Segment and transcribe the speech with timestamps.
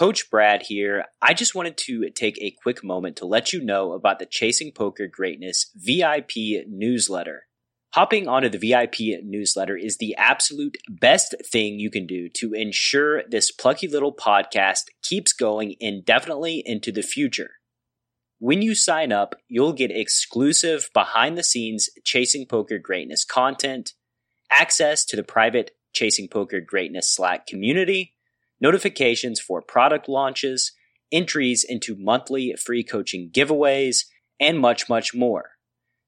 [0.00, 1.04] Coach Brad here.
[1.20, 4.72] I just wanted to take a quick moment to let you know about the Chasing
[4.72, 7.42] Poker Greatness VIP newsletter.
[7.92, 13.24] Hopping onto the VIP newsletter is the absolute best thing you can do to ensure
[13.28, 17.50] this plucky little podcast keeps going indefinitely into the future.
[18.38, 23.92] When you sign up, you'll get exclusive behind the scenes Chasing Poker Greatness content,
[24.50, 28.14] access to the private Chasing Poker Greatness Slack community,
[28.60, 30.72] notifications for product launches,
[31.12, 34.04] entries into monthly free coaching giveaways,
[34.38, 35.50] and much, much more.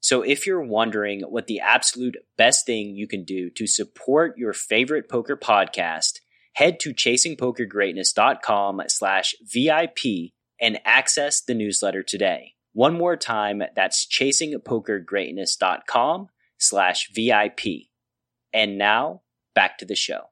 [0.01, 4.53] So if you're wondering what the absolute best thing you can do to support your
[4.53, 6.19] favorite poker podcast,
[6.55, 12.55] head to chasingpokergreatness.com slash VIP and access the newsletter today.
[12.73, 16.27] One more time, that's chasingpokergreatness.com
[16.59, 17.61] slash VIP.
[18.53, 19.23] And now,
[19.55, 20.32] back to the show.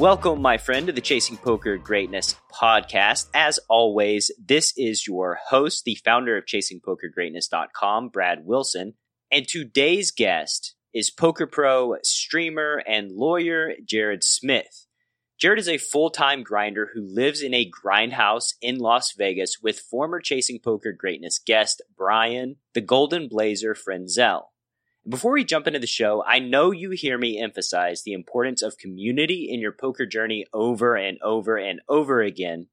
[0.00, 3.28] Welcome, my friend, to the Chasing Poker Greatness podcast.
[3.34, 8.94] As always, this is your host, the founder of ChasingPokerGreatness.com, Brad Wilson.
[9.30, 14.86] And today's guest is poker pro, streamer, and lawyer Jared Smith.
[15.38, 19.80] Jared is a full time grinder who lives in a grindhouse in Las Vegas with
[19.80, 24.44] former Chasing Poker Greatness guest Brian, the Golden Blazer Frenzel.
[25.10, 28.78] Before we jump into the show, I know you hear me emphasize the importance of
[28.78, 32.68] community in your poker journey over and over and over again.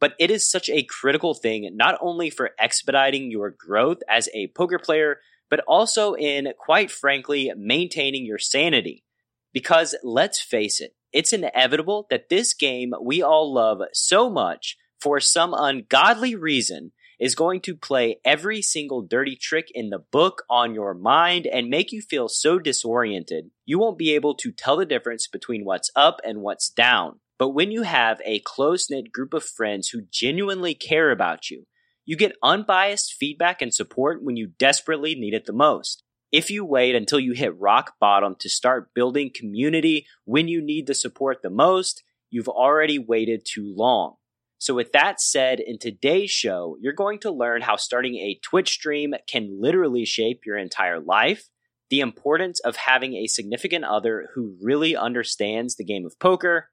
[0.00, 4.46] But it is such a critical thing, not only for expediting your growth as a
[4.56, 5.18] poker player,
[5.50, 9.04] but also in, quite frankly, maintaining your sanity.
[9.52, 15.20] Because let's face it, it's inevitable that this game we all love so much, for
[15.20, 20.74] some ungodly reason, is going to play every single dirty trick in the book on
[20.74, 24.86] your mind and make you feel so disoriented, you won't be able to tell the
[24.86, 27.20] difference between what's up and what's down.
[27.38, 31.66] But when you have a close knit group of friends who genuinely care about you,
[32.04, 36.02] you get unbiased feedback and support when you desperately need it the most.
[36.30, 40.86] If you wait until you hit rock bottom to start building community when you need
[40.86, 44.16] the support the most, you've already waited too long.
[44.64, 48.70] So, with that said, in today's show, you're going to learn how starting a Twitch
[48.70, 51.50] stream can literally shape your entire life,
[51.90, 56.70] the importance of having a significant other who really understands the game of poker,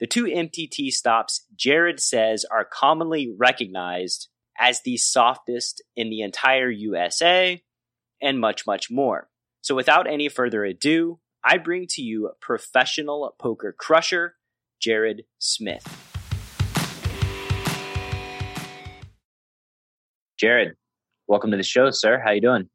[0.00, 6.70] the two MTT stops Jared says are commonly recognized as the softest in the entire
[6.70, 7.62] USA,
[8.22, 9.28] and much, much more.
[9.60, 14.36] So, without any further ado, I bring to you professional poker crusher,
[14.80, 16.15] Jared Smith.
[20.38, 20.74] Jared,
[21.26, 22.20] welcome to the show, sir.
[22.22, 22.68] How you doing?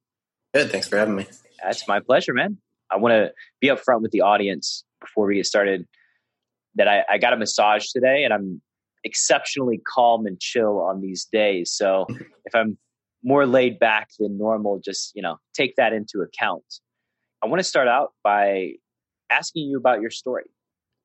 [0.51, 0.71] Good.
[0.71, 1.27] Thanks for having me.
[1.63, 2.57] That's my pleasure, man.
[2.89, 5.87] I want to be upfront with the audience before we get started
[6.75, 8.61] that I, I got a massage today and I'm
[9.03, 11.71] exceptionally calm and chill on these days.
[11.71, 12.07] So
[12.45, 12.79] if I'm
[13.23, 16.63] more laid back than normal, just, you know, take that into account.
[17.43, 18.71] I want to start out by
[19.29, 20.45] asking you about your story.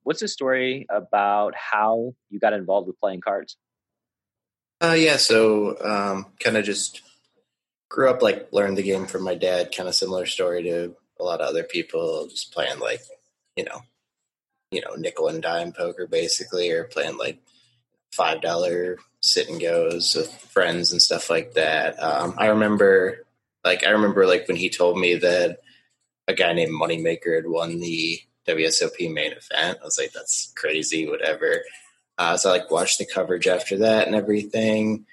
[0.05, 3.59] What's the story about how you got involved with playing cards?
[4.81, 7.03] Uh, yeah, so um, kind of just
[7.88, 9.75] grew up like learned the game from my dad.
[9.75, 13.00] Kind of similar story to a lot of other people, just playing like
[13.56, 13.82] you know,
[14.70, 17.38] you know, nickel and dime poker basically, or playing like
[18.12, 22.03] five dollar sit and goes with friends and stuff like that.
[22.03, 23.25] Um, I remember,
[23.64, 25.58] like, I remember like when he told me that
[26.28, 29.78] a guy named Moneymaker had won the WSOP main event.
[29.81, 31.62] I was like, that's crazy, whatever.
[32.19, 35.06] Uh, so I like watched the coverage after that and everything.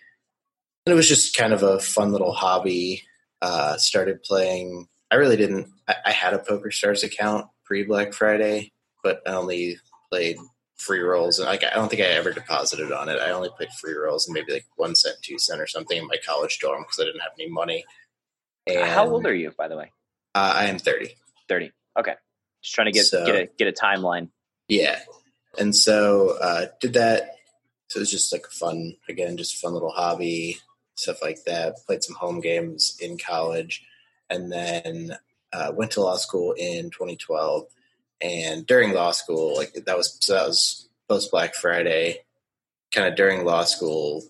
[0.86, 3.04] And it was just kind of a fun little hobby.
[3.42, 4.88] Uh, started playing.
[5.12, 5.68] I really didn't.
[5.88, 8.72] I, I had a Poker Stars account pre Black Friday,
[9.04, 9.78] but I only
[10.10, 10.38] played
[10.78, 11.40] free rolls.
[11.40, 13.20] And like I don't think I ever deposited on it.
[13.20, 16.08] I only played free rolls and maybe like one cent, two cent, or something in
[16.08, 17.84] my college dorm because I didn't have any money.
[18.66, 19.92] And, How old are you, by the way?
[20.36, 21.16] Uh, I am thirty.
[21.50, 21.72] Thirty.
[22.00, 22.16] Okay.
[22.62, 24.30] Just trying to get so, get a get a timeline.
[24.70, 25.00] Yeah,
[25.58, 27.36] and so uh, did that.
[27.88, 30.58] So it was just like a fun, again, just a fun little hobby,
[30.96, 31.76] stuff like that.
[31.86, 33.86] Played some home games in college,
[34.30, 35.18] and then
[35.52, 37.66] uh, went to law school in 2012.
[38.22, 42.20] And during law school, like that was so that was post Black Friday,
[42.94, 44.24] kind of during law school,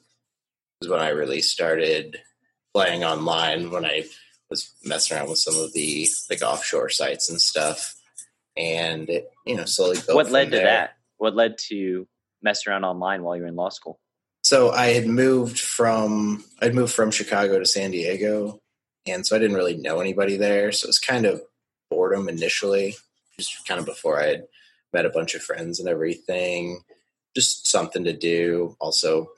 [0.81, 2.19] was when I really started
[2.73, 3.71] playing online.
[3.71, 4.05] When I
[4.49, 7.95] was messing around with some of the like offshore sites and stuff,
[8.57, 10.15] and it you know slowly built.
[10.15, 10.97] What led from to that?
[11.23, 12.05] What led to
[12.41, 13.97] messing around online while you were in law school?
[14.41, 18.59] So I had moved from I'd moved from Chicago to San Diego,
[19.05, 20.73] and so I didn't really know anybody there.
[20.73, 21.41] So it was kind of
[21.89, 22.95] boredom initially,
[23.39, 24.47] just kind of before I had
[24.91, 26.81] met a bunch of friends and everything.
[27.33, 28.75] Just something to do.
[28.81, 29.29] Also,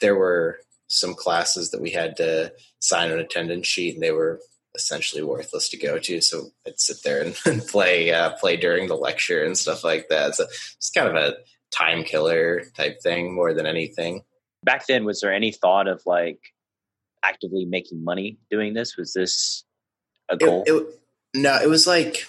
[0.00, 4.40] there were some classes that we had to sign an attendance sheet, and they were
[4.74, 6.20] essentially worthless to go to.
[6.20, 10.08] So I'd sit there and, and play uh, play during the lecture and stuff like
[10.08, 10.34] that.
[10.34, 11.36] So it's kind of a
[11.70, 14.22] time killer type thing more than anything.
[14.64, 16.40] Back then, was there any thought of like
[17.24, 18.96] actively making money doing this?
[18.96, 19.64] Was this
[20.28, 20.64] a It- goal?
[20.66, 21.00] it-
[21.34, 22.26] no, it was like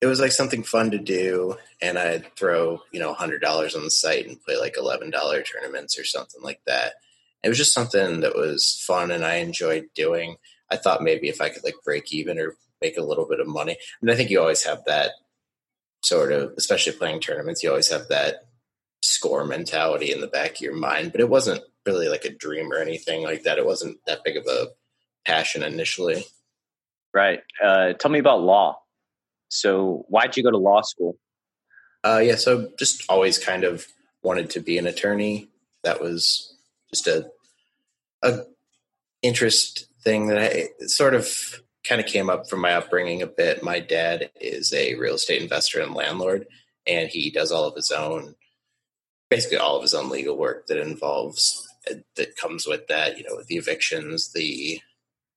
[0.00, 3.84] it was like something fun to do, and I'd throw you know hundred dollars on
[3.84, 6.94] the site and play like eleven dollar tournaments or something like that.
[7.44, 10.36] It was just something that was fun, and I enjoyed doing.
[10.72, 13.46] I thought maybe if I could like break even or make a little bit of
[13.46, 15.10] money, and I think you always have that
[16.02, 18.46] sort of, especially playing tournaments, you always have that
[19.02, 21.12] score mentality in the back of your mind.
[21.12, 23.58] But it wasn't really like a dream or anything like that.
[23.58, 24.68] It wasn't that big of a
[25.26, 26.24] passion initially.
[27.12, 27.40] right.
[27.62, 28.78] Uh, tell me about law.
[29.48, 31.18] So, why'd you go to law school?
[32.02, 33.86] Uh, yeah, so just always kind of
[34.22, 35.50] wanted to be an attorney.
[35.84, 36.56] That was
[36.90, 37.30] just a
[38.22, 38.40] a
[39.20, 43.62] interest thing that I sort of kind of came up from my upbringing a bit.
[43.62, 46.46] My dad is a real estate investor and landlord,
[46.86, 48.34] and he does all of his own,
[49.30, 51.68] basically all of his own legal work that involves
[52.16, 53.18] that comes with that.
[53.18, 54.80] You know, the evictions, the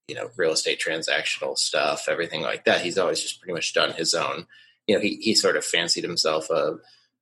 [0.07, 2.81] you know real estate transactional stuff, everything like that.
[2.81, 4.45] He's always just pretty much done his own
[4.87, 6.77] you know, he, he sort of fancied himself a,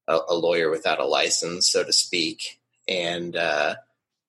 [0.07, 2.59] a, a lawyer without a license, so to speak.
[2.87, 3.75] And uh,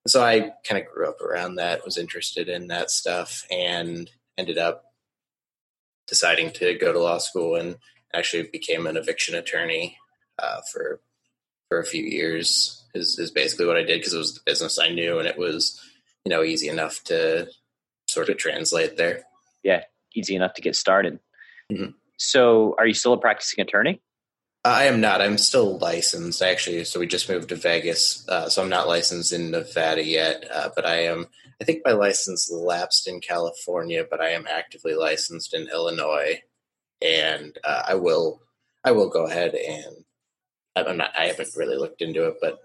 [0.07, 4.57] so I kind of grew up around that, was interested in that stuff, and ended
[4.57, 4.83] up
[6.07, 7.77] deciding to go to law school and
[8.13, 9.97] actually became an eviction attorney
[10.39, 11.01] uh, for
[11.69, 12.83] for a few years.
[12.93, 15.37] Is, is basically what I did because it was the business I knew, and it
[15.37, 15.79] was
[16.23, 17.47] you know easy enough to
[18.07, 19.23] sort of translate there.
[19.63, 19.83] Yeah,
[20.15, 21.19] easy enough to get started.
[21.71, 21.95] Mhm.
[22.17, 24.01] So, are you still a practicing attorney?
[24.65, 25.21] I am not.
[25.21, 26.83] I'm still licensed, actually.
[26.85, 28.27] So we just moved to Vegas.
[28.27, 31.27] Uh, so I'm not licensed in Nevada yet, uh, but I am.
[31.61, 36.41] I think my license lapsed in California, but I am actively licensed in Illinois,
[36.99, 38.41] and uh, I will.
[38.83, 40.03] I will go ahead and.
[40.75, 41.11] I'm not.
[41.15, 42.59] I haven't really looked into it, but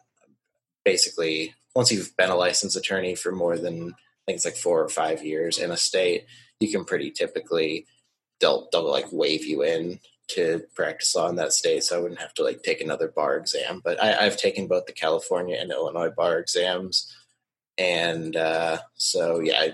[0.86, 4.82] basically, once you've been a licensed attorney for more than I think it's like four
[4.82, 6.24] or five years in a state,
[6.60, 7.84] you can pretty typically
[8.40, 10.00] they'll they'll like wave you in
[10.34, 13.36] to practice law in that state, so I wouldn't have to like take another bar
[13.36, 13.80] exam.
[13.82, 17.14] But I, I've taken both the California and Illinois bar exams,
[17.78, 19.72] and uh, so yeah, I,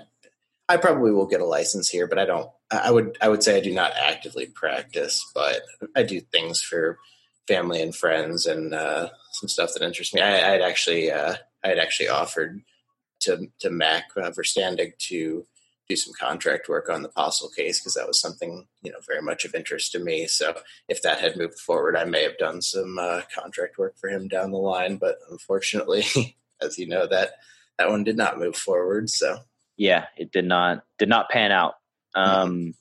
[0.69, 2.06] I probably will get a license here.
[2.06, 2.50] But I don't.
[2.70, 5.62] I would I would say I do not actively practice, but
[5.94, 6.99] I do things for
[7.47, 10.20] family and friends and uh, some stuff that interests me.
[10.20, 12.62] I, had actually uh, I had actually offered
[13.20, 15.47] to to Mac uh, Verstandig to
[15.88, 19.23] do some contract work on the Postle case because that was something you know very
[19.23, 20.27] much of interest to me.
[20.27, 20.56] So
[20.88, 24.29] if that had moved forward, I may have done some uh, contract work for him
[24.29, 24.97] down the line.
[24.97, 26.05] But unfortunately,
[26.61, 27.33] as you know, that
[27.78, 29.11] that one did not move forward.
[29.11, 29.38] So
[29.76, 31.75] Yeah, it did not did not pan out.
[32.14, 32.75] Um,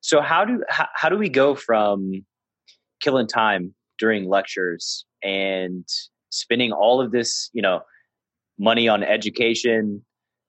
[0.00, 2.24] So how do how, how do we go from
[3.00, 5.86] killing time during lectures and
[6.30, 7.80] spending all of this, you know,
[8.58, 10.04] money on education,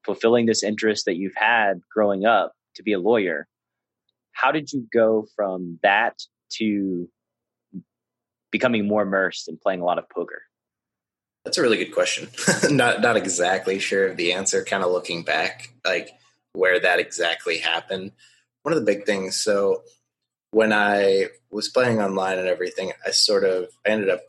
[0.05, 3.47] fulfilling this interest that you've had growing up to be a lawyer?
[4.31, 6.19] How did you go from that
[6.57, 7.09] to
[8.51, 10.41] becoming more immersed and playing a lot of poker?
[11.43, 12.29] That's a really good question.
[12.75, 14.63] not not exactly sure of the answer.
[14.63, 16.09] Kind of looking back, like
[16.53, 18.11] where that exactly happened.
[18.63, 19.35] One of the big things.
[19.35, 19.83] So
[20.51, 24.21] when I was playing online and everything, I sort of I ended up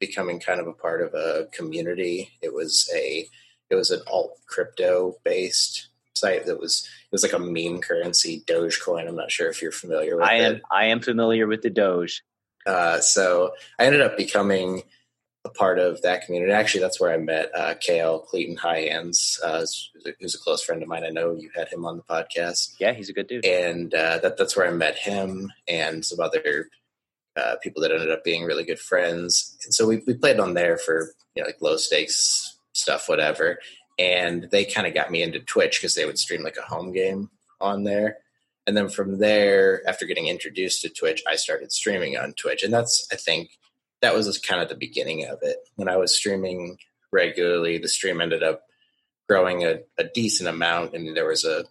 [0.00, 2.30] becoming kind of a part of a community.
[2.40, 3.28] It was a
[3.72, 8.44] it was an alt crypto based site that was it was like a meme currency
[8.46, 9.08] Dogecoin.
[9.08, 10.42] I'm not sure if you're familiar with I it.
[10.56, 12.22] am I am familiar with the Doge.
[12.66, 14.82] Uh, so I ended up becoming
[15.44, 16.52] a part of that community.
[16.52, 19.66] Actually, that's where I met uh, KL Clayton High Hands, uh,
[20.20, 21.02] who's a close friend of mine.
[21.02, 23.44] I know you had him on the podcast, Yeah, he's a good dude.
[23.44, 26.68] and uh, that that's where I met him and some other
[27.34, 29.56] uh, people that ended up being really good friends.
[29.64, 33.58] And so we we played on there for you know like low stakes stuff, whatever.
[33.98, 36.92] And they kind of got me into Twitch because they would stream like a home
[36.92, 38.18] game on there.
[38.66, 42.72] And then from there, after getting introduced to Twitch, I started streaming on Twitch, and
[42.72, 43.50] that's I think
[44.02, 45.56] that was kind of the beginning of it.
[45.74, 46.78] When I was streaming
[47.10, 48.62] regularly, the stream ended up
[49.28, 51.64] growing a, a decent amount, and there was a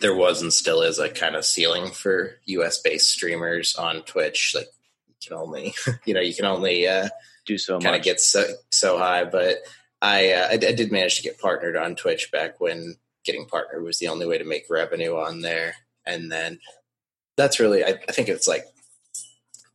[0.00, 4.52] there was and still is a kind of ceiling for US based streamers on Twitch.
[4.56, 4.68] Like
[5.08, 5.74] you can only
[6.04, 7.08] you know you can only uh,
[7.46, 9.58] do so kind of get so so high, but
[10.02, 13.82] I, uh, I, I did manage to get partnered on Twitch back when getting partnered
[13.82, 15.74] was the only way to make revenue on there,
[16.06, 16.58] and then
[17.36, 18.64] that's really I, I think it's like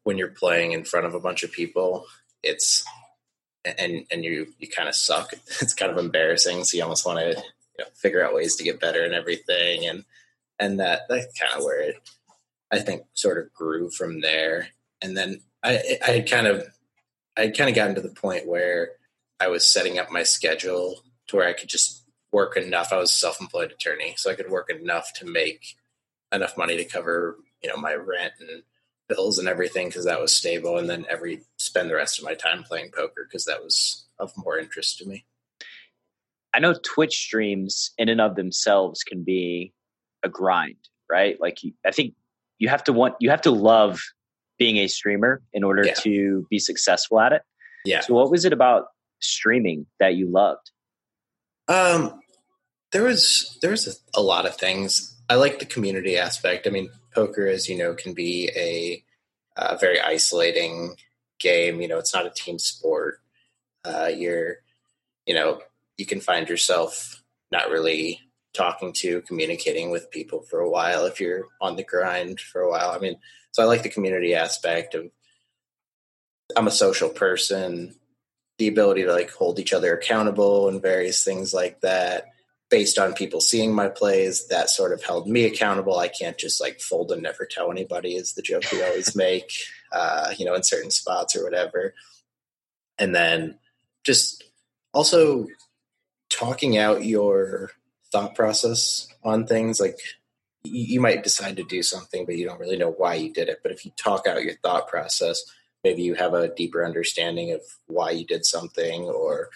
[0.03, 2.05] when you're playing in front of a bunch of people,
[2.44, 2.84] it's
[3.65, 5.34] and and you you kind of suck.
[5.62, 8.63] It's kind of embarrassing, so you almost want to you know figure out ways to
[8.63, 10.05] get better and everything, and
[10.60, 11.96] and that that's kind of where it
[12.72, 14.70] I think sort of grew from there,
[15.01, 16.67] and then I I had kind of
[17.38, 18.91] I had kind of gotten to the point where
[19.39, 22.92] I was setting up my schedule to where I could just work enough.
[22.92, 25.75] I was a self-employed attorney, so I could work enough to make
[26.32, 28.63] enough money to cover, you know, my rent and
[29.08, 32.34] bills and everything because that was stable, and then every spend the rest of my
[32.34, 35.25] time playing poker because that was of more interest to me.
[36.54, 39.74] I know Twitch streams in and of themselves can be
[40.24, 40.77] a grind,
[41.10, 41.39] right?
[41.39, 42.15] Like you, I think
[42.60, 44.00] you have to want you have to love
[44.58, 45.94] being a streamer in order yeah.
[45.96, 47.42] to be successful at it.
[47.84, 48.00] Yeah.
[48.00, 48.86] So what was it about
[49.25, 50.72] streaming that you loved?
[51.67, 52.20] Um,
[52.91, 55.15] there was there was a, a lot of things.
[55.29, 56.67] I like the community aspect.
[56.67, 59.03] I mean, poker, as you know, can be a,
[59.58, 60.96] a very isolating
[61.39, 61.82] game.
[61.82, 63.20] You know, it's not a team sport.
[63.84, 64.58] Uh, you're,
[65.25, 65.62] you know,
[65.98, 68.22] you can find yourself not really
[68.53, 72.70] talking to, communicating with people for a while if you're on the grind for a
[72.70, 72.91] while.
[72.91, 73.17] I mean,
[73.51, 75.10] so I like the community aspect of.
[76.55, 77.96] I'm a social person
[78.58, 82.26] the ability to like hold each other accountable and various things like that
[82.70, 86.00] based on people seeing my plays that sort of held me accountable.
[86.00, 89.52] I can't just like fold and never tell anybody is the joke we always make
[89.92, 91.94] uh, you know in certain spots or whatever.
[92.98, 93.60] And then
[94.04, 94.44] just
[94.94, 95.48] also
[96.30, 97.72] talking out your
[98.12, 100.00] thought process on things like
[100.64, 103.60] you might decide to do something but you don't really know why you did it.
[103.62, 105.44] But if you talk out your thought process
[105.86, 109.50] maybe you have a deeper understanding of why you did something or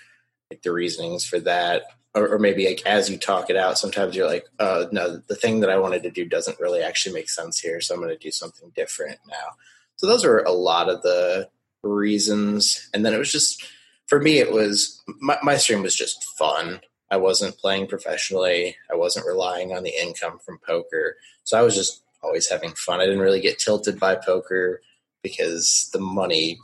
[0.51, 1.83] like the reasonings for that.
[2.15, 5.35] Or, or, maybe like as you talk it out sometimes you're like uh, no the
[5.35, 8.09] thing that i wanted to do doesn't really actually make sense here so i'm going
[8.09, 9.49] to do something different now.
[9.97, 11.49] So those are a lot of the
[11.83, 12.89] reasons.
[12.93, 13.63] And then it was just
[14.07, 16.79] for me it was my, my stream was just fun.
[17.11, 18.75] I wasn't playing professionally.
[18.91, 21.17] I wasn't relying on the income from poker.
[21.43, 23.01] So i was just always having fun.
[23.01, 24.81] I didn't really get tilted by poker
[25.23, 26.57] because the money,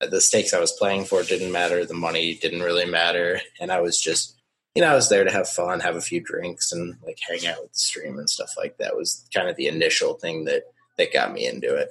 [0.00, 1.84] the stakes I was playing for didn't matter.
[1.84, 3.40] The money didn't really matter.
[3.60, 4.36] And I was just,
[4.74, 7.46] you know, I was there to have fun, have a few drinks and like hang
[7.46, 10.64] out with the stream and stuff like that was kind of the initial thing that,
[10.98, 11.90] that got me into it.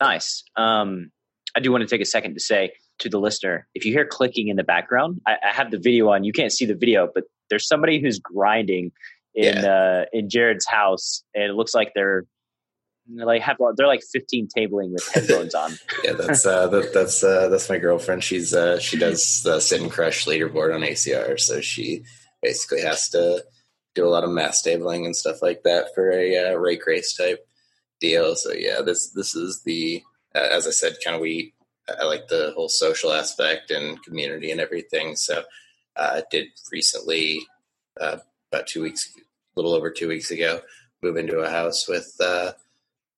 [0.00, 0.44] Nice.
[0.56, 1.12] Um,
[1.54, 4.06] I do want to take a second to say to the listener, if you hear
[4.06, 6.24] clicking in the background, I, I have the video on.
[6.24, 8.92] You can't see the video, but there's somebody who's grinding
[9.34, 10.02] in yeah.
[10.02, 12.24] uh, in Jared's house, and it looks like they're
[13.18, 15.72] they're like have they're like 15 tabling with headphones on.
[16.04, 18.24] yeah, that's uh, that, that's uh, that's my girlfriend.
[18.24, 22.04] She's uh, she does the sit and crush leaderboard on ACR, so she
[22.42, 23.44] basically has to
[23.94, 27.14] do a lot of mass tabling and stuff like that for a uh, rake race
[27.14, 27.46] type
[28.00, 28.34] deal.
[28.34, 30.02] So yeah, this this is the
[30.34, 31.54] uh, as I said, kind of we
[31.88, 35.16] I like the whole social aspect and community and everything.
[35.16, 35.42] So
[35.96, 37.40] uh, did recently
[38.00, 38.18] uh,
[38.52, 39.20] about two weeks, a
[39.56, 40.60] little over two weeks ago,
[41.02, 42.52] move into a house with uh,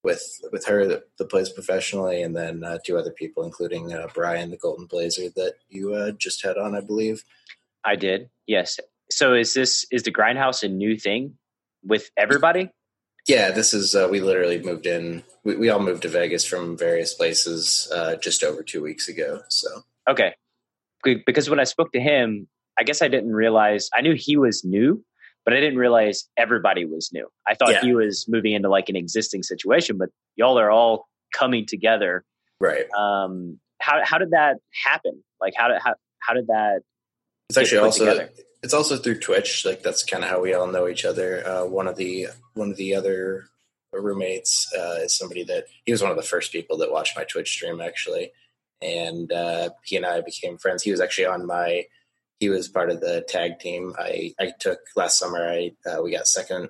[0.05, 4.07] with with her that, that plays professionally, and then uh, two other people, including uh,
[4.15, 7.25] Brian, the Golden Blazer, that you uh, just had on, I believe.
[7.85, 8.79] I did, yes.
[9.11, 11.35] So is this is the Grindhouse a new thing
[11.83, 12.71] with everybody?
[13.27, 13.95] Yeah, this is.
[13.95, 15.25] Uh, we literally moved in.
[15.45, 19.41] We, we, all moved to Vegas from various places uh, just over two weeks ago.
[19.49, 19.69] So
[20.09, 20.35] okay,
[21.03, 23.89] because when I spoke to him, I guess I didn't realize.
[23.95, 25.03] I knew he was new,
[25.45, 27.29] but I didn't realize everybody was new.
[27.47, 27.81] I thought yeah.
[27.83, 32.25] he was moving into like an existing situation, but y'all are all coming together.
[32.61, 32.87] Right.
[32.93, 35.23] Um, how, how did that happen?
[35.41, 36.81] Like how did, how, how did that?
[37.51, 38.31] It's actually also, together?
[38.63, 39.67] it's also through Twitch.
[39.67, 41.47] Like that's kind of how we all know each other.
[41.47, 43.45] Uh, one of the, one of the other
[43.93, 47.25] roommates uh, is somebody that he was one of the first people that watched my
[47.25, 48.33] Twitch stream actually.
[48.81, 50.83] And uh, he and I became friends.
[50.83, 51.85] He was actually on my
[52.45, 53.95] he was part of the tag team.
[53.99, 55.49] I, I took last summer.
[55.49, 56.69] I uh, we got second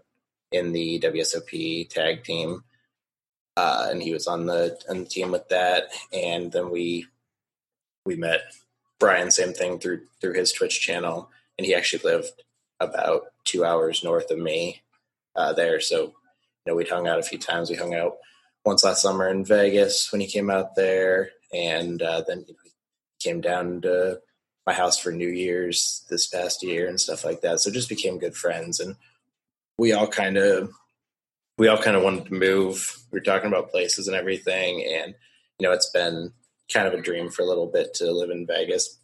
[0.52, 2.62] in the WSOP tag team,
[3.56, 5.88] uh, and he was on the on the team with that.
[6.12, 7.08] And then we
[8.06, 8.42] we met
[9.00, 9.32] Brian.
[9.32, 11.28] Same thing through through his Twitch channel,
[11.58, 12.44] and he actually lived
[12.78, 14.82] about two hours north of me
[15.34, 15.80] uh, there.
[15.80, 16.12] So you
[16.68, 17.68] know we'd hung out a few times.
[17.68, 18.18] We hung out
[18.64, 22.54] once last summer in Vegas when he came out there, and uh, then he
[23.18, 24.20] came down to
[24.66, 27.60] my house for New Year's this past year and stuff like that.
[27.60, 28.96] So just became good friends, and
[29.78, 30.70] we all kind of
[31.58, 32.98] we all kind of wanted to move.
[33.10, 35.14] We were talking about places and everything, and
[35.58, 36.32] you know, it's been
[36.72, 38.98] kind of a dream for a little bit to live in Vegas.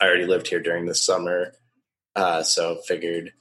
[0.00, 1.52] I already lived here during the summer,
[2.16, 3.32] uh, so figured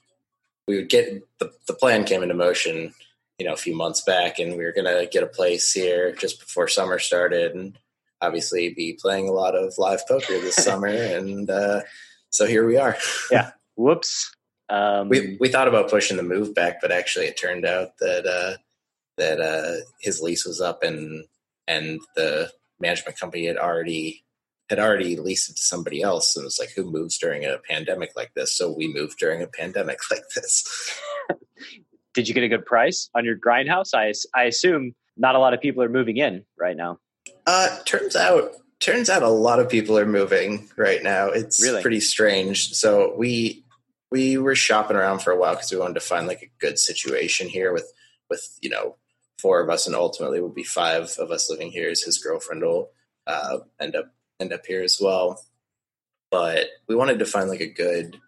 [0.67, 2.93] we would get the the plan came into motion,
[3.39, 6.39] you know, a few months back, and we were gonna get a place here just
[6.39, 7.77] before summer started, and
[8.21, 11.81] obviously be playing a lot of live poker this summer, and uh,
[12.29, 12.97] so here we are.
[13.31, 13.51] yeah.
[13.75, 14.35] Whoops.
[14.69, 18.25] Um, we we thought about pushing the move back, but actually it turned out that
[18.27, 18.57] uh,
[19.17, 21.25] that uh, his lease was up and
[21.67, 24.23] and the management company had already
[24.69, 27.57] had already leased it to somebody else and it was like who moves during a
[27.69, 30.65] pandemic like this so we moved during a pandemic like this
[32.13, 35.53] did you get a good price on your grindhouse i, I assume not a lot
[35.53, 36.97] of people are moving in right now
[37.45, 41.81] uh turns out turns out a lot of people are moving right now it's really?
[41.81, 43.63] pretty strange so we
[44.11, 46.79] we were shopping around for a while because we wanted to find like a good
[46.79, 47.91] situation here with
[48.29, 48.95] with you know
[49.39, 51.89] four of us, and ultimately will be five of us living here.
[51.89, 52.91] As his girlfriend will
[53.27, 55.43] uh, end up end up here as well.
[56.31, 58.19] But we wanted to find like a good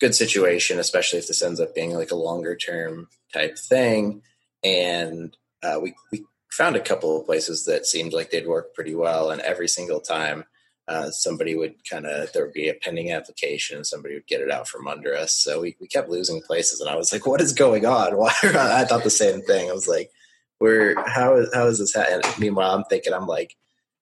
[0.00, 4.22] good situation, especially if this ends up being like a longer term type thing.
[4.62, 8.94] And uh, we we found a couple of places that seemed like they'd work pretty
[8.94, 10.44] well, and every single time.
[10.86, 14.42] Uh, somebody would kind of there would be a pending application and somebody would get
[14.42, 17.26] it out from under us so we, we kept losing places and i was like
[17.26, 20.10] what is going on why i thought the same thing i was like
[20.58, 22.22] where how is how is this happening?
[22.38, 23.56] Meanwhile, I'm thinking I'm like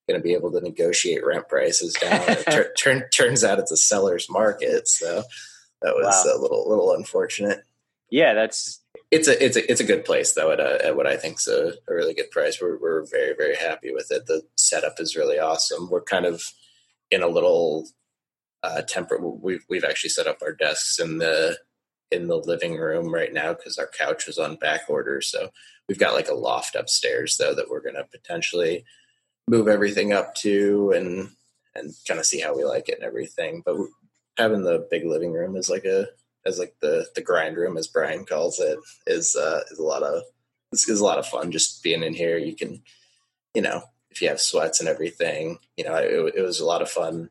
[0.09, 2.23] going to be able to negotiate rent prices down.
[2.29, 5.23] it tur- turns out it's a seller's market, so
[5.83, 6.33] that was wow.
[6.33, 7.65] a little little unfortunate.
[8.11, 8.81] Yeah, that's
[9.11, 11.47] it's a it's a it's a good place though at, a, at what I think's
[11.47, 12.61] a, a really good price.
[12.61, 14.27] We're we're very very happy with it.
[14.27, 15.91] The setup is really awesome.
[15.91, 16.43] We're kind of
[17.11, 17.89] in a little
[18.63, 19.19] uh, temper.
[19.19, 21.59] We've we've actually set up our desks in the
[22.11, 25.21] in the living room right now because our couch was on back order.
[25.21, 25.51] So
[25.89, 28.85] we've got like a loft upstairs though that we're to potentially
[29.49, 31.31] move everything up to and
[31.75, 33.63] and kind of see how we like it and everything.
[33.65, 33.77] But
[34.39, 36.07] having the big living room is like a
[36.45, 40.03] as like the the grind room as Brian calls it is uh, is a lot
[40.03, 40.23] of
[40.71, 42.39] this is a lot of fun just being in here.
[42.39, 42.83] You can
[43.55, 46.83] you know if you have sweats and everything, you know it, it was a lot
[46.83, 47.31] of fun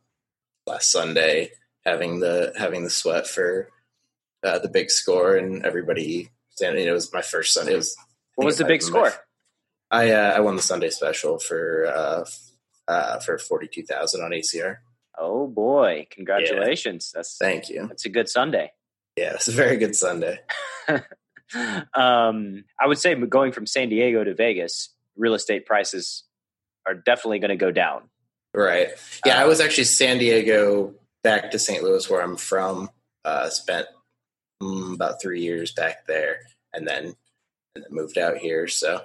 [0.66, 1.52] last Sunday
[1.86, 3.70] having the having the sweat for
[4.44, 6.88] uh, the big score and everybody standing.
[6.88, 7.74] It was my first Sunday.
[7.74, 7.96] It was
[8.36, 9.12] what was the big score?
[9.90, 12.26] I uh, I won the Sunday special for uh,
[12.88, 14.78] uh, for forty two thousand on ACR.
[15.18, 16.08] Oh boy!
[16.12, 17.12] Congratulations.
[17.14, 17.20] Yeah.
[17.20, 17.88] That's thank you.
[17.88, 18.72] That's a good Sunday.
[19.16, 20.40] Yeah, it's a very good Sunday.
[21.94, 26.24] um, I would say going from San Diego to Vegas, real estate prices
[26.88, 28.10] are definitely going to go down.
[28.54, 28.90] Right.
[29.26, 30.94] Yeah, I was um, actually San Diego
[31.24, 31.84] back to St.
[31.84, 32.90] Louis, where I'm from.
[33.24, 33.88] Uh, spent
[34.62, 36.40] mm, about three years back there,
[36.74, 37.16] and then
[37.76, 38.68] and then moved out here.
[38.68, 39.02] So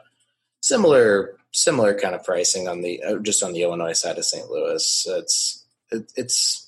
[0.62, 4.50] similar similar kind of pricing on the uh, just on the Illinois side of St.
[4.50, 5.06] Louis.
[5.08, 6.65] It's it, it's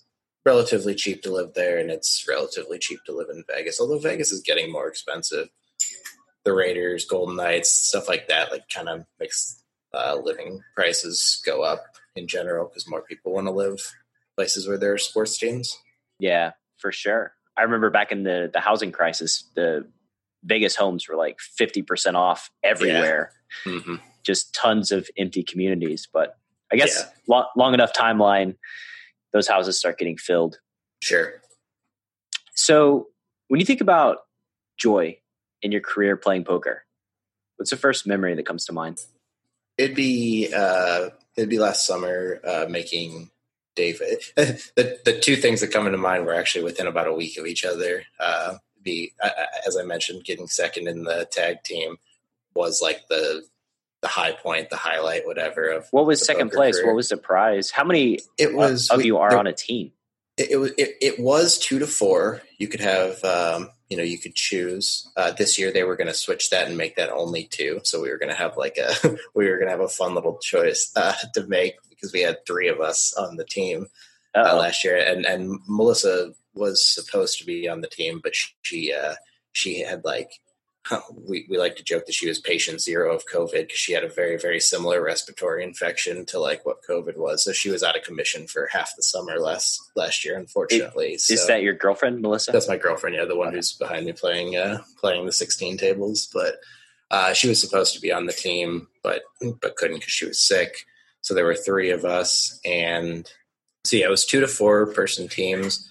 [0.48, 3.78] relatively cheap to live there, and it's relatively cheap to live in Vegas.
[3.80, 5.48] Although Vegas is getting more expensive.
[6.44, 11.62] The Raiders, Golden Knights, stuff like that, like kind of makes uh, living prices go
[11.62, 11.84] up
[12.16, 13.78] in general because more people want to live
[14.36, 15.76] places where there are sports teams.
[16.18, 17.34] Yeah, for sure.
[17.58, 19.86] I remember back in the the housing crisis, the
[20.44, 23.32] Vegas homes were like 50% off everywhere.
[23.66, 23.72] Yeah.
[23.72, 23.94] Mm-hmm.
[24.24, 26.08] Just tons of empty communities.
[26.10, 26.38] But
[26.72, 27.10] I guess yeah.
[27.26, 28.54] long, long enough timeline,
[29.38, 30.58] those houses start getting filled.
[31.00, 31.40] Sure.
[32.54, 33.06] So
[33.46, 34.18] when you think about
[34.76, 35.18] joy
[35.62, 36.84] in your career playing poker,
[37.56, 38.98] what's the first memory that comes to mind?
[39.76, 43.30] It'd be uh, it'd be last summer uh, making
[43.76, 44.22] David.
[44.36, 47.46] the the two things that come into mind were actually within about a week of
[47.46, 48.02] each other.
[48.18, 49.12] Uh, be
[49.66, 51.96] as I mentioned, getting second in the tag team
[52.54, 53.44] was like the
[54.00, 55.70] the high point, the highlight, whatever.
[55.70, 56.76] Of what was second place?
[56.76, 56.86] Career.
[56.86, 57.70] What was the prize?
[57.70, 59.92] How many it was of we, you are there, on a team?
[60.36, 62.42] It, it was it, it, was two to four.
[62.58, 65.08] You could have um, you know you could choose.
[65.16, 67.80] Uh, this year they were going to switch that and make that only two.
[67.84, 70.14] So we were going to have like a we were going to have a fun
[70.14, 73.86] little choice uh, to make because we had three of us on the team
[74.36, 78.32] uh, last year, and and Melissa was supposed to be on the team, but
[78.62, 79.14] she uh,
[79.52, 80.30] she had like
[81.14, 84.04] we, we like to joke that she was patient zero of COVID because she had
[84.04, 87.44] a very, very similar respiratory infection to like what COVID was.
[87.44, 91.14] So she was out of commission for half the summer last last year, unfortunately.
[91.14, 92.52] Is, so, is that your girlfriend, Melissa?
[92.52, 93.56] That's my girlfriend, yeah, the one okay.
[93.56, 96.28] who's behind me playing uh, playing the 16 tables.
[96.32, 96.56] But
[97.10, 99.22] Uh, she was supposed to be on the team, but
[99.62, 100.84] but couldn't because she was sick.
[101.22, 103.30] So there were three of us, and
[103.84, 105.90] so yeah, it was two to four person teams,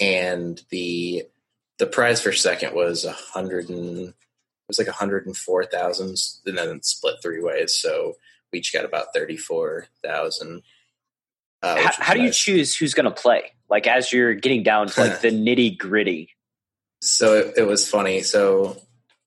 [0.00, 1.24] and the
[1.78, 4.14] the prize for second was a hundred and
[4.68, 7.74] was like a hundred and four thousand, and then split three ways.
[7.74, 8.14] So
[8.52, 10.62] we each got about thirty four thousand.
[11.62, 13.52] Uh, how, how do you choose who's going to play?
[13.70, 16.30] Like as you're getting down to like the nitty gritty.
[17.00, 18.22] So it, it was funny.
[18.22, 18.76] So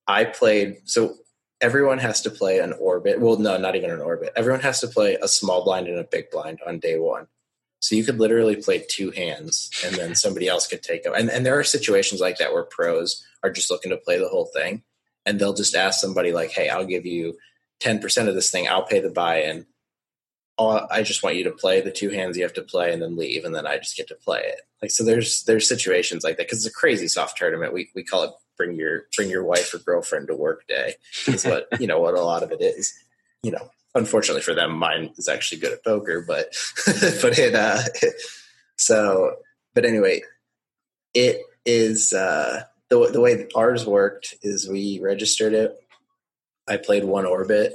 [0.06, 0.78] I played.
[0.84, 1.16] So
[1.60, 3.20] everyone has to play an orbit.
[3.20, 4.32] Well, no, not even an orbit.
[4.36, 7.26] Everyone has to play a small blind and a big blind on day one.
[7.80, 11.14] So you could literally play two hands and then somebody else could take them.
[11.14, 14.28] And, and there are situations like that where pros are just looking to play the
[14.28, 14.82] whole thing
[15.28, 17.36] and they'll just ask somebody like, Hey, I'll give you
[17.80, 18.66] 10% of this thing.
[18.66, 19.66] I'll pay the buy in.
[20.58, 23.16] I just want you to play the two hands you have to play and then
[23.16, 23.44] leave.
[23.44, 24.62] And then I just get to play it.
[24.82, 26.48] Like, so there's, there's situations like that.
[26.48, 27.72] Cause it's a crazy soft tournament.
[27.72, 30.94] We, we call it bring your, bring your wife or girlfriend to work day
[31.28, 32.92] is what, you know, what a lot of it is,
[33.44, 36.56] you know, unfortunately for them, mine is actually good at poker, but
[37.22, 37.82] but it uh,
[38.76, 39.36] so
[39.74, 40.22] but anyway,
[41.14, 45.78] it is uh, the the way ours worked is we registered it.
[46.66, 47.74] I played one orbit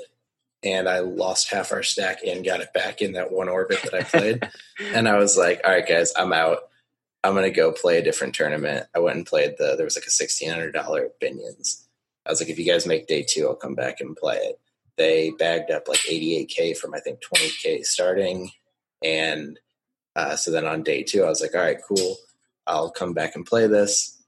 [0.63, 3.93] and I lost half our stack and got it back in that one orbit that
[3.93, 4.49] I played.
[4.93, 6.59] and I was like, all right, guys, I'm out.
[7.23, 8.87] I'm gonna go play a different tournament.
[8.95, 11.85] I went and played the there was like a sixteen hundred dollar Binions.
[12.25, 14.59] I was like, if you guys make day two, I'll come back and play it
[14.97, 18.51] they bagged up like 88k from I think 20k starting,
[19.03, 19.59] and
[20.15, 22.17] uh, so then on day two I was like, all right, cool,
[22.67, 24.22] I'll come back and play this.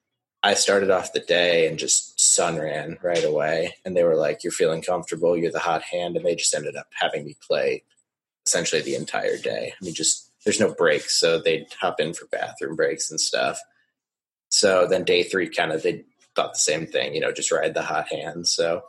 [0.45, 4.43] I started off the day and just sun ran right away, and they were like,
[4.43, 7.83] "You're feeling comfortable, you're the hot hand," and they just ended up having me play
[8.45, 9.73] essentially the entire day.
[9.73, 13.59] I mean, just there's no breaks, so they'd hop in for bathroom breaks and stuff.
[14.49, 16.05] So then day three, kind of they
[16.35, 18.47] thought the same thing, you know, just ride the hot hand.
[18.47, 18.83] So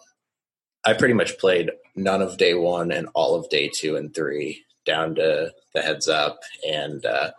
[0.85, 4.63] I pretty much played none of day one and all of day two and three
[4.85, 7.31] down to the heads up, and uh,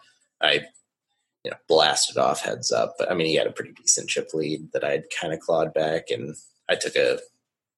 [0.41, 0.65] I,
[1.43, 2.95] you know, blasted off heads up.
[2.97, 5.73] But I mean, he had a pretty decent chip lead that I'd kind of clawed
[5.73, 6.36] back, and
[6.69, 7.19] I took a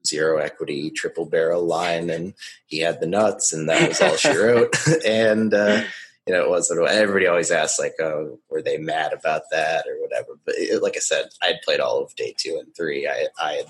[0.06, 2.34] zero equity triple barrel line, and
[2.68, 4.76] he had the nuts, and that was all she wrote.
[5.06, 5.84] and uh,
[6.28, 10.00] you know, it was everybody always asks like, "Oh, were they mad about that or
[10.02, 13.08] whatever?" But it, like I said, I had played all of day two and three.
[13.08, 13.66] I I had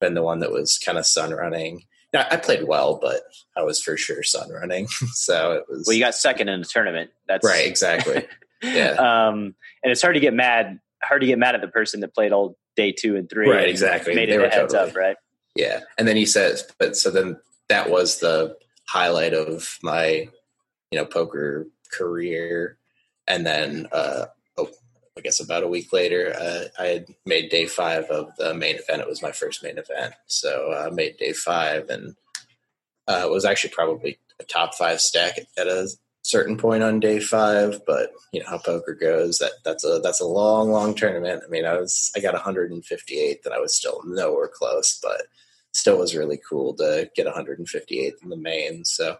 [0.00, 1.84] been the one that was kind of sun running.
[2.12, 3.22] Now, I played well, but
[3.56, 4.86] I was for sure sun running.
[5.12, 5.84] so it was.
[5.86, 7.10] Well, you got second in the tournament.
[7.26, 7.66] That's right.
[7.66, 8.26] Exactly.
[8.62, 8.92] yeah.
[8.92, 10.80] Um, and it's hard to get mad.
[11.02, 13.50] Hard to get mad at the person that played all day two and three.
[13.50, 13.68] Right.
[13.68, 14.14] Exactly.
[14.14, 14.96] Made it a heads totally, up.
[14.96, 15.16] Right.
[15.56, 15.80] Yeah.
[15.98, 20.28] And then he says, but so then that was the highlight of my,
[20.90, 22.78] you know, poker career.
[23.26, 24.70] And then uh, oh,
[25.16, 28.76] I guess about a week later, uh, I had made day five of the main
[28.76, 29.02] event.
[29.02, 32.16] It was my first main event, so I made day five, and
[33.06, 35.88] uh, it was actually probably a top five stack at a
[36.22, 37.80] certain point on day five.
[37.86, 39.38] But you know how poker goes.
[39.38, 41.42] That that's a that's a long, long tournament.
[41.46, 45.22] I mean, I was I got 158th, and I was still nowhere close, but
[45.72, 48.84] still was really cool to get 158th in the main.
[48.84, 49.16] So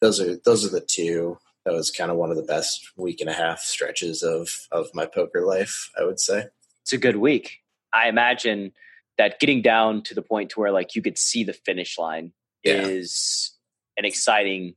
[0.00, 3.20] those are those are the two that was kind of one of the best week
[3.20, 6.46] and a half stretches of of my poker life i would say
[6.82, 7.58] it's a good week
[7.92, 8.72] i imagine
[9.18, 12.32] that getting down to the point to where like you could see the finish line
[12.64, 12.80] yeah.
[12.80, 13.52] is
[13.96, 14.74] an exciting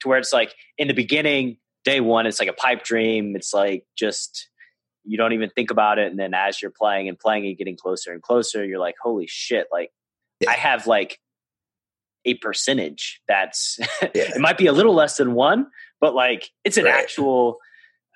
[0.00, 3.52] to where it's like in the beginning day one it's like a pipe dream it's
[3.52, 4.48] like just
[5.04, 7.76] you don't even think about it and then as you're playing and playing and getting
[7.76, 9.90] closer and closer you're like holy shit like
[10.40, 10.50] yeah.
[10.50, 11.18] i have like
[12.24, 14.08] a percentage that's yeah.
[14.34, 15.66] it might be a little less than one
[16.00, 16.94] but like it's an right.
[16.94, 17.58] actual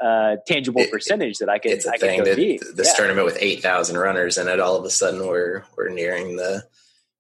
[0.03, 1.73] uh, tangible it, percentage that I can.
[1.73, 2.93] It's a I thing that this yeah.
[2.97, 6.65] tournament with eight thousand runners in it, all of a sudden we're we're nearing the,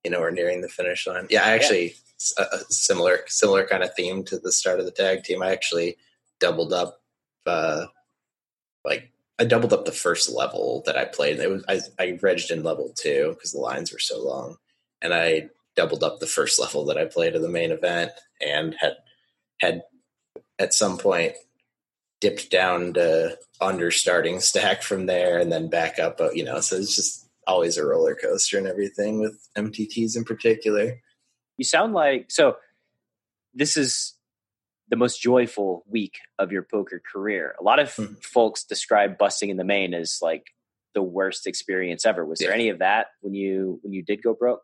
[0.04, 1.26] you know, we're nearing the finish line.
[1.30, 1.94] Yeah, I actually
[2.38, 2.44] yeah.
[2.52, 5.42] A, a, similar similar kind of theme to the start of the tag team.
[5.42, 5.96] I actually
[6.38, 7.00] doubled up,
[7.46, 7.86] uh,
[8.84, 11.38] like I doubled up the first level that I played.
[11.38, 14.56] It was I I regged in level two because the lines were so long,
[15.00, 18.74] and I doubled up the first level that I played of the main event and
[18.80, 18.94] had
[19.60, 19.82] had
[20.58, 21.34] at some point
[22.20, 26.20] dipped down to under starting stack from there and then back up.
[26.34, 31.00] You know, so it's just always a roller coaster and everything with MTTs in particular.
[31.56, 32.56] You sound like so.
[33.54, 34.14] This is
[34.88, 37.54] the most joyful week of your poker career.
[37.60, 38.14] A lot of mm-hmm.
[38.22, 40.46] folks describe busting in the main as like
[40.94, 42.24] the worst experience ever.
[42.24, 42.48] Was yeah.
[42.48, 44.62] there any of that when you when you did go broke?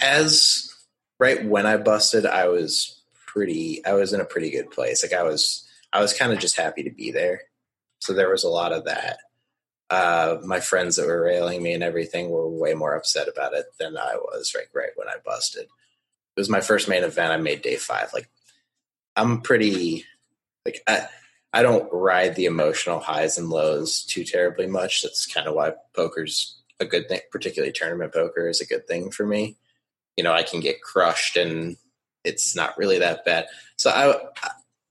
[0.00, 0.74] As
[1.18, 5.02] right when I busted, I was pretty I was in a pretty good place.
[5.02, 7.42] Like I was I was kind of just happy to be there.
[8.00, 9.18] So there was a lot of that.
[9.90, 13.66] Uh, my friends that were railing me and everything were way more upset about it
[13.78, 14.52] than I was.
[14.54, 15.64] Right, right when I busted.
[15.64, 17.32] It was my first main event.
[17.32, 18.10] I made day five.
[18.12, 18.28] Like
[19.14, 20.04] I'm pretty
[20.64, 21.08] like I
[21.52, 25.02] I don't ride the emotional highs and lows too terribly much.
[25.02, 29.10] That's kind of why poker's a good thing, particularly tournament poker is a good thing
[29.10, 29.56] for me.
[30.16, 31.76] You know, I can get crushed and
[32.24, 33.46] it's not really that bad.
[33.76, 34.18] So I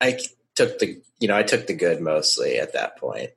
[0.02, 0.20] I
[0.56, 3.32] took the you know I took the good mostly at that point.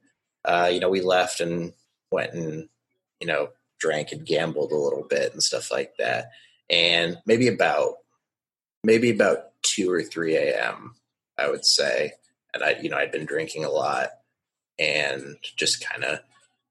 [0.44, 1.72] Uh, you know, we left and
[2.10, 2.68] went and
[3.20, 6.30] you know drank and gambled a little bit and stuff like that.
[6.70, 7.94] And maybe about
[8.84, 10.94] maybe about two or three a.m.
[11.38, 12.12] I would say,
[12.54, 14.10] and I you know I'd been drinking a lot
[14.78, 16.20] and just kind of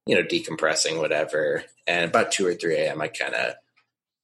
[0.05, 1.63] you know decompressing whatever.
[1.85, 3.01] And about two or three a.m.
[3.01, 3.53] I kind of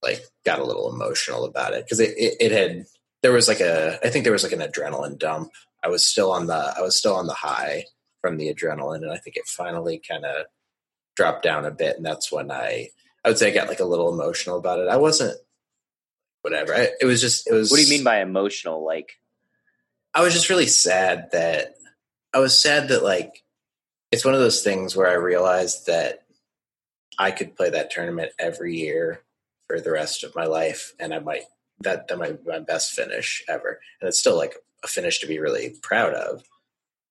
[0.01, 2.85] like got a little emotional about it because it, it, it had
[3.21, 5.51] there was like a I think there was like an adrenaline dump.
[5.83, 7.85] I was still on the I was still on the high
[8.23, 10.45] from the adrenaline, and I think it finally kind of
[11.15, 12.87] dropped down a bit, and that's when I
[13.23, 14.87] I would say I got like a little emotional about it.
[14.87, 15.37] I wasn't
[16.41, 16.73] whatever.
[16.73, 17.69] I, it was just it was.
[17.69, 18.83] What do you mean by emotional?
[18.83, 19.19] Like,
[20.13, 21.75] I was just really sad that
[22.33, 23.43] I was sad that like
[24.11, 26.23] it's one of those things where I realized that
[27.19, 29.21] I could play that tournament every year
[29.67, 31.43] for the rest of my life, and I might
[31.81, 35.27] that that might be my best finish ever, and it's still like a finish to
[35.27, 36.43] be really proud of.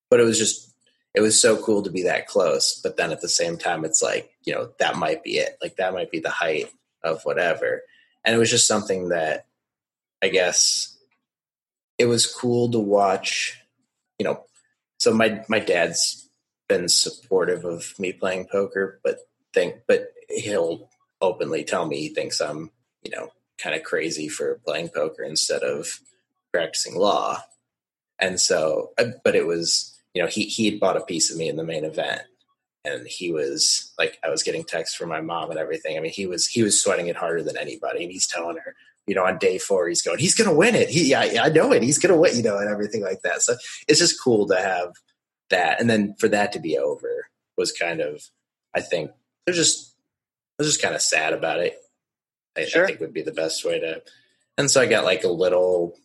[0.08, 0.71] But it was just
[1.14, 2.80] it was so cool to be that close.
[2.80, 5.56] But then at the same time, it's like you know that might be it.
[5.62, 6.70] Like that might be the height
[7.02, 7.82] of whatever,
[8.24, 9.46] and it was just something that
[10.22, 10.96] I guess
[11.98, 13.58] it was cool to watch.
[14.18, 14.44] You know,
[14.98, 16.28] so my my dad's
[16.68, 19.18] been supportive of me playing poker, but
[19.52, 20.88] think but he'll
[21.20, 22.70] openly tell me he thinks I'm
[23.02, 26.00] you know kind of crazy for playing poker instead of
[26.52, 27.42] practicing law.
[28.18, 31.36] And so, uh, but it was, you know, he, he had bought a piece of
[31.36, 32.22] me in the main event
[32.84, 35.96] and he was like, I was getting texts from my mom and everything.
[35.96, 38.02] I mean, he was, he was sweating it harder than anybody.
[38.02, 38.74] And he's telling her,
[39.06, 40.88] you know, on day four, he's going, he's going to win it.
[40.88, 41.82] He, yeah, I know it.
[41.82, 43.42] He's going to win, you know, and everything like that.
[43.42, 43.56] So
[43.88, 44.92] it's just cool to have
[45.50, 45.80] that.
[45.80, 48.22] And then for that to be over was kind of,
[48.74, 49.10] I think,
[49.44, 49.94] they're just,
[50.58, 51.76] I was just kind of sad about it.
[52.56, 52.84] I, sure.
[52.84, 54.02] I think would be the best way to.
[54.58, 55.96] And so I got like a little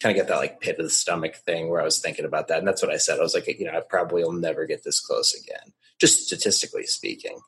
[0.00, 2.48] kind of get that like pit of the stomach thing where I was thinking about
[2.48, 2.58] that.
[2.58, 3.18] And that's what I said.
[3.18, 6.86] I was like, you know, I probably will never get this close again, just statistically
[6.86, 7.40] speaking.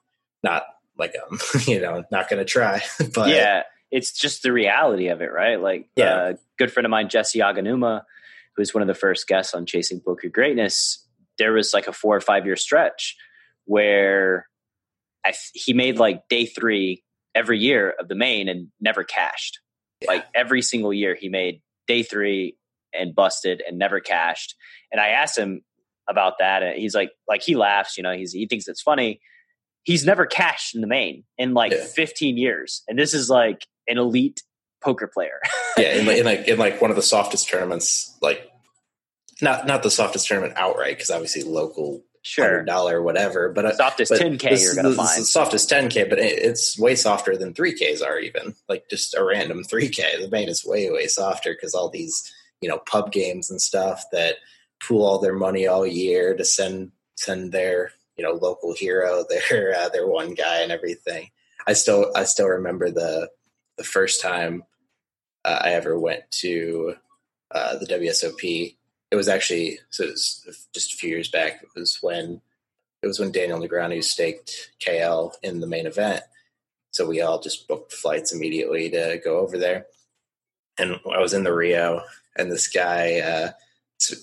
[0.42, 0.64] Not
[0.98, 2.82] like I'm, you know, not going to try.
[3.14, 5.60] but yeah, it's just the reality of it, right?
[5.60, 8.02] Like, yeah, uh, good friend of mine, Jesse Yaginuma,
[8.56, 11.06] who's one of the first guests on Chasing Poker Greatness.
[11.38, 13.16] There was like a four or five year stretch
[13.64, 14.48] where
[15.24, 19.60] I, he made like day three every year of the main and never cashed.
[20.00, 20.12] Yeah.
[20.12, 22.56] Like every single year he made day three
[22.94, 24.54] and busted and never cashed.
[24.92, 25.62] And I asked him
[26.08, 29.20] about that and he's like like he laughs, you know, he's he thinks it's funny.
[29.82, 31.84] He's never cashed in the main in like yeah.
[31.84, 32.82] 15 years.
[32.86, 34.42] And this is like an elite
[34.80, 35.40] poker player.
[35.76, 38.48] yeah, in, in like in like one of the softest tournaments like
[39.42, 42.62] not not the softest tournament outright because obviously local sure.
[42.64, 45.26] dollar whatever but uh, softest 10k you're gonna find.
[45.26, 50.20] softest 10k but it's way softer than 3ks are even like just a random 3k
[50.20, 54.04] the main is way way softer because all these you know pub games and stuff
[54.12, 54.36] that
[54.82, 59.74] pool all their money all year to send send their you know local hero their
[59.74, 61.30] uh, their one guy and everything.
[61.66, 63.30] I still i still remember the
[63.76, 64.64] the first time
[65.44, 66.94] uh, i ever went to
[67.54, 68.76] uh, the wsop
[69.10, 71.62] it was actually so it was just a few years back.
[71.62, 72.40] It was when
[73.02, 76.22] it was when Daniel Negreanu staked KL in the main event.
[76.92, 79.86] So we all just booked flights immediately to go over there.
[80.78, 82.02] And I was in the Rio,
[82.36, 83.50] and this guy, uh,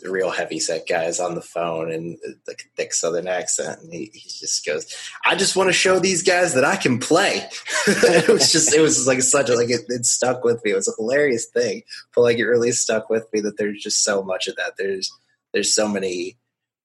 [0.03, 4.09] real heavy set guys on the phone and uh, the thick southern accent and he,
[4.11, 4.91] he just goes
[5.23, 7.47] i just want to show these guys that i can play.
[7.87, 10.71] It was just it was like such a like it, it, stuck with me.
[10.71, 14.03] It was a hilarious thing but like it really stuck with me that there's just
[14.03, 14.73] so much of that.
[14.77, 15.11] There's
[15.53, 16.37] there's so many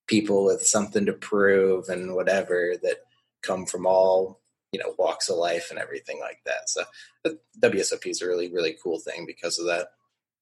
[0.06, 2.98] people with something to prove and whatever that
[3.42, 4.40] come from all
[4.72, 6.68] you know walks of life and everything like that.
[6.68, 6.82] So
[7.24, 9.88] uh, wsop is a really really cool thing because of that.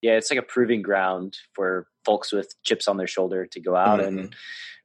[0.03, 3.77] Yeah, it's like a proving ground for folks with chips on their shoulder to go
[3.77, 4.19] out mm-hmm.
[4.19, 4.35] and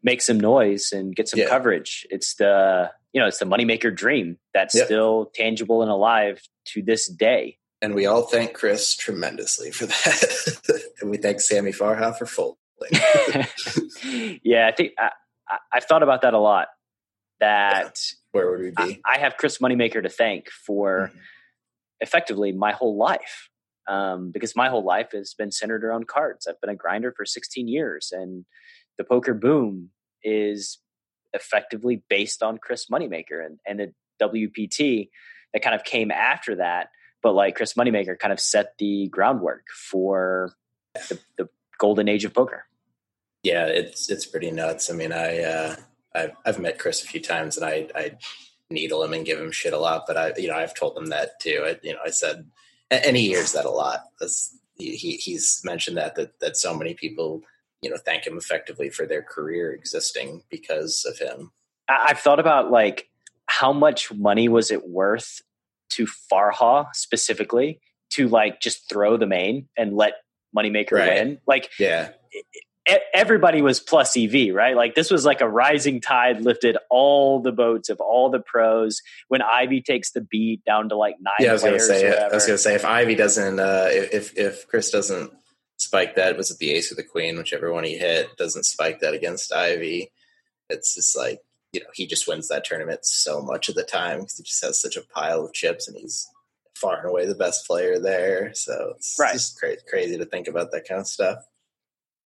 [0.04, 1.50] make some noise and get some yeah.
[1.50, 2.06] coverage.
[2.10, 4.86] It's the you know it's the moneymaker dream that's yep.
[4.86, 7.58] still tangible and alive to this day.
[7.82, 12.58] And we all thank Chris tremendously for that, and we thank Sammy Farha for folding.
[14.44, 15.10] yeah, I think I,
[15.72, 16.70] have thought about that a lot.
[17.42, 18.18] That yeah.
[18.32, 19.02] where would we be?
[19.06, 21.20] I, I, have Chris Moneymaker to thank for mm-hmm.
[22.00, 23.50] effectively my whole life
[23.88, 26.48] um, because my whole life has been centered around cards.
[26.48, 28.46] I've been a grinder for 16 years, and
[28.98, 29.90] the poker boom
[30.24, 30.80] is
[31.34, 35.10] effectively based on Chris Moneymaker and, and the WPT
[35.54, 36.90] that kind of came after that.
[37.22, 40.54] But like Chris Moneymaker kind of set the groundwork for
[41.10, 42.66] the, the golden age of poker.
[43.44, 44.90] Yeah, it's it's pretty nuts.
[44.90, 45.76] I mean, I uh,
[46.16, 48.18] I've, I've met Chris a few times, and I I
[48.70, 50.06] needle him and give him shit a lot.
[50.08, 51.64] But I you know I've told him that too.
[51.66, 52.46] I, you know I said,
[52.92, 54.06] and he hears that a lot.
[54.20, 57.42] That's, he he's mentioned that that that so many people
[57.82, 61.52] you know thank him effectively for their career existing because of him.
[61.88, 63.10] I've thought about like
[63.48, 65.42] how much money was it worth
[65.92, 67.80] to Farha specifically
[68.12, 70.16] to like just throw the main and let
[70.56, 71.14] Moneymaker right.
[71.14, 71.38] win?
[71.46, 72.10] Like, yeah,
[73.14, 74.76] everybody was plus EV, right?
[74.76, 79.02] Like this was like a rising tide lifted all the boats of all the pros.
[79.28, 81.34] When Ivey takes the beat down to like nine.
[81.40, 82.18] Yeah, I was gonna say.
[82.18, 85.32] I was gonna say if Ivey doesn't, uh, if if Chris doesn't
[85.78, 89.00] spike that, was it the ace or the queen, whichever one he hit, doesn't spike
[89.00, 90.12] that against Ivey?
[90.70, 91.40] it's just like
[91.74, 94.64] you know he just wins that tournament so much of the time because he just
[94.64, 96.28] has such a pile of chips and he's
[96.76, 98.54] far and away the best player there.
[98.54, 99.34] So it's right.
[99.34, 101.40] just cra- crazy to think about that kind of stuff.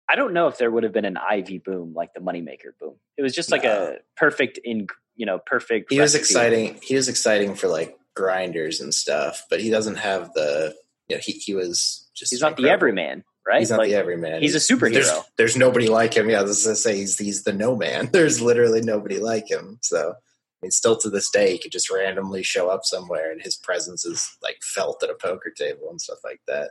[0.08, 2.96] I don't know if there would have been an Ivey boom like the moneymaker boom.
[3.16, 3.94] It was just like no.
[3.94, 4.86] a perfect in
[5.16, 5.92] you know perfect.
[5.92, 6.78] He was exciting.
[6.82, 10.74] He was exciting for like grinders and stuff, but he doesn't have the
[11.08, 13.24] you know he he was just he's not the everyman.
[13.46, 13.58] Right?
[13.58, 14.40] He's not like, the everyman.
[14.40, 14.92] He's, he's a superhero.
[14.94, 16.30] There's, there's, nobody like him.
[16.30, 18.08] Yeah, I was gonna say he's he's the no man.
[18.12, 19.78] There's literally nobody like him.
[19.82, 20.14] So I
[20.62, 24.06] mean, still to this day, he could just randomly show up somewhere, and his presence
[24.06, 26.70] is like felt at a poker table and stuff like that.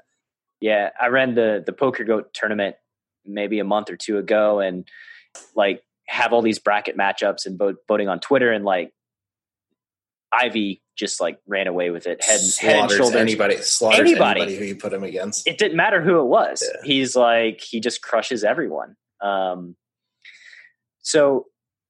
[0.62, 2.76] Yeah, I ran the the Poker Goat tournament
[3.26, 4.88] maybe a month or two ago and
[5.56, 8.94] like have all these bracket matchups and vote, voting on Twitter and like
[10.32, 13.16] Ivey just like ran away with it head, head and shoulders.
[13.16, 14.42] Anybody, slaughters anybody.
[14.42, 15.48] anybody who you put him against.
[15.48, 16.64] It didn't matter who it was.
[16.64, 16.82] Yeah.
[16.84, 18.96] He's like he just crushes everyone.
[19.22, 19.76] Um,
[21.02, 21.48] so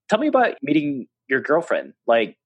[0.10, 1.94] tell me about meeting your girlfriend.
[2.06, 2.38] Like,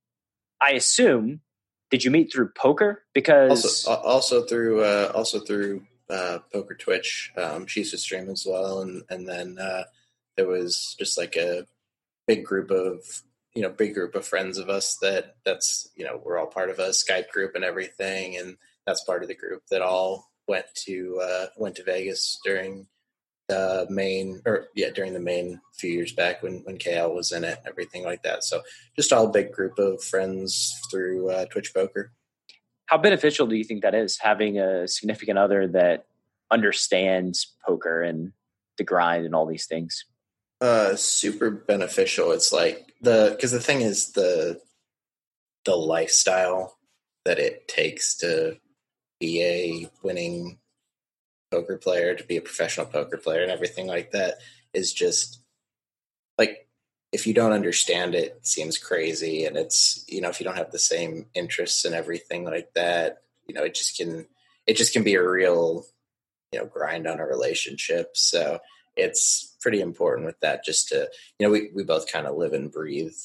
[0.62, 1.41] I assume
[1.89, 3.04] did you meet through poker?
[3.13, 7.32] Because also, also through uh, also through uh, Poker Twitch.
[7.38, 9.84] Um, she used to stream as well, and and then uh,
[10.36, 11.65] there was just like a
[12.28, 13.00] big group of
[13.56, 16.70] you know big group of friends of us that that's you know we're all part
[16.70, 20.65] of a Skype group and everything, and that's part of the group that all went
[20.86, 22.88] to uh, went to Vegas during
[23.50, 27.43] the main or yeah during the main few years back when when KL was in
[27.43, 28.43] it, and everything like that.
[28.43, 28.62] So
[28.96, 32.12] just all big group of friends through uh, Twitch Poker
[32.88, 36.06] how beneficial do you think that is having a significant other that
[36.50, 38.32] understands poker and
[38.78, 40.06] the grind and all these things?
[40.60, 42.32] Uh, super beneficial.
[42.32, 44.60] It's like the because the thing is the
[45.65, 46.78] the lifestyle
[47.26, 48.58] that it takes to
[49.19, 50.58] be a winning
[51.52, 54.36] poker player, to be a professional poker player, and everything like that
[54.73, 55.41] is just
[56.38, 56.66] like
[57.12, 59.46] if you don't understand it, it seems crazy.
[59.46, 63.20] And it's you know if you don't have the same interests and everything like that
[63.48, 64.26] you know it just can
[64.65, 65.86] it just can be a real
[66.52, 68.12] you know grind on a relationship.
[68.15, 68.60] So
[68.96, 72.54] it's pretty important with that just to you know we, we both kind of live
[72.54, 73.15] and breathe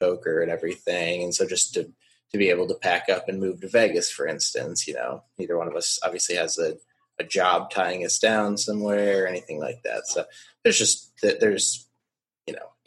[0.00, 1.22] poker and everything.
[1.22, 1.90] And so just to
[2.32, 5.56] to be able to pack up and move to vegas for instance you know neither
[5.56, 6.74] one of us obviously has a,
[7.18, 10.06] a job tying us down somewhere or anything like that.
[10.06, 10.24] So
[10.62, 11.87] there's just there's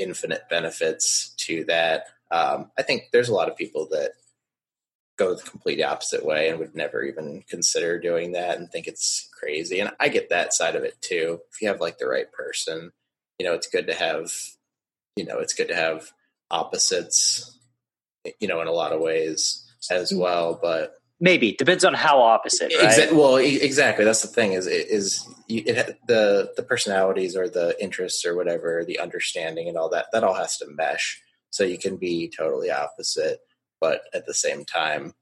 [0.01, 2.07] infinite benefits to that.
[2.31, 4.11] Um, I think there's a lot of people that
[5.17, 9.29] go the complete opposite way and would never even consider doing that and think it's
[9.37, 9.79] crazy.
[9.79, 11.41] And I get that side of it too.
[11.51, 12.91] If you have like the right person,
[13.37, 14.31] you know, it's good to have,
[15.15, 16.11] you know, it's good to have
[16.49, 17.57] opposites,
[18.39, 20.57] you know, in a lot of ways as well.
[20.61, 23.13] But maybe depends on how opposite right?
[23.13, 28.35] Well exactly that's the thing is is it, the the personalities or the interests or
[28.35, 32.29] whatever the understanding and all that that all has to mesh so you can be
[32.35, 33.39] totally opposite
[33.79, 35.13] but at the same time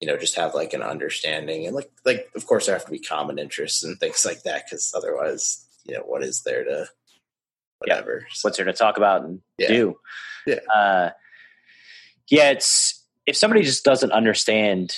[0.00, 2.92] you know just have like an understanding and like like of course there have to
[2.92, 6.86] be common interests and things like that because otherwise you know what is there to
[7.78, 8.34] whatever yeah.
[8.42, 9.68] what's there to talk about and yeah.
[9.68, 9.98] do
[10.46, 11.10] yeah uh
[12.28, 14.96] yeah it's if somebody just doesn't understand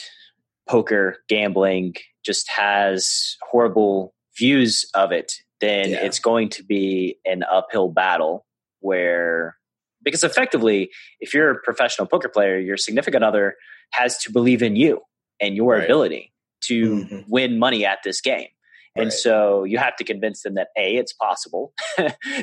[0.71, 6.05] poker gambling just has horrible views of it, then yeah.
[6.05, 8.47] it's going to be an uphill battle
[8.79, 9.57] where
[10.03, 13.57] because effectively if you're a professional poker player your significant other
[13.93, 15.01] has to believe in you
[15.39, 15.85] and your right.
[15.85, 16.33] ability
[16.63, 17.21] to mm-hmm.
[17.29, 18.49] win money at this game
[18.97, 19.13] and right.
[19.13, 21.75] so you have to convince them that a it's possible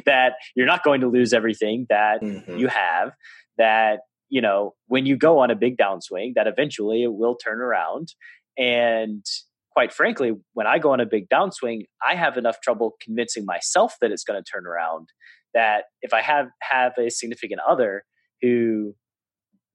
[0.06, 2.58] that you're not going to lose everything that mm-hmm.
[2.58, 3.14] you have
[3.58, 7.60] that you know, when you go on a big downswing, that eventually it will turn
[7.60, 8.14] around.
[8.58, 9.26] And
[9.72, 13.96] quite frankly, when I go on a big downswing, I have enough trouble convincing myself
[14.02, 15.10] that it's going to turn around.
[15.54, 18.04] That if I have have a significant other
[18.42, 18.96] who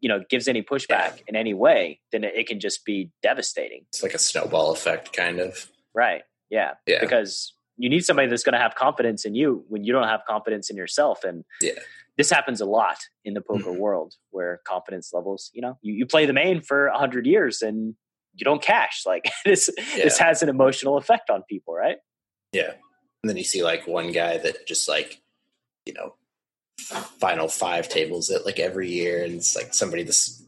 [0.01, 3.87] you know gives any pushback in any way, then it, it can just be devastating.
[3.89, 5.69] It's like a snowball effect, kind of.
[5.95, 6.23] Right.
[6.51, 6.73] Yeah.
[6.87, 7.01] Yeah.
[7.01, 10.21] Because you need somebody that's going to have confidence in you when you don't have
[10.29, 11.25] confidence in yourself.
[11.25, 11.73] And Yeah.
[12.19, 13.79] this happens a lot in the poker Mhm.
[13.79, 17.63] world where confidence levels, you know, you, you play the main for a hundred years
[17.63, 17.95] and
[18.35, 19.05] you don't cash.
[19.07, 21.97] Like this, this has an emotional effect on people, right?
[22.53, 22.73] Yeah.
[23.23, 25.21] And then you see like one guy that just like,
[25.87, 26.15] you know,
[27.21, 30.43] final five tables it like every year, and it's like somebody that's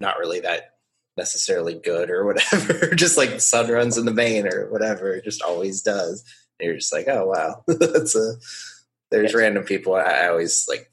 [0.00, 0.74] not really that
[1.16, 5.82] necessarily good or whatever, just like sun runs in the main or whatever, just always
[5.82, 6.22] does.
[6.60, 8.34] You're just like, oh wow, that's a.
[9.10, 9.34] There's Yes.
[9.34, 9.94] random people.
[9.94, 10.90] I, I always like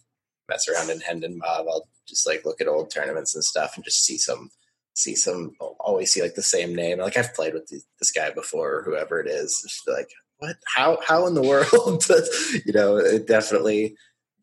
[0.48, 1.66] mess around in Hendon Mob.
[1.70, 4.52] I'll just like look at old tournaments and stuff, and just see some,
[4.94, 5.52] see some.
[5.80, 7.00] Always see like the same name.
[7.00, 9.60] Like I've played with th- this guy before, or whoever it is.
[9.68, 10.56] Just like what?
[10.76, 10.98] How?
[11.06, 12.06] How in the world?
[12.66, 13.96] you know, it definitely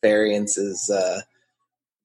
[0.02, 0.90] variance is.
[0.90, 1.20] Uh,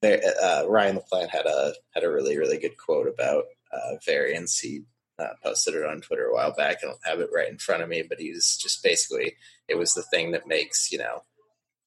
[0.04, 4.60] uh, Ryan LaPlante had a had a really really good quote about uh, variance.
[4.60, 4.84] He
[5.20, 6.78] uh, posted it on Twitter a while back.
[6.84, 9.36] I don't have it right in front of me, but he's just basically
[9.68, 11.24] it was the thing that makes you know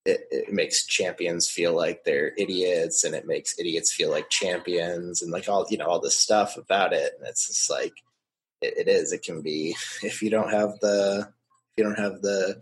[0.07, 5.23] it, it makes champions feel like they're idiots, and it makes idiots feel like champions,
[5.23, 7.13] and like all you know all this stuff about it.
[7.19, 7.93] And it's just like
[8.61, 9.13] it, it is.
[9.13, 12.61] It can be if you don't have the if you don't have the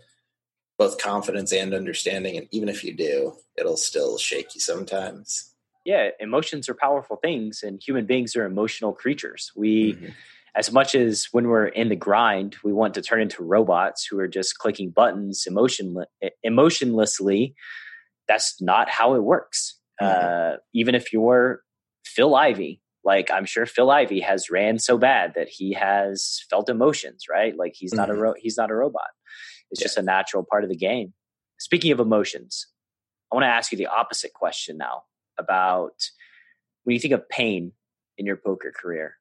[0.77, 5.53] both confidence and understanding, and even if you do, it'll still shake you sometimes.
[5.85, 6.09] Yeah.
[6.19, 9.51] Emotions are powerful things and human beings are emotional creatures.
[9.55, 10.13] We, Mhm.
[10.55, 14.19] As much as when we're in the grind, we want to turn into robots who
[14.19, 16.07] are just clicking buttons emotionless,
[16.43, 17.53] emotionlessly.
[18.27, 19.77] That's not how it works.
[20.01, 21.61] Uh, even if you're
[22.05, 26.69] Phil Ivey, like I'm sure Phil Ivey has ran so bad that he has felt
[26.69, 27.55] emotions, right?
[27.57, 28.19] Like he's not a Mhm.
[28.21, 29.09] ro- he's not a robot.
[29.71, 31.13] It's just a natural part of the game.
[31.59, 32.67] Speaking of emotions,
[33.31, 35.03] I want to ask you the opposite question now
[35.37, 35.93] about
[36.83, 37.73] when you think of pain
[38.17, 39.18] in your poker career.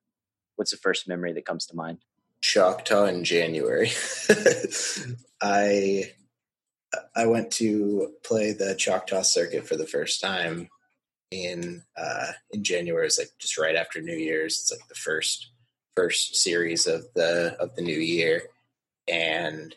[0.59, 1.99] What's the first memory that comes to mind?
[2.41, 3.93] Choctaw in January.
[5.41, 6.11] I
[7.15, 10.69] I went to play the Choctaw circuit for the first time
[11.31, 13.07] in uh, in January.
[13.07, 14.59] It's like just right after New Year's.
[14.61, 15.53] It's like the first
[15.95, 18.43] first series of the of the new year,
[19.07, 19.77] and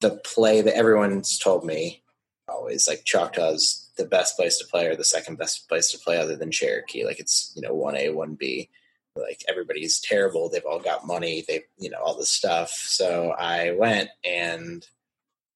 [0.00, 2.02] the play that everyone's told me
[2.48, 6.18] always like Choctaw's the best place to play or the second best place to play
[6.18, 7.04] other than Cherokee.
[7.04, 8.68] Like it's you know one A one B
[9.16, 10.48] like everybody's terrible.
[10.48, 11.44] They've all got money.
[11.46, 12.70] They you know all this stuff.
[12.70, 14.86] So i went and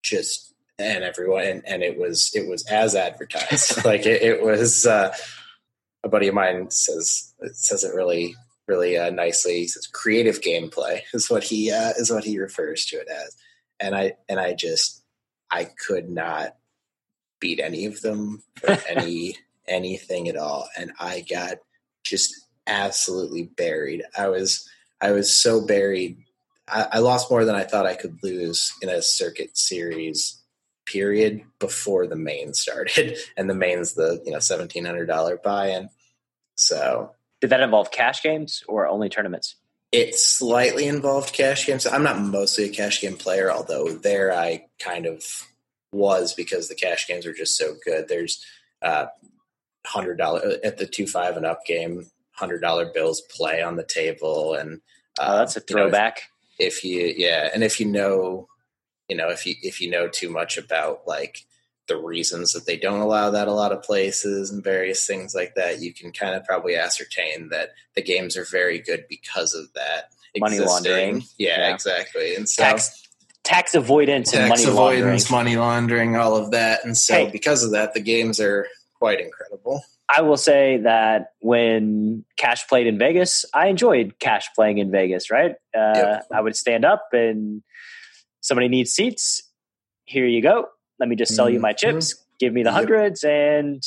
[0.02, 3.84] just and everyone and, and it was it was as advertised.
[3.84, 5.14] Like it, it was uh
[6.04, 8.34] a buddy of mine says it says it really
[8.68, 9.60] really uh, nicely.
[9.60, 13.36] He says creative gameplay is what he uh, is what he refers to it as.
[13.80, 15.02] And i and i just
[15.50, 16.56] i could not
[17.40, 19.36] beat any of them for any
[19.66, 20.68] anything at all.
[20.76, 21.58] And i got
[22.04, 24.02] just absolutely buried.
[24.16, 24.68] I was
[25.00, 26.18] I was so buried.
[26.68, 30.42] I, I lost more than I thought I could lose in a circuit series
[30.84, 35.90] period before the main started, and the main's the you know seventeen hundred dollar buy-in.
[36.56, 39.56] So Did that involve cash games or only tournaments?
[39.92, 41.86] it slightly involved cash games.
[41.86, 45.24] I'm not mostly a cash game player, although there I kind of
[45.92, 48.08] was because the cash games are just so good.
[48.08, 48.44] There's
[48.82, 49.06] uh,
[49.86, 52.06] hundred dollar at the two five and up game,
[52.36, 54.80] hundred dollar bills play on the table, and
[55.18, 56.22] uh, Oh, that's a you know, if- throwback.
[56.58, 58.48] if you yeah and if you know
[59.08, 61.44] you know if you if you know too much about like
[61.88, 65.54] the reasons that they don't allow that a lot of places and various things like
[65.54, 69.72] that you can kind of probably ascertain that the games are very good because of
[69.74, 70.72] that Money existing.
[70.92, 71.22] laundering.
[71.38, 71.74] yeah, Yeah.
[71.74, 73.02] exactly and so tax
[73.44, 75.02] tax avoidance and tax money laundering.
[75.02, 77.30] avoidance money laundering all of that and so Hey.
[77.30, 78.66] because of that the games are
[78.98, 84.78] quite incredible I will say that when Cash played in Vegas, I enjoyed Cash playing
[84.78, 85.30] in Vegas.
[85.30, 86.26] Right, uh, Yep.
[86.32, 87.62] I would stand up and
[88.40, 89.42] somebody needs seats.
[90.04, 90.68] Here you go.
[91.00, 91.78] Let me just sell you my Mhm.
[91.78, 92.14] chips.
[92.38, 92.74] Give me the Yep.
[92.74, 93.82] hundreds and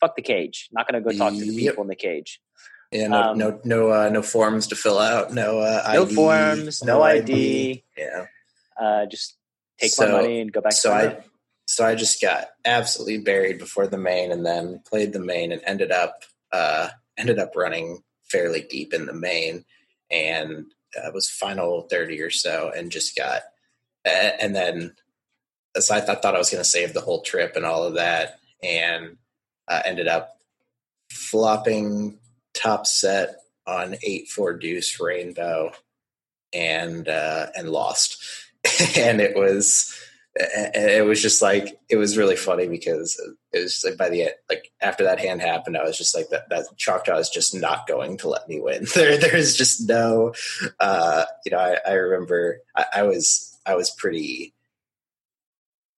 [0.00, 0.68] fuck the cage.
[0.72, 1.56] Not going to go talk to the Yep.
[1.72, 2.40] people in the cage.
[2.92, 6.14] yeah no Um, no no uh, no forms to fill out no uh, No ID,
[6.14, 7.82] forms, no ID.
[7.96, 8.26] yeah
[8.80, 9.36] Uh, just
[9.78, 10.72] take So- my money and go back.
[10.74, 11.24] so to I
[11.66, 15.62] so I just got absolutely buried before the main, and then played the main, and
[15.64, 19.64] ended up uh, ended up running fairly deep in the main,
[20.10, 23.42] and uh, was final thirty or so, and just got
[24.04, 24.94] uh, and then
[25.78, 27.94] so I thought, thought I was going to save the whole trip and all of
[27.94, 29.16] that, and
[29.66, 30.36] uh, ended up
[31.10, 32.18] flopping
[32.54, 33.36] top set
[33.66, 35.72] on eight four deuce rainbow,
[36.52, 38.22] and uh, and lost,
[38.96, 39.98] and it was
[40.36, 43.20] and it was just like it was really funny because
[43.52, 46.30] it was like by the end, like after that hand happened, I was just like
[46.30, 48.86] that that Choctaw is just not going to let me win.
[48.94, 50.34] There there's just no,
[50.80, 51.58] uh, you know.
[51.58, 54.54] I, I remember I, I was I was pretty.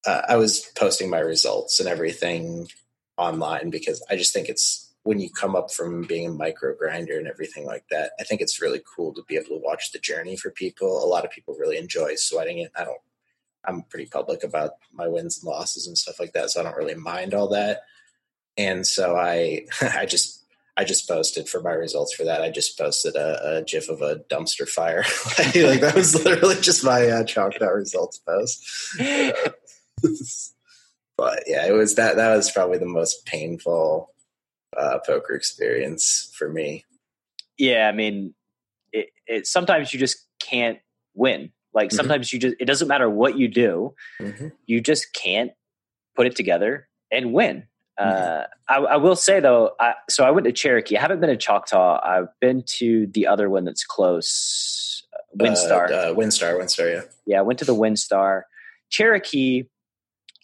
[0.05, 2.67] Uh, I was posting my results and everything
[3.17, 7.17] online because I just think it's when you come up from being a micro grinder
[7.17, 8.11] and everything like that.
[8.19, 11.03] I think it's really cool to be able to watch the journey for people.
[11.03, 12.71] A lot of people really enjoy sweating it.
[12.75, 13.01] I don't
[13.67, 16.77] I'm pretty public about my wins and losses and stuff like that, so I don't
[16.77, 17.81] really mind all that.
[18.57, 20.45] And so I I just
[20.77, 22.41] I just posted for my results for that.
[22.41, 25.03] I just posted a, a gif of a dumpster fire.
[25.37, 28.63] like that was literally just my uh, Choctaw results post.
[31.17, 34.13] but yeah, it was that that was probably the most painful
[34.77, 36.85] uh, poker experience for me.
[37.57, 38.35] Yeah, I mean,
[38.93, 40.77] it, it sometimes you just can't
[41.15, 41.95] win like mm-hmm.
[41.95, 44.47] sometimes you just it doesn't matter what you do, mm-hmm.
[44.65, 45.51] you just can't
[46.15, 47.67] put it together and win.
[47.99, 48.09] Mm-hmm.
[48.09, 50.97] Uh, I, I, will say though, I, so I went to Cherokee.
[50.97, 51.99] I haven't been to Choctaw.
[52.03, 55.91] I've been to the other one that's close, uh, WinStar.
[55.91, 57.01] Uh, uh, WinStar, WinStar, yeah.
[57.27, 58.41] Yeah, I went to the WinStar.
[58.89, 59.63] Cherokee.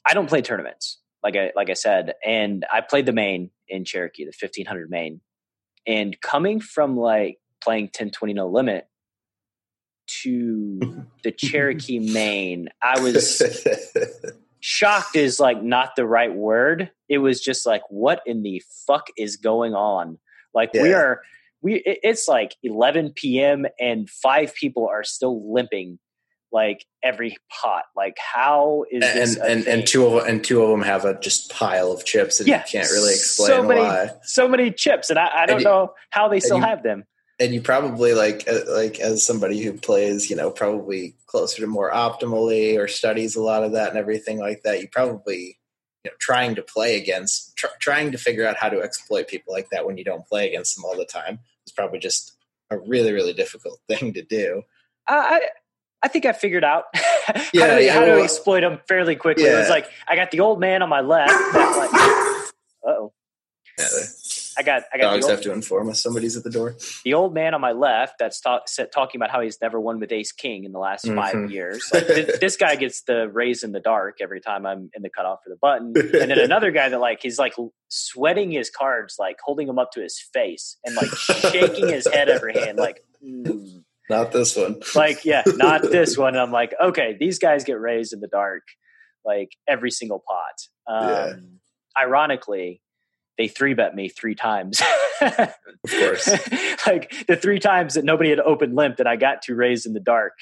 [0.05, 3.85] I don't play tournaments, like I like I said, and I played the main in
[3.85, 5.21] Cherokee, the fifteen hundred main.
[5.87, 8.87] And coming from like playing 10 20 no limit
[10.21, 13.41] to the Cherokee main, I was
[14.59, 16.91] shocked is like not the right word.
[17.09, 20.17] It was just like, what in the fuck is going on?
[20.53, 20.83] Like yeah.
[20.83, 21.21] we are,
[21.61, 23.65] we it's like 11 p.m.
[23.79, 25.99] and five people are still limping
[26.51, 27.83] like every pot.
[27.95, 29.37] Like how is and, this?
[29.37, 32.47] And and, two of and two of them have a just pile of chips, and
[32.47, 34.11] yeah, you can't really explain so many, why.
[34.23, 37.05] So many chips, and I, I don't you, know how they still you, have them
[37.39, 41.67] and you probably like uh, like as somebody who plays you know probably closer to
[41.67, 45.57] more optimally or studies a lot of that and everything like that you probably
[46.03, 49.53] you know trying to play against tr- trying to figure out how to exploit people
[49.53, 52.37] like that when you don't play against them all the time is probably just
[52.69, 54.61] a really really difficult thing to do
[55.07, 55.41] uh, i
[56.03, 59.15] I think I figured out how, yeah, to, yeah, how well, to exploit them fairly
[59.15, 59.45] quickly.
[59.45, 59.55] Yeah.
[59.55, 61.31] It was like I got the old man on my left.
[61.31, 61.89] Like,
[62.83, 63.13] oh.
[63.79, 63.85] Yeah,
[64.57, 64.83] I got.
[64.93, 65.11] I got.
[65.11, 66.75] Dogs old, have to inform us somebody's at the door.
[67.03, 70.11] The old man on my left that's talk, talking about how he's never won with
[70.11, 71.17] Ace King in the last mm-hmm.
[71.17, 71.89] five years.
[71.93, 75.09] Like, this, this, guy gets the raise in the dark every time I'm in the
[75.09, 77.55] cutoff for the button, and then another guy that like he's like
[77.89, 82.29] sweating his cards, like holding them up to his face and like shaking his head
[82.29, 83.03] every hand, like.
[83.23, 83.83] Mm.
[84.09, 84.81] Not this one.
[84.95, 86.35] like, yeah, not this one.
[86.35, 88.63] And I'm like, okay, these guys get raised in the dark,
[89.25, 90.93] like every single pot.
[90.93, 91.33] Um, yeah.
[92.03, 92.81] Ironically,
[93.37, 94.81] they three bet me three times.
[95.21, 95.55] of
[95.89, 96.27] course.
[96.87, 99.93] like the three times that nobody had opened limp that I got to raise in
[99.93, 100.33] the dark.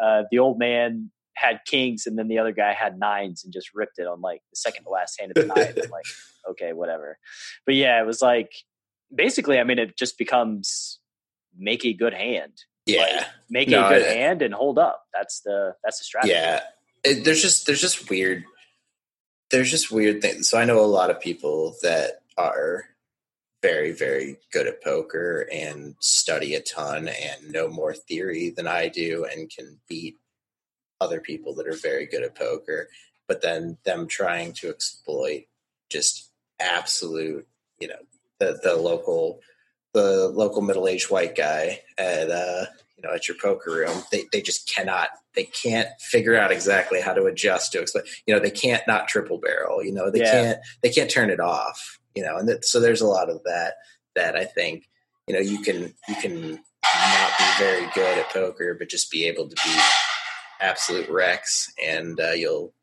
[0.00, 3.74] Uh, the old man had kings and then the other guy had nines and just
[3.74, 5.78] ripped it on like the second to last hand of the night.
[5.82, 6.06] I'm like,
[6.50, 7.18] okay, whatever.
[7.66, 8.52] But yeah, it was like
[9.14, 10.98] basically, I mean, it just becomes
[11.56, 12.54] make a good hand.
[12.86, 13.02] Yeah.
[13.02, 15.02] Like, make no, a good hand and hold up.
[15.14, 16.32] That's the that's the strategy.
[16.32, 16.60] Yeah.
[17.04, 18.44] It, there's just there's just weird
[19.50, 20.48] there's just weird things.
[20.48, 22.84] So I know a lot of people that are
[23.60, 28.88] very very good at poker and study a ton and know more theory than I
[28.88, 30.16] do and can beat
[31.00, 32.88] other people that are very good at poker
[33.26, 35.44] but then them trying to exploit
[35.90, 36.30] just
[36.60, 37.46] absolute
[37.80, 37.98] you know
[38.38, 39.40] the the local
[39.94, 42.66] the local middle-aged white guy at uh
[42.96, 47.00] you know at your poker room they they just cannot they can't figure out exactly
[47.00, 50.20] how to adjust to explain you know they can't not triple barrel you know they
[50.20, 50.30] yeah.
[50.30, 53.40] can't they can't turn it off you know, and that, so there's a lot of
[53.44, 53.74] that
[54.16, 54.88] that I think,
[55.28, 59.28] you know, you can you can not be very good at poker, but just be
[59.28, 59.80] able to be
[60.60, 62.74] absolute wrecks, and uh, you'll,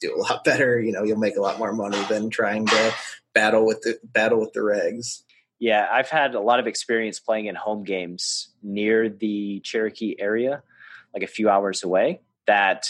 [0.00, 0.80] do a lot better.
[0.80, 2.94] You know, you'll make a lot more money than trying to
[3.34, 5.22] battle with the battle with the regs.
[5.60, 10.60] Yeah, I've had a lot of experience playing in home games near the Cherokee area,
[11.14, 12.20] like a few hours away.
[12.48, 12.88] That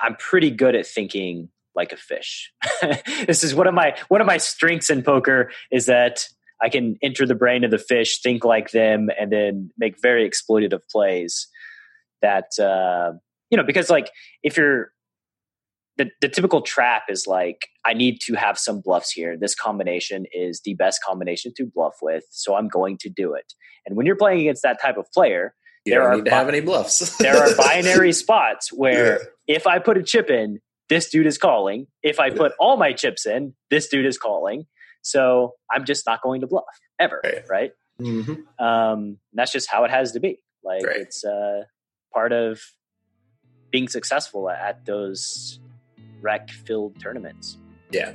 [0.00, 2.52] I'm pretty good at thinking like a fish.
[3.26, 6.26] this is one of my one of my strengths in poker is that
[6.62, 10.28] I can enter the brain of the fish, think like them, and then make very
[10.28, 11.48] exploitative plays.
[12.22, 13.18] That uh,
[13.50, 14.10] you know, because like
[14.42, 14.90] if you're
[15.96, 19.36] the, the typical trap is like I need to have some bluffs here.
[19.36, 23.52] This combination is the best combination to bluff with, so I'm going to do it.
[23.86, 25.54] And when you're playing against that type of player,
[25.84, 27.16] you there don't need to bi- have any bluffs.
[27.18, 29.56] there are binary spots where yeah.
[29.56, 31.86] if I put a chip in, this dude is calling.
[32.02, 34.66] If I put all my chips in, this dude is calling.
[35.02, 36.64] So I'm just not going to bluff
[36.98, 37.44] ever, right?
[37.48, 37.72] right?
[38.00, 38.64] Mm-hmm.
[38.64, 40.42] Um, that's just how it has to be.
[40.62, 40.96] Like right.
[40.96, 41.64] it's uh,
[42.12, 42.60] part of
[43.70, 45.58] being successful at those
[46.20, 47.58] rec filled tournaments.
[47.90, 48.12] Yeah.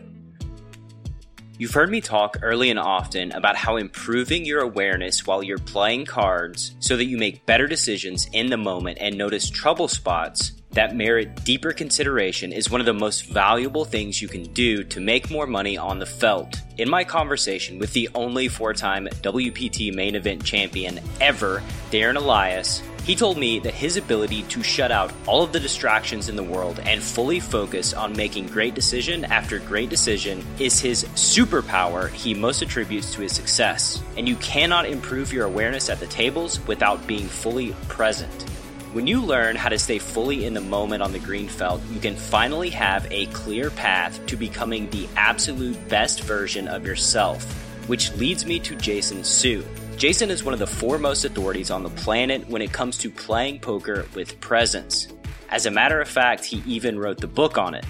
[1.58, 6.06] You've heard me talk early and often about how improving your awareness while you're playing
[6.06, 10.96] cards so that you make better decisions in the moment and notice trouble spots that
[10.96, 15.32] merit deeper consideration is one of the most valuable things you can do to make
[15.32, 16.62] more money on the felt.
[16.78, 22.82] In my conversation with the only four time WPT main event champion ever, Darren Elias,
[23.04, 26.44] he told me that his ability to shut out all of the distractions in the
[26.44, 32.36] world and fully focus on making great decision after great decision is his superpower he
[32.36, 34.04] most attributes to his success.
[34.16, 38.46] And you cannot improve your awareness at the tables without being fully present.
[38.92, 42.00] When you learn how to stay fully in the moment on the green felt, you
[42.00, 47.44] can finally have a clear path to becoming the absolute best version of yourself.
[47.86, 49.64] Which leads me to Jason Su.
[49.96, 53.60] Jason is one of the foremost authorities on the planet when it comes to playing
[53.60, 55.08] poker with presence.
[55.50, 57.86] As a matter of fact, he even wrote the book on it.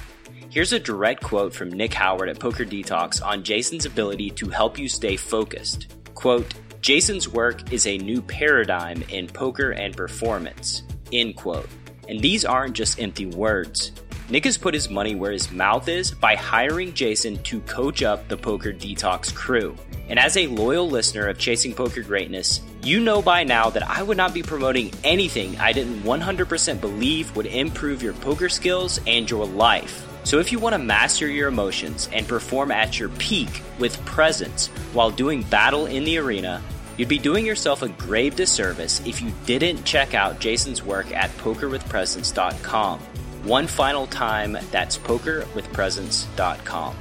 [0.49, 4.77] Here's a direct quote from Nick Howard at Poker Detox on Jason's ability to help
[4.77, 5.95] you stay focused.
[6.13, 10.83] Quote, Jason's work is a new paradigm in poker and performance.
[11.11, 11.69] End quote.
[12.07, 13.91] And these aren't just empty words.
[14.29, 18.27] Nick has put his money where his mouth is by hiring Jason to coach up
[18.27, 19.75] the Poker Detox crew.
[20.07, 24.03] And as a loyal listener of Chasing Poker Greatness, you know by now that I
[24.03, 29.29] would not be promoting anything I didn't 100% believe would improve your poker skills and
[29.29, 30.07] your life.
[30.25, 34.67] So if you want to master your emotions and perform at your peak with presence
[34.93, 36.61] while doing battle in the arena,
[36.99, 41.29] you'd be doing yourself a grave disservice if you didn't check out Jason's work at
[41.37, 42.99] pokerwithpresence.com.
[43.45, 46.95] One final time, that's pokerwithpresence.com.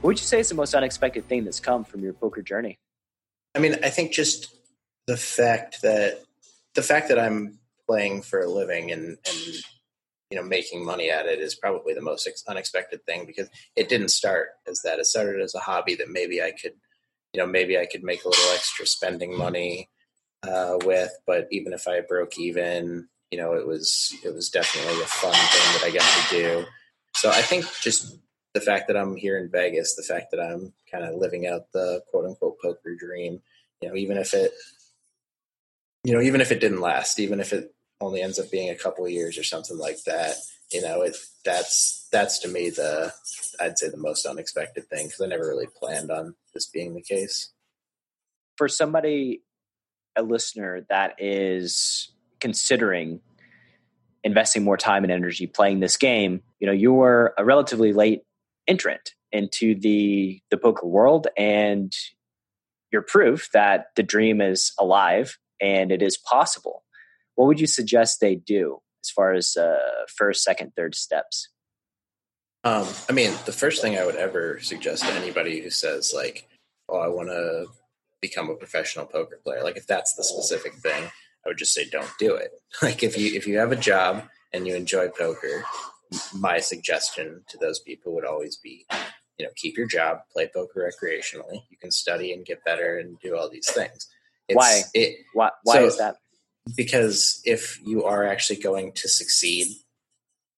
[0.00, 2.78] What would you say is the most unexpected thing that's come from your poker journey?
[3.54, 4.54] I mean, I think just
[5.08, 6.22] the fact that
[6.74, 7.58] the fact that I'm
[7.88, 9.62] playing for a living and and
[10.32, 14.08] you know making money at it is probably the most unexpected thing because it didn't
[14.08, 14.98] start as that.
[14.98, 16.72] It started as a hobby that maybe I could,
[17.34, 19.90] you know, maybe I could make a little extra spending money
[20.42, 21.12] uh, with.
[21.26, 25.32] But even if I broke even, you know, it was it was definitely a fun
[25.32, 26.64] thing that I got to do.
[27.14, 28.16] So I think just
[28.54, 31.70] the fact that I'm here in Vegas, the fact that I'm kind of living out
[31.74, 33.42] the quote unquote poker dream,
[33.82, 34.52] you know, even if it,
[36.04, 38.76] you know, even if it didn't last, even if it only ends up being a
[38.76, 40.34] couple years or something like that,
[40.72, 43.12] you know, it that's that's to me the
[43.60, 47.02] I'd say the most unexpected thing because I never really planned on this being the
[47.02, 47.52] case.
[48.56, 49.42] For somebody,
[50.16, 53.20] a listener that is considering
[54.24, 58.22] investing more time and energy playing this game, you know, you were a relatively late
[58.66, 61.94] entrant into the the poker world and
[62.90, 66.84] you're proof that the dream is alive and it is possible
[67.34, 71.48] what would you suggest they do as far as uh, first second third steps?
[72.64, 76.46] Um, i mean the first thing i would ever suggest to anybody who says like
[76.88, 77.66] oh i want to
[78.20, 81.02] become a professional poker player like if that's the specific thing
[81.44, 82.52] i would just say don't do it.
[82.80, 85.64] Like if you if you have a job and you enjoy poker
[86.34, 88.86] my suggestion to those people would always be
[89.38, 91.62] you know keep your job play poker recreationally.
[91.70, 94.08] You can study and get better and do all these things.
[94.48, 94.82] It's, why?
[94.94, 96.16] it, why, why so, is that
[96.76, 99.68] because if you are actually going to succeed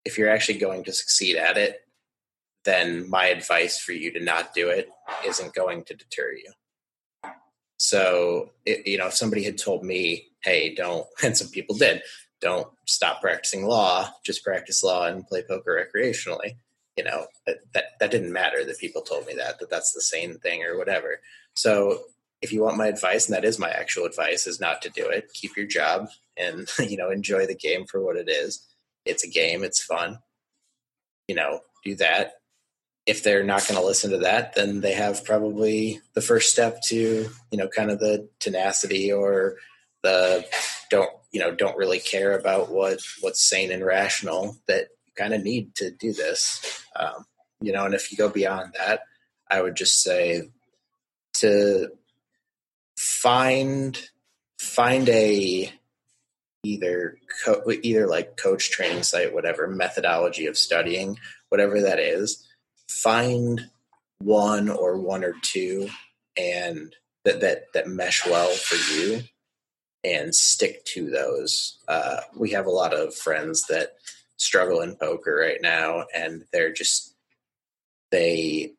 [0.04, 1.80] if you're actually going to succeed at it
[2.64, 4.88] then my advice for you to not do it
[5.26, 6.52] isn't going to deter you
[7.78, 12.02] so it, you know if somebody had told me hey don't and some people did
[12.44, 16.56] don't stop practicing law, just practice law and play poker recreationally.
[16.96, 17.58] You know, that,
[17.98, 21.20] that, didn't matter that people told me that, that that's the same thing or whatever.
[21.54, 22.02] So
[22.42, 25.06] if you want my advice, and that is my actual advice, is not to do
[25.08, 25.32] it.
[25.32, 28.66] Keep your job and, you know, enjoy the game for what it is.
[29.04, 29.64] It's a game.
[29.64, 30.18] It's fun.
[31.28, 32.34] You know, do that.
[33.06, 36.80] If they're not going to listen to that, then they have probably the first step
[36.86, 39.56] to, you know, kind of the tenacity or
[40.04, 40.46] the
[40.90, 45.34] don't you know don't really care about what what's sane and rational that you kind
[45.34, 47.24] of need to do this um,
[47.60, 49.00] you know and if you go beyond that
[49.50, 50.42] i would just say
[51.32, 51.88] to
[52.96, 53.98] find
[54.58, 55.72] find a
[56.62, 61.18] either co- either like coach training site whatever methodology of studying
[61.48, 62.46] whatever that is
[62.88, 63.68] find
[64.18, 65.88] one or one or two
[66.36, 69.22] and that that that mesh well for you
[70.04, 71.78] and stick to those.
[71.88, 73.94] Uh, we have a lot of friends that
[74.36, 77.14] struggle in poker right now, and they're just
[78.10, 78.72] they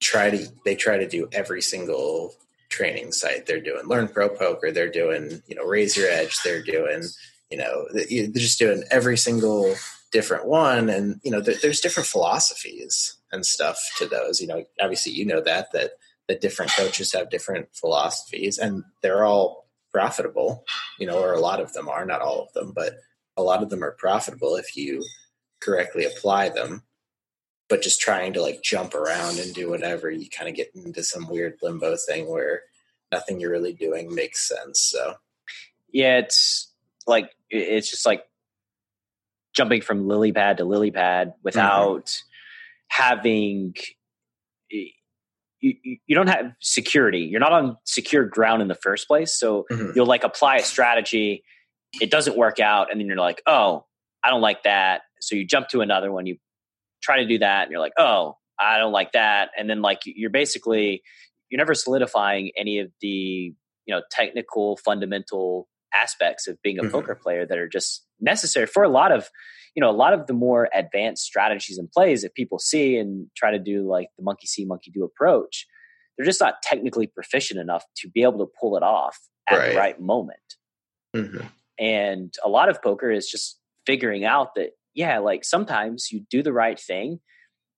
[0.00, 2.34] try to they try to do every single
[2.70, 3.46] training site.
[3.46, 4.72] They're doing learn pro poker.
[4.72, 6.38] They're doing you know raise your edge.
[6.42, 7.04] They're doing
[7.50, 9.74] you know they're just doing every single
[10.12, 10.88] different one.
[10.88, 14.40] And you know there's different philosophies and stuff to those.
[14.40, 15.92] You know obviously you know that that
[16.28, 20.64] that different coaches have different philosophies and they're all profitable
[21.00, 22.94] you know or a lot of them are not all of them but
[23.36, 25.04] a lot of them are profitable if you
[25.60, 26.84] correctly apply them
[27.70, 31.02] but just trying to like jump around and do whatever you kind of get into
[31.02, 32.62] some weird limbo thing where
[33.12, 35.14] nothing you're really doing makes sense so
[35.92, 36.70] yeah it's
[37.06, 38.24] like it's just like
[39.54, 42.24] jumping from lily pad to lily pad without mm-hmm.
[42.88, 43.74] having
[44.68, 45.74] you,
[46.06, 49.92] you don't have security you're not on secure ground in the first place so mm-hmm.
[49.94, 51.44] you'll like apply a strategy
[52.00, 53.84] it doesn't work out and then you're like oh
[54.24, 56.36] i don't like that so you jump to another one you
[57.02, 60.00] try to do that and you're like oh i don't like that and then like
[60.04, 61.02] you're basically
[61.50, 63.08] you're never solidifying any of the
[63.86, 66.92] you know technical fundamental aspects of being a mm-hmm.
[66.92, 69.28] poker player that are just necessary for a lot of
[69.74, 73.26] you know a lot of the more advanced strategies and plays that people see and
[73.36, 75.66] try to do like the monkey see monkey do approach
[76.16, 79.70] they're just not technically proficient enough to be able to pull it off at right.
[79.70, 80.38] the right moment
[81.14, 81.46] mm-hmm.
[81.78, 86.42] and a lot of poker is just figuring out that yeah like sometimes you do
[86.42, 87.20] the right thing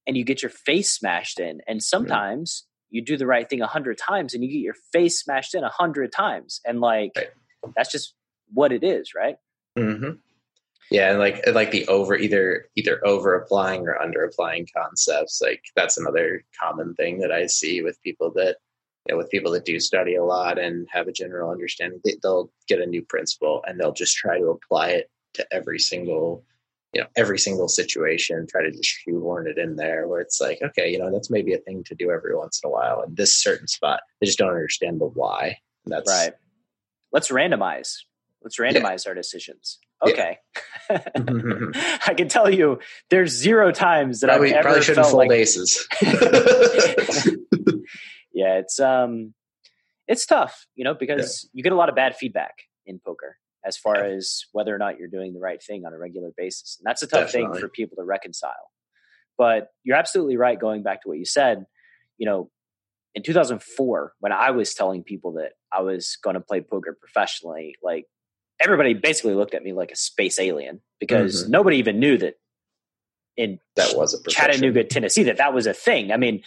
[0.07, 1.81] and you get your face smashed in and mm-hmm.
[1.81, 2.97] sometimes mm-hmm.
[2.97, 5.65] you do the right thing a hundred times and you get your face smashed in
[5.65, 7.29] a hundred times and like right
[7.77, 8.15] that's just
[8.53, 9.37] what it is, right?
[9.79, 10.13] Mm-hmm.
[10.91, 15.41] Yeah, and like like the over either either over applying or under applying concepts.
[15.41, 18.57] Like that's another common thing that I see with people that
[19.09, 22.01] you know, with people that do study a lot and have a general understanding.
[22.05, 25.79] They, they'll get a new principle and they'll just try to apply it to every
[25.79, 26.45] single
[26.93, 30.59] you know every single situation try to just shoehorn it in there where it's like
[30.63, 33.15] okay you know that's maybe a thing to do every once in a while in
[33.15, 36.33] this certain spot they just don't understand the why that's right
[37.13, 37.99] let's randomize.
[38.43, 39.11] Let's randomize yeah.
[39.11, 39.79] our decisions.
[40.05, 40.39] Okay.
[40.91, 40.99] Yeah.
[42.07, 45.87] I can tell you there's zero times that ever probably shouldn't fold like aces.
[48.33, 49.35] yeah, it's um
[50.09, 51.51] it's tough, you know, because yeah.
[51.59, 54.99] you get a lot of bad feedback in poker as far as whether or not
[54.99, 56.77] you're doing the right thing on a regular basis.
[56.79, 57.55] And that's a tough Definitely.
[57.55, 58.71] thing for people to reconcile.
[59.39, 61.67] But you're absolutely right going back to what you said,
[62.19, 62.51] you know,
[63.15, 67.77] in 2004 when I was telling people that I was going to play poker professionally,
[67.83, 68.07] like
[68.61, 71.53] everybody basically looked at me like a space alien because mm-hmm.
[71.53, 72.35] nobody even knew that
[73.37, 76.13] in that was a Chattanooga, Tennessee, that that was a thing.
[76.13, 76.43] I mean,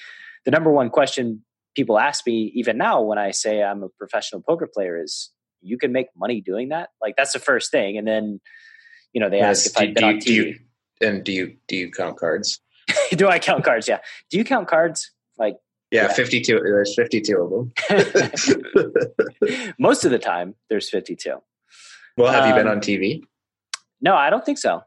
[0.45, 1.43] the number one question
[1.75, 5.29] people ask me even now when I say I'm a professional poker player is,
[5.65, 8.39] "You can make money doing that?" Like that's the first thing, and then
[9.13, 10.25] you know they yes, ask if I've been on TV.
[10.25, 10.55] Do you,
[11.01, 12.59] and do you do you count cards?
[13.11, 13.87] do I count cards?
[13.87, 13.99] Yeah.
[14.29, 15.11] Do you count cards?
[15.37, 15.57] Like
[15.91, 16.59] yeah, yeah, 52.
[16.59, 17.73] There's 52 of them.
[19.79, 21.37] Most of the time, there's 52.
[22.17, 23.23] Well, have um, you been um, on TV?
[24.01, 24.81] No, I don't think so.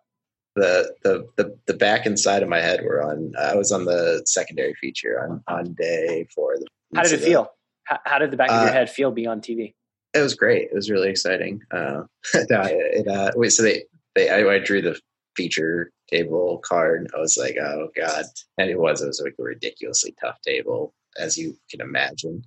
[0.57, 3.33] The, the the the back and side of my head were on.
[3.41, 6.57] I was on the secondary feature on on day four.
[6.97, 7.53] How did it feel?
[7.85, 9.75] How, how, did the back of your uh, head feel being on TV?
[10.15, 10.69] It was great.
[10.71, 11.63] It was really exciting.
[11.71, 12.05] Uh,
[12.35, 13.85] it, uh, wait, so they
[14.15, 14.99] they I, I drew the
[15.37, 17.09] feature table card.
[17.17, 18.25] I was like, oh god,
[18.57, 19.03] and it was.
[19.03, 22.43] It was like a ridiculously tough table, as you can imagine.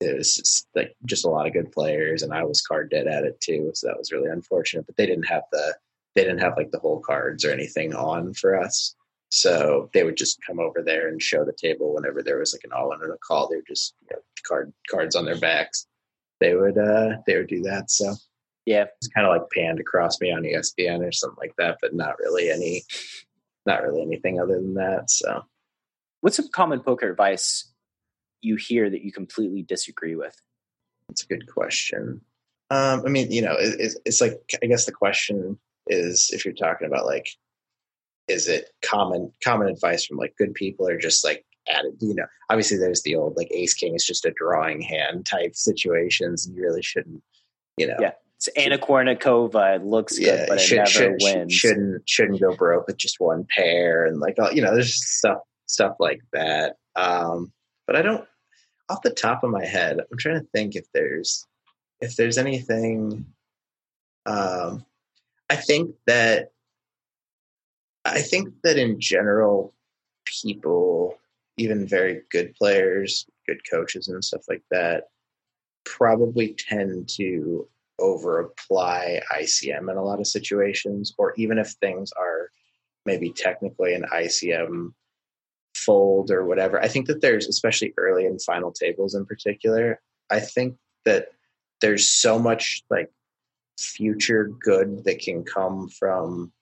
[0.00, 3.06] It was just like just a lot of good players, and I was card dead
[3.06, 3.70] at it too.
[3.74, 4.86] So that was really unfortunate.
[4.86, 5.76] But they didn't have the
[6.14, 8.94] they didn't have like the whole cards or anything on for us.
[9.30, 12.62] So they would just come over there and show the table whenever there was like
[12.64, 13.48] an all in or a call.
[13.48, 15.86] They would just you know, card cards on their backs.
[16.40, 17.90] They would uh they would do that.
[17.90, 18.14] So
[18.66, 21.94] yeah, it's kind of like panned across me on ESPN or something like that, but
[21.94, 22.82] not really any,
[23.66, 25.10] not really anything other than that.
[25.10, 25.44] So,
[26.22, 27.70] what's some common poker advice
[28.40, 30.34] you hear that you completely disagree with?
[31.08, 32.22] That's a good question.
[32.70, 35.58] Um, I mean, you know, it, it's like I guess the question
[35.88, 37.28] is if you're talking about like,
[38.28, 41.96] is it common common advice from like good people or just like added?
[42.00, 45.54] You know, obviously there's the old like ace king is just a drawing hand type
[45.54, 47.22] situations, and you really shouldn't,
[47.76, 48.12] you know, yeah
[48.46, 49.76] it's Anna Kournikova.
[49.76, 51.52] It looks good, but it should, never should, wins.
[51.52, 55.96] Shouldn't shouldn't go broke with just one pair, and like you know, there's stuff stuff
[55.98, 56.76] like that.
[56.96, 57.52] Um,
[57.86, 58.24] but I don't,
[58.88, 61.46] off the top of my head, I'm trying to think if there's
[62.00, 63.26] if there's anything.
[64.26, 64.84] Um,
[65.50, 66.50] I think that
[68.04, 69.74] I think that in general,
[70.24, 71.18] people,
[71.56, 75.04] even very good players, good coaches, and stuff like that,
[75.84, 82.10] probably tend to over apply ICM in a lot of situations, or even if things
[82.12, 82.50] are
[83.06, 84.92] maybe technically an ICM
[85.76, 86.80] fold or whatever.
[86.80, 90.00] I think that there's, especially early in final tables in particular,
[90.30, 91.28] I think that
[91.80, 93.10] there's so much like
[93.78, 96.52] future good that can come from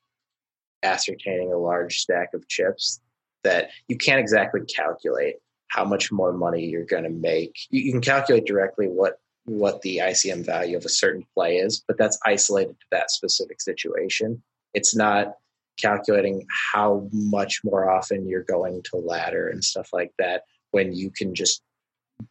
[0.83, 3.01] ascertaining a large stack of chips
[3.45, 5.37] that you can't exactly calculate
[5.69, 7.57] how much more money you're going to make.
[7.71, 11.83] You, you, can calculate directly what what the ICM value of a certain play is,
[11.89, 14.43] but that's isolated to that specific situation.
[14.73, 15.35] It's not
[15.81, 21.11] calculating how much more often you're going to ladder and stuff like that when you
[21.11, 21.63] can just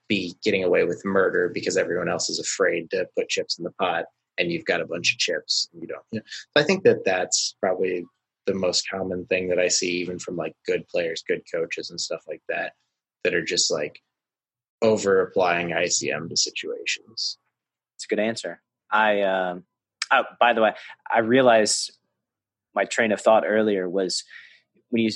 [0.07, 3.71] be getting away with murder because everyone else is afraid to put chips in the
[3.71, 4.05] pot
[4.37, 6.25] and you've got a bunch of chips and you don't you know.
[6.55, 8.05] i think that that's probably
[8.51, 11.99] the most common thing that I see, even from like good players, good coaches, and
[11.99, 12.73] stuff like that,
[13.23, 14.01] that are just like
[14.81, 17.37] over applying ICM to situations.
[17.95, 18.61] It's a good answer.
[18.91, 19.63] I, um,
[20.11, 20.73] oh, by the way,
[21.13, 21.95] I realized
[22.75, 24.23] my train of thought earlier was
[24.89, 25.11] when you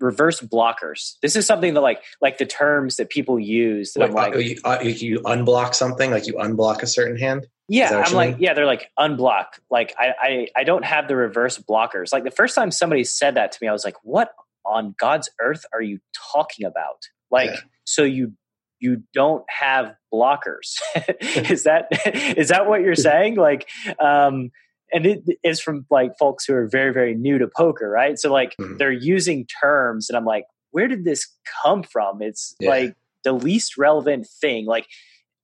[0.00, 1.14] reverse blockers.
[1.22, 3.92] This is something that like like the terms that people use.
[3.94, 7.46] That Wait, like, uh, you, uh, you unblock something, like you unblock a certain hand.
[7.68, 8.42] Yeah, I'm like, mean?
[8.42, 9.46] yeah, they're like unblock.
[9.70, 12.12] Like I, I, I don't have the reverse blockers.
[12.12, 14.32] Like the first time somebody said that to me, I was like, what
[14.66, 16.00] on God's earth are you
[16.32, 17.08] talking about?
[17.30, 17.60] Like, yeah.
[17.84, 18.32] so you
[18.80, 20.76] you don't have blockers.
[21.20, 21.88] is that
[22.36, 23.36] is that what you're saying?
[23.36, 24.50] Like, um,
[24.92, 28.18] and it is from like folks who are very very new to poker, right?
[28.18, 28.76] So like mm-hmm.
[28.76, 31.28] they're using terms, and I'm like, where did this
[31.62, 32.20] come from?
[32.20, 32.68] It's yeah.
[32.68, 34.66] like the least relevant thing.
[34.66, 34.86] Like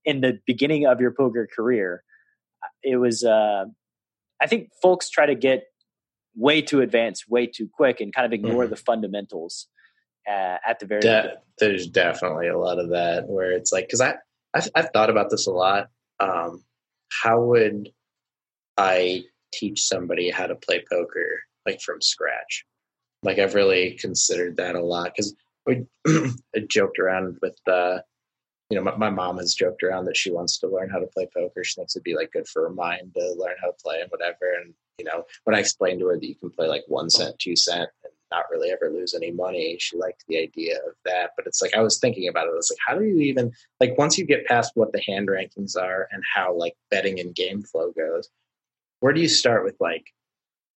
[0.05, 2.03] in the beginning of your poker career
[2.83, 3.65] it was uh,
[4.41, 5.65] I think folks try to get
[6.35, 8.71] way too advanced, way too quick, and kind of ignore mm.
[8.71, 9.67] the fundamentals
[10.29, 11.01] uh, at the very.
[11.01, 14.15] De- there's definitely a lot of that where it's like because I
[14.55, 15.89] I've, I've, thought about this a lot.
[16.19, 16.65] Um,
[17.23, 17.91] how would
[18.77, 22.65] I teach somebody how to play poker like from scratch?
[23.23, 25.35] Like I've really considered that a lot because
[25.67, 25.85] we
[26.69, 27.99] joked around with uh,
[28.71, 31.07] you know, my, my, mom has joked around that she wants to learn how to
[31.09, 31.65] play poker.
[31.65, 34.11] She thinks it'd be like good for her mind to learn how to play and
[34.11, 34.55] whatever.
[34.63, 37.39] And you know, when I explained to her that you can play like one cent,
[37.41, 41.31] two cent, and not really ever lose any money, she liked the idea of that.
[41.37, 42.53] But it's like I was thinking about it.
[42.55, 43.51] It's like, how do you even
[43.81, 47.35] like once you get past what the hand rankings are and how like betting and
[47.35, 48.29] game flow goes,
[49.01, 50.07] where do you start with like,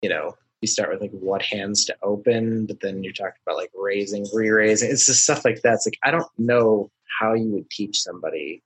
[0.01, 3.59] you know, you start with like what hands to open, but then you're talking about
[3.59, 4.91] like raising, re-raising.
[4.91, 5.75] It's just stuff like that.
[5.75, 8.63] It's like I don't know how you would teach somebody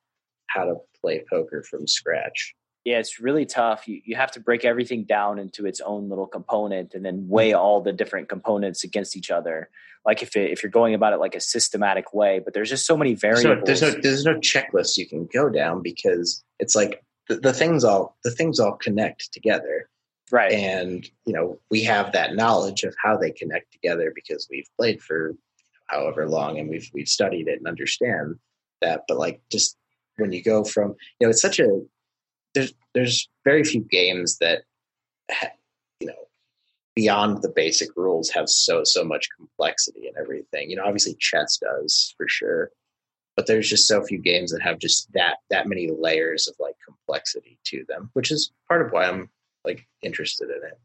[0.49, 2.55] how to play poker from scratch.
[2.85, 3.89] Yeah, it's really tough.
[3.89, 7.51] You you have to break everything down into its own little component and then weigh
[7.51, 7.59] mm-hmm.
[7.59, 9.71] all the different components against each other.
[10.05, 12.87] Like if it, if you're going about it like a systematic way, but there's just
[12.87, 13.67] so many variables.
[13.67, 17.37] There's no, there's no there's no checklist you can go down because it's like the,
[17.37, 19.89] the things all the things all connect together.
[20.31, 20.53] Right.
[20.53, 25.03] And you know, we have that knowledge of how they connect together because we've played
[25.03, 25.35] for
[25.87, 28.37] however long and we've we've studied it and understand
[28.81, 29.77] that but like just
[30.17, 31.81] when you go from you know it's such a
[32.55, 34.63] there's there's very few games that
[35.31, 35.49] ha,
[36.01, 36.15] you know
[36.95, 40.71] beyond the basic rules have so so much complexity and everything.
[40.71, 42.71] You know obviously chess does for sure
[43.37, 46.75] but there's just so few games that have just that that many layers of like
[46.85, 49.29] complexity to them which is part of why i'm
[49.65, 50.79] like interested in it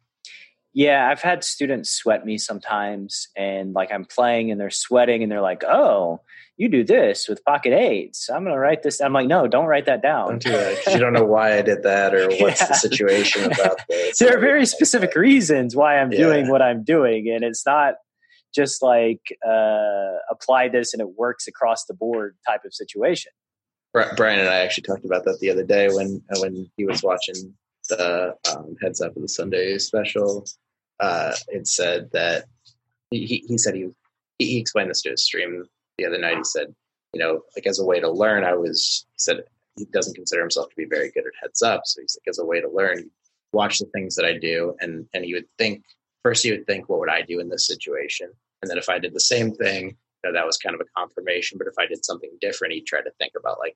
[0.74, 5.32] yeah, I've had students sweat me sometimes, and like I'm playing and they're sweating, and
[5.32, 6.22] they're like, "Oh,
[6.56, 8.30] you do this with pocket eights.
[8.30, 10.30] I'm going to write this." I'm like, "No, don't write that down.
[10.30, 10.94] Don't do that.
[10.94, 12.68] you don't know why I did that or what's yeah.
[12.68, 16.20] the situation about this." there are very specific reasons why I'm yeah.
[16.20, 17.96] doing what I'm doing, and it's not
[18.56, 23.32] just like uh, apply this and it works across the board type of situation.
[23.94, 27.56] Brian and I actually talked about that the other day when when he was watching
[27.90, 30.46] the um, heads up of the Sunday special,
[31.02, 32.45] uh, it said that
[33.10, 33.89] he, he said he,
[34.39, 35.66] he explained this to his stream
[35.97, 36.38] the other night.
[36.38, 36.68] He said,
[37.14, 39.43] you know, like as a way to learn, I was, he said
[39.76, 41.82] he doesn't consider himself to be very good at heads up.
[41.86, 43.10] So he's like, as a way to learn,
[43.52, 44.76] watch the things that I do.
[44.80, 45.84] And, and he would think,
[46.24, 48.32] first he would think, what would I do in this situation?
[48.62, 50.99] And then if I did the same thing, you know, that was kind of a
[50.99, 51.58] confirmation.
[51.58, 53.76] But if I did something different, he'd try to think about like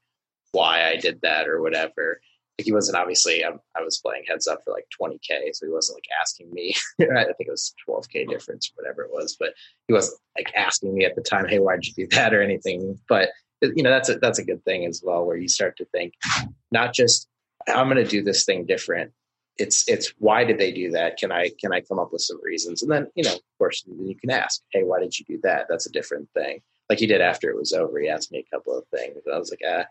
[0.51, 2.21] why I did that or whatever
[2.58, 5.97] he wasn't obviously I, I, was playing heads up for like 20k so he wasn't
[5.97, 6.74] like asking me.
[7.01, 9.53] I think it was 12k difference or whatever it was but
[9.88, 12.34] he wasn't like asking me at the time hey why'd you do that?
[12.34, 12.99] or anything.
[13.08, 13.30] But
[13.62, 16.14] you know that's a that's a good thing as well where you start to think
[16.72, 17.28] not just
[17.74, 19.12] i'm going to do this thing different.
[19.58, 21.18] It's it's why did they do that?
[21.18, 22.84] Can i can i come up with some reasons?
[22.84, 25.68] And then you know of course you can ask hey why did you do that?
[25.70, 26.60] That's a different thing.
[26.89, 27.99] Like he did after it was over.
[27.99, 29.18] He asked me a couple of things.
[29.32, 29.86] I was like ah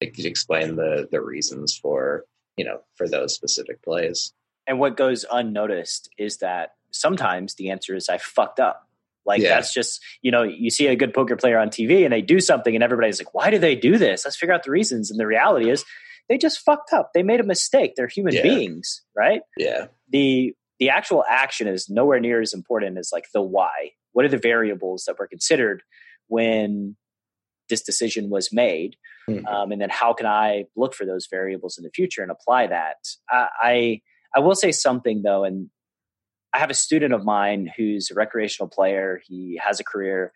[0.00, 2.24] it could explain the the reasons for
[2.56, 4.32] you know for those specific plays.
[4.66, 8.88] And what goes unnoticed is that sometimes the answer is I fucked up.
[9.24, 9.50] Like yeah.
[9.56, 12.40] that's just you know you see a good poker player on TV and they do
[12.40, 14.24] something and everybody's like why do they do this?
[14.24, 15.10] Let's figure out the reasons.
[15.10, 15.84] And the reality is
[16.28, 17.12] they just fucked up.
[17.14, 17.94] They made a mistake.
[17.96, 18.42] They're human Yeah.
[18.42, 19.42] beings, right?
[19.56, 19.86] Yeah.
[20.10, 23.92] the the actual action is nowhere near as important as like the why.
[24.12, 25.82] What are the variables that were considered
[26.28, 26.96] when
[27.68, 28.96] this decision was made?
[29.28, 29.46] Mhm.
[29.46, 32.68] Um, and then how can I look for those variables in the future and apply
[32.68, 32.96] that?
[33.28, 34.00] I, I
[34.34, 35.70] I will say something though, and
[36.52, 39.20] I have a student of mine who's a recreational player.
[39.26, 40.32] He has a career,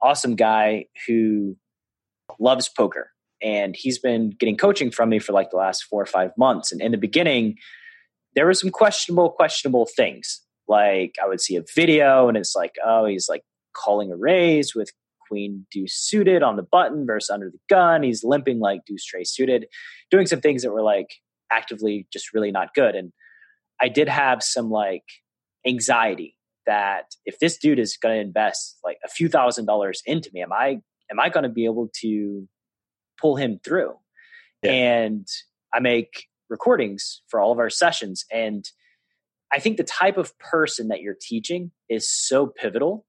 [0.00, 1.56] awesome guy who
[2.38, 3.10] loves poker,
[3.42, 6.72] and he's been getting coaching from me for like the last four or five months.
[6.72, 7.56] And in the beginning,
[8.34, 10.40] there were some questionable, questionable things.
[10.68, 13.42] Like I would see a video, and it's like, oh, he's like
[13.74, 14.90] calling a raise with
[15.32, 18.02] queen deuce suited on the button versus under the gun.
[18.02, 19.64] He's limping like deuce tray suited,
[20.10, 21.08] doing some things that were like
[21.50, 22.94] actively just really not good.
[22.94, 23.12] And
[23.80, 25.04] I did have some like
[25.66, 30.28] anxiety that if this dude is going to invest like a few thousand dollars into
[30.34, 30.80] me, am I
[31.10, 32.46] am I going to be able to
[33.18, 33.94] pull him through?
[34.62, 34.72] Yeah.
[34.72, 35.26] And
[35.72, 38.66] I make recordings for all of our sessions, and
[39.50, 43.06] I think the type of person that you're teaching is so pivotal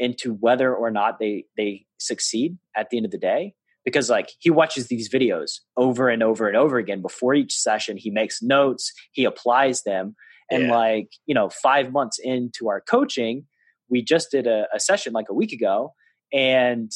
[0.00, 4.30] into whether or not they they succeed at the end of the day because like
[4.40, 8.42] he watches these videos over and over and over again before each session he makes
[8.42, 10.16] notes he applies them
[10.50, 10.76] and Yeah.
[10.76, 13.44] like you know five months into our coaching
[13.90, 15.92] we just did a, a session like a week ago
[16.32, 16.90] and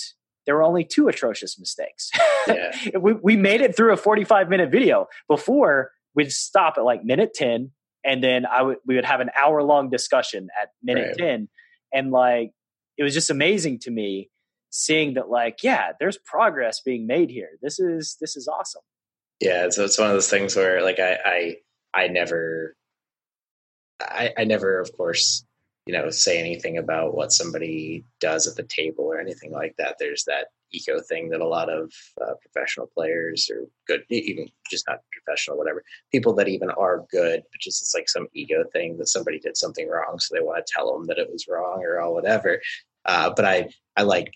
[0.46, 2.10] there were only two atrocious mistakes
[2.48, 2.70] Yeah.
[3.00, 7.34] we, we made it through a 45 minute video before we'd stop at like minute
[7.34, 7.70] 10
[8.04, 11.28] and then i would we would have an hour long discussion at minute Right.
[11.28, 11.48] 10
[11.92, 12.52] and like
[12.96, 14.30] it was just amazing to me
[14.70, 18.82] seeing that like yeah there's progress being made here this is this is awesome
[19.40, 21.56] Yeah, so it's one of those things where like I I
[21.92, 22.76] I never
[24.00, 25.44] I, I never of course,
[25.86, 29.96] you know, say anything about what somebody does at the table or anything like that.
[29.98, 34.86] There's that ego thing that a lot of uh, professional players or good even just
[34.88, 38.96] not professional whatever people that even are good but just it's like some ego thing
[38.98, 41.82] that somebody did something wrong so they want to tell them that it was wrong
[41.82, 42.60] or all whatever.
[43.04, 44.32] Uh, but i i like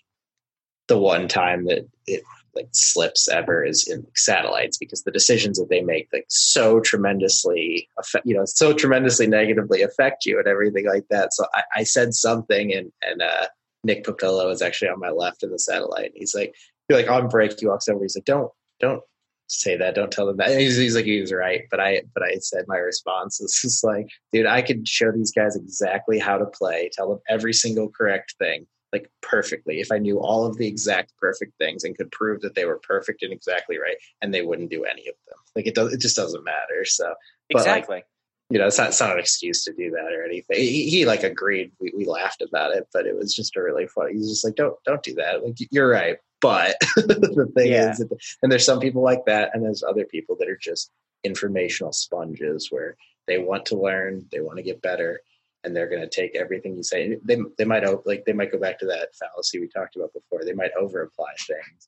[0.87, 2.23] the one time that it
[2.55, 7.87] like slips ever is in satellites because the decisions that they make like so tremendously
[7.99, 11.33] affect you know so tremendously negatively affect you and everything like that.
[11.33, 13.47] So i, I said something and and uh
[13.83, 16.55] nick papillo was actually on my left in the satellite he's like
[16.87, 19.01] you're like on break he walks over he's like don't don't
[19.47, 22.21] say that don't tell them that he's, he's like he was right but i but
[22.21, 26.37] i said my response is just like dude i could show these guys exactly how
[26.37, 30.57] to play tell them every single correct thing like perfectly if I knew all of
[30.57, 34.33] the exact perfect things and could prove that they were perfect and exactly right, and
[34.33, 35.37] they wouldn't do any of them.
[35.55, 36.85] Like it does, it just doesn't matter.
[36.85, 37.13] So
[37.51, 38.03] But, like, exactly
[38.49, 40.57] you know, it's not, it's not an excuse to do that or anything.
[40.57, 41.71] He, he like agreed.
[41.79, 44.13] We, we laughed about it, but it was just a really funny.
[44.13, 45.43] He's just like, don't don't do that.
[45.45, 47.91] Like you're right, but the thing Yeah.
[47.91, 48.09] is, that,
[48.41, 50.91] and there's some people like that, and there's other people that are just
[51.23, 52.95] informational sponges where
[53.27, 55.21] they want to learn, they want to get better,
[55.63, 57.17] and they're going to take everything you say.
[57.23, 60.43] They they might like they might go back to that fallacy we talked about before.
[60.43, 61.87] They might over apply things,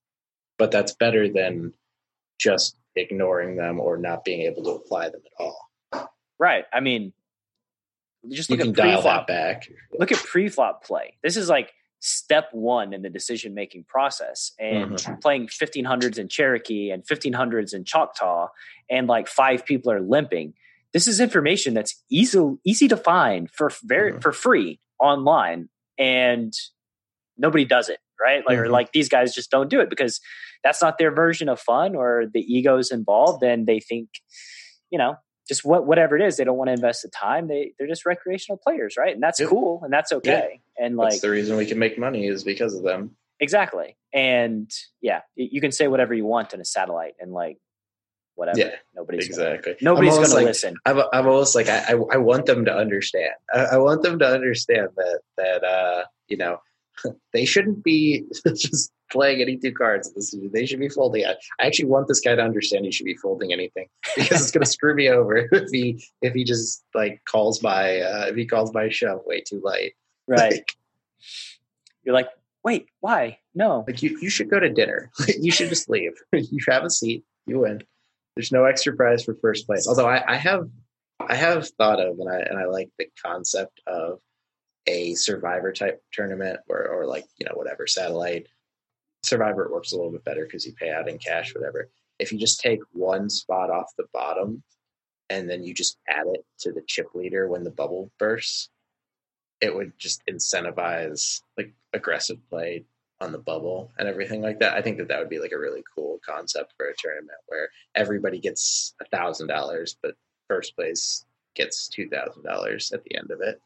[0.60, 1.74] but that's better than
[2.38, 5.71] just ignoring them or not being able to apply them at all.
[6.42, 7.14] Right i mean
[8.30, 9.70] just look at dial pre-flop that back.
[9.98, 11.18] look at pre-flop play.
[11.24, 14.52] This is like step one in the decision making process.
[14.60, 15.22] And Mhm.
[15.22, 18.50] playing 1500s in Cherokee and 1500s in Choctaw,
[18.92, 20.54] and like five people are limping.
[20.94, 24.22] This is information that's easy easy to find for very Mhm.
[24.22, 26.54] for free online, and
[27.38, 28.46] nobody does it right.
[28.46, 28.72] Like or Mhm.
[28.72, 30.22] like these guys just don't do it because
[30.64, 34.10] that's not their version of fun, or the egos involved, and they think,
[34.92, 35.16] you know,
[35.52, 37.50] just what whatever it is, they don't want to invest the time.
[37.50, 39.14] They they're just recreational players, right?
[39.14, 39.50] And that's Yep.
[39.50, 40.62] cool, and that's okay.
[40.80, 43.18] And like That's the reason we can make money is because of them.
[43.42, 43.98] exactly.
[44.14, 44.72] And
[45.02, 47.58] yeah, you can say whatever you want on a satellite, and like
[48.36, 48.60] whatever.
[48.60, 49.76] Yeah, nobody's Gonna, Exactly.
[49.82, 50.76] nobody's gonna like, listen.
[50.86, 53.34] I'm, I'm almost like I, I, I want them to understand.
[53.54, 56.62] I, I want them to understand that that uh, you know
[57.34, 60.12] they shouldn't be just playing any two cards.
[60.54, 61.26] They should be folding.
[61.26, 64.52] I, I actually want this guy to understand he should be folding anything because it's
[64.52, 68.36] going to screw me over if he if he just like calls my uh, if
[68.36, 69.94] he calls my shove way too late.
[70.28, 70.54] Right?
[70.54, 70.74] Like,
[72.04, 72.30] You're like,
[72.64, 73.40] wait, why?
[73.54, 73.84] No.
[73.88, 75.12] like you, you should go to dinner.
[75.40, 76.14] you should just leave.
[76.34, 77.24] you have a seat.
[77.46, 77.82] You win.
[78.36, 79.88] There's no extra prize for first place.
[79.88, 80.70] Although I, I have
[81.20, 84.20] I have thought of and I and I like the concept of
[84.88, 88.48] a survivor type tournament or or like, you know, whatever, satellite.
[89.24, 91.90] Survivor it works a little bit better because you pay out in cash, whatever.
[92.20, 94.64] If you just take one spot off the bottom
[95.30, 98.70] and then you just add it to the chip leader when the bubble bursts,
[99.62, 102.84] it would just incentivize like aggressive play
[103.22, 104.74] on the bubble and everything like that.
[104.74, 107.70] I think that that would be like a really cool concept for a tournament where
[107.96, 110.16] everybody gets a thousand dollars, but
[110.50, 111.26] first place
[111.56, 113.62] gets two thousand dollars at the end of it.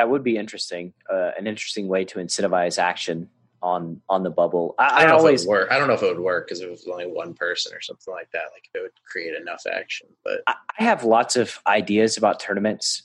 [0.00, 0.94] That would be interesting.
[1.12, 3.28] Uh, an interesting way to incentivize action
[3.60, 4.74] on on the bubble.
[4.78, 5.68] I, I don't I know always if it would work.
[5.70, 8.14] I don't know if it would work because it was only one person or something
[8.14, 8.44] like that.
[8.54, 13.02] Like it would create enough action, but I I have lots of ideas about tournaments.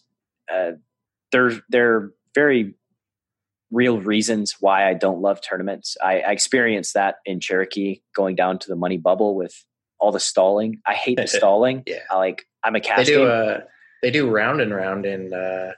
[0.50, 0.72] Uh,
[1.34, 2.76] they're they're very
[3.72, 5.98] real reasons why I don't love tournaments.
[6.02, 9.66] I, I experienced that in Cherokee going down to the money bubble with
[10.00, 10.80] all the stalling.
[10.88, 11.84] I hate the stalling.
[11.88, 12.04] Yeah.
[12.10, 13.64] I like I'm a they do uh
[14.02, 15.72] they do round and round and uh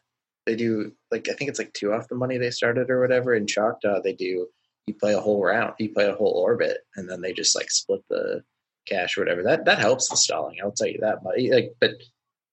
[0.48, 3.36] they do like I think it's like two off the money they started or whatever.
[3.36, 4.48] In Choctaw they do
[4.88, 7.70] you play a whole round you play a whole orbit and then they just like
[7.70, 8.42] split the
[8.88, 9.44] cash or whatever.
[9.44, 11.92] That that helps the stalling I'll tell you that but like but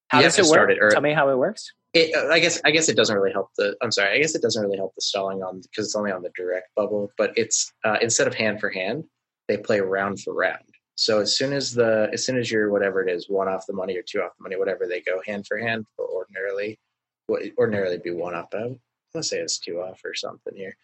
[0.08, 0.70] how does it work?
[0.90, 1.72] Tell me how it works.
[1.94, 4.34] it, uh, I guess I guess it doesn't really help the I'm sorry I guess
[4.34, 7.32] it doesn't really help the stalling on because it's only on the direct bubble but
[7.36, 9.04] it's uh, instead of hand for hand
[9.48, 10.64] they play round for round.
[10.96, 13.72] So as soon as the as soon as you're whatever it is one off the
[13.72, 16.78] money or two off the money whatever they go hand for hand or ordinarily
[17.26, 18.78] what ordinarily be one off but I want
[19.14, 20.76] to say it's two off or something here.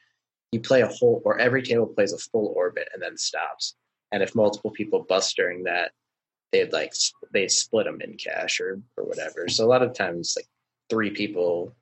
[0.53, 3.74] You play a whole or every table plays a full orbit and then stops.
[4.12, 5.93] And if multiple people bust during that
[6.53, 6.95] they'd like
[7.32, 9.49] they split them in cash or or whatever.
[9.49, 10.47] So a lot of times like
[10.88, 11.74] three people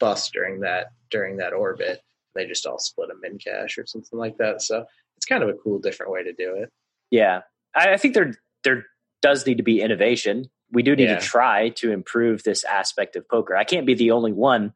[0.00, 2.00] bust during that during that orbit.
[2.34, 4.60] They just all split them in cash or something like that.
[4.62, 4.84] So
[5.16, 6.70] it's kind of a cool different way to do it.
[7.10, 7.42] Yeah,
[7.74, 8.86] I, I think there there
[9.22, 10.50] does need to be innovation.
[10.72, 11.18] We do need Yeah.
[11.18, 13.56] to try to improve this aspect of poker.
[13.56, 14.72] I can't be the only one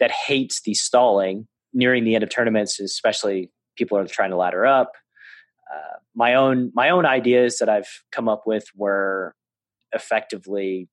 [0.00, 4.66] that hates the stalling nearing the end of tournaments, especially people are trying to ladder
[4.66, 4.92] up.
[5.72, 9.34] Uh, my own my own ideas that I've come up with were
[9.92, 10.88] effectively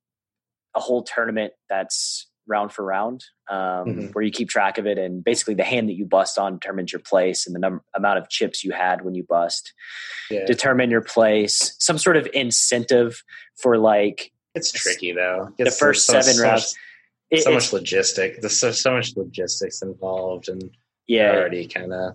[0.75, 4.13] a whole tournament that's round for round, um, Mhm.
[4.13, 6.91] where you keep track of it, and basically the hand that you bust on determines
[6.93, 9.73] your place and the num- amount of chips you had when you bust
[10.29, 13.23] yeah determine your place, some sort of incentive
[13.55, 16.69] for like it's tricky though the first so- seven so rounds.
[16.71, 16.75] so
[17.51, 20.63] it's- much logistic there's so, so much logistics involved and
[21.07, 22.13] yeah, already kind of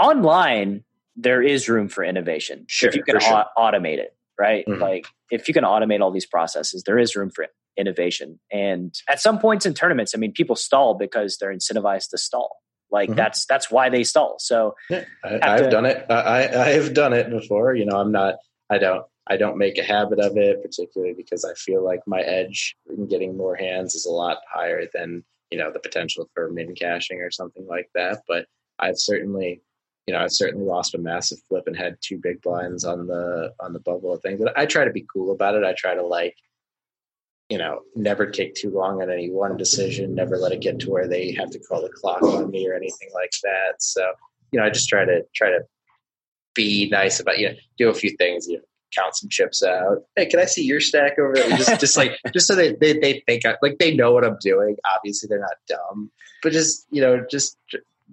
[0.00, 0.84] online
[1.16, 3.44] there is room for innovation Sure, if you can sure.
[3.56, 4.64] au- automate it, right?
[4.66, 4.78] Mhm.
[4.80, 8.38] Like if you can automate all these processes, there is room for innovation.
[8.52, 12.58] And at some points in tournaments, I mean, people stall because they're incentivized to stall.
[12.90, 13.16] Like Mhm.
[13.16, 14.36] that's that's why they stall.
[14.38, 16.06] So Yeah, I, Have I've to- done it.
[16.08, 17.74] I I have done it before.
[17.74, 18.36] You know, I'm not.
[18.70, 19.04] I don't.
[19.28, 23.06] I don't make a habit of it, particularly because I feel like my edge in
[23.06, 27.20] getting more hands is a lot higher than you know the potential for min cashing
[27.20, 28.22] or something like that.
[28.26, 28.46] But
[28.78, 29.62] I've certainly,
[30.06, 33.52] you know, I've certainly lost a massive flip and had two big blinds on the
[33.60, 34.40] on the bubble of things.
[34.42, 35.64] But I try to be cool about it.
[35.64, 36.36] I try to like,
[37.50, 40.14] you know, never take too long on any one decision.
[40.14, 42.74] Never let it get to where they have to call the clock on me or
[42.74, 43.82] anything like that.
[43.82, 44.10] So
[44.52, 45.60] you know, I just try to try to
[46.54, 48.62] be nice about you know, do a few things, you know,
[48.94, 49.98] count some chips out.
[50.16, 51.56] Hey, can I see your stack over there?
[51.56, 54.38] Just just like just so they, they they think I, like they know what I'm
[54.40, 54.76] doing.
[54.96, 56.10] Obviously they're not dumb.
[56.42, 57.56] But just you know, just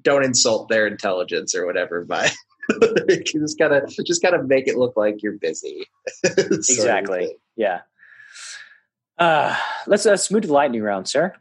[0.02, 2.30] don't insult their intelligence or whatever by
[3.26, 5.86] just gotta just gotta make it look like you're busy.
[6.38, 7.38] Exactly.
[7.56, 7.82] Yeah.
[9.18, 9.56] Uh,
[9.88, 11.34] let's uh, smooth the lightning round, sir.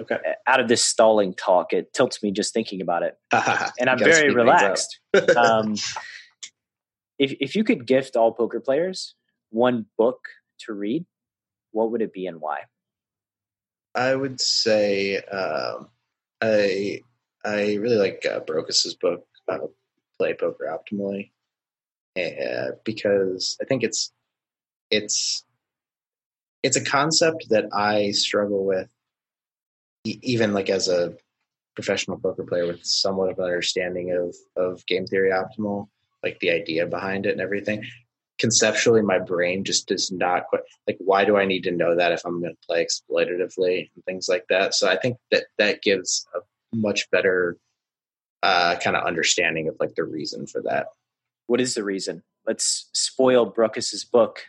[0.00, 0.16] Okay.
[0.46, 3.16] Out of this stalling talk, it tilts me just thinking about it.
[3.32, 4.36] and I'm very speed things up.
[4.36, 5.00] relaxed.
[5.36, 5.74] um,
[7.18, 9.14] if if you could gift all poker players
[9.50, 10.28] one book
[10.60, 11.04] to read,
[11.72, 12.60] what would it be and why?
[13.94, 15.88] I would say um,
[16.42, 17.00] I
[17.44, 18.66] I really like uh, book,
[19.48, 19.58] uh,
[20.18, 21.30] Play Poker Optimally,
[22.16, 24.12] uh, because I think it's
[24.90, 25.44] it's
[26.62, 28.90] it's a concept that I struggle with,
[30.04, 31.14] even like as a
[31.74, 35.88] professional poker player with somewhat of an understanding of of game theory optimal,
[36.26, 37.84] like the idea behind it and everything.
[38.38, 40.98] Conceptually, my brain just does not quite like.
[40.98, 44.28] Why do I need to know that if I'm going to play exploitatively and things
[44.28, 44.74] like that?
[44.74, 46.40] So I think that that gives a
[46.76, 47.56] much better
[48.42, 50.88] uh, kind of understanding of like the reason for that.
[51.46, 52.22] What is the reason?
[52.46, 54.42] Let's spoil Brokos's book.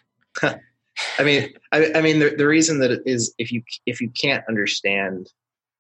[0.44, 4.10] I mean, I, I mean, the, the reason that it is if you if you
[4.10, 5.30] can't understand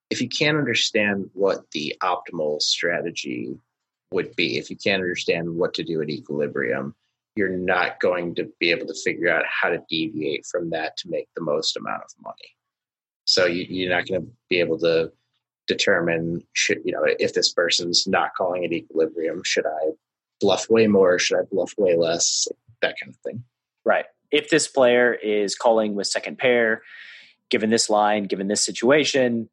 [0.09, 3.57] if you can't understand what the optimal strategy
[4.11, 6.95] would be, if you can't understand what to do at equilibrium,
[7.35, 11.09] you're not going to be able to figure out how to deviate from that to
[11.09, 12.55] make the most amount of money.
[13.25, 15.11] So you, you're not going to be able to
[15.67, 19.91] determine should you know if this person's not calling at equilibrium, should I
[20.39, 21.19] bluff way more?
[21.19, 22.47] Should I bluff way less?
[22.81, 23.43] That kind of thing.
[23.85, 24.05] Right.
[24.31, 26.81] If this player is calling with second pair,
[27.49, 29.49] given this line, given this situation,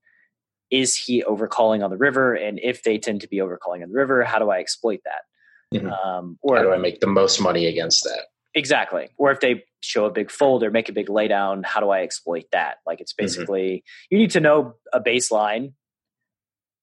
[0.75, 2.35] is he overcalling on the river?
[2.35, 5.79] And if they tend to be overcalling on the river, how do I exploit that?
[5.79, 6.05] Mhm.
[6.05, 8.27] Um, or How do I make the most money against that?
[8.55, 9.11] Exactly.
[9.17, 12.01] Or if they show a big fold or make a big laydown, how do I
[12.03, 12.79] exploit that?
[12.87, 15.75] Like it's basically you need to know a baseline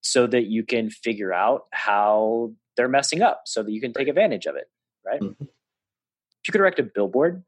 [0.01, 4.07] so that you can figure out how they're messing up so that you can take
[4.07, 4.69] advantage of it.
[5.05, 5.19] Right.
[5.21, 5.35] Mhm.
[5.41, 7.43] If you could erect a billboard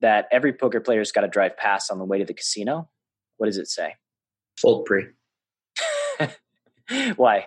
[0.00, 2.88] that every poker player's got to drive past on the way to the casino,
[3.36, 3.96] what does it say?
[4.60, 5.06] Fold pre.
[7.16, 7.46] Why?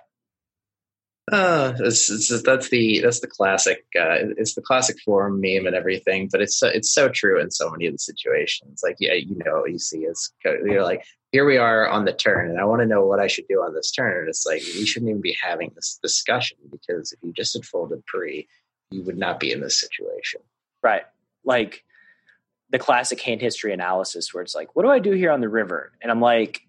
[1.32, 3.86] Uh, it's, it's, that's the that's the classic.
[3.98, 7.50] Uh, it's the classic forum meme and everything, but it's so, it's so true in
[7.50, 8.82] so many of the situations.
[8.84, 12.50] Like, yeah, you know, you see is you're like, here we are on the turn,
[12.50, 14.20] and I want to know what I should do on this turn.
[14.20, 17.64] And it's like we shouldn't even be having this discussion because if you just had
[17.66, 18.48] folded pre,
[18.92, 20.42] you would not be in this situation.
[20.82, 21.04] Right.
[21.46, 21.84] Like
[22.70, 25.50] the classic hand history analysis where it's like, what do I do here on the
[25.50, 25.94] river?
[26.02, 26.62] And I'm like,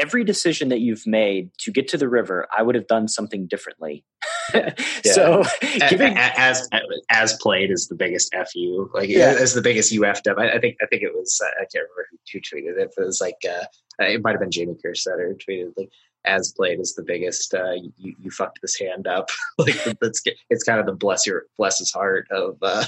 [0.00, 3.46] every decision that you've made to get to the river, I would have done something
[3.46, 4.04] differently.
[5.04, 5.44] so
[5.88, 6.68] giving as
[7.10, 9.36] as played is the biggest fu like Yeah.
[9.38, 10.38] as the biggest uf up.
[10.38, 12.92] I, I think I think it was uh, I can't remember who, who tweeted it.
[12.96, 13.66] But it was like uh,
[14.00, 15.90] it might have been Jamie Kerstetter tweeted like
[16.24, 17.54] as played is the biggest.
[17.54, 19.30] Uh, you you fucked this hand up.
[19.58, 22.84] like that's it's kind of the bless your bless his heart of uh,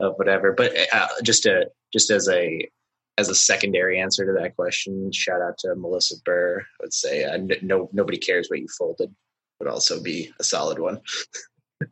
[0.00, 0.52] of whatever.
[0.52, 2.68] But uh, just to just as a
[3.16, 6.60] as a secondary answer to that question, shout out to Melissa Burr.
[6.60, 9.14] I would say uh, no nobody cares what you folded
[9.60, 11.00] would also be a solid one.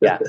[0.01, 0.21] Yeah,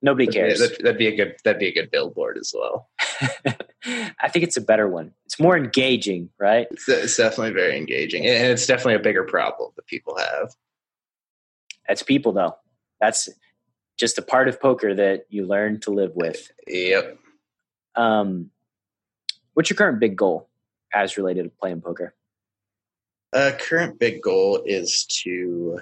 [0.00, 0.60] nobody That'd be- cares.
[0.60, 1.36] That'd, that'd be a good.
[1.44, 2.88] That'd be a good billboard as well.
[3.84, 5.12] I think it's a better one.
[5.26, 6.68] It's more engaging, right?
[6.70, 10.54] It's, it's definitely very engaging, and it's definitely a bigger problem that people have.
[11.86, 12.54] That's people, though.
[13.00, 13.28] That's
[13.98, 16.50] just a part of poker that you learn to live with.
[16.66, 17.18] Yep.
[17.96, 18.50] Um,
[19.54, 20.48] what's your current big goal
[20.92, 22.14] as related to playing poker?
[23.32, 25.80] Uh, current big goal is to,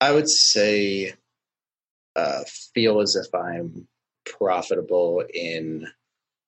[0.00, 1.12] I would say,
[2.16, 2.44] uh,
[2.74, 3.86] feel as if I'm
[4.24, 5.86] profitable in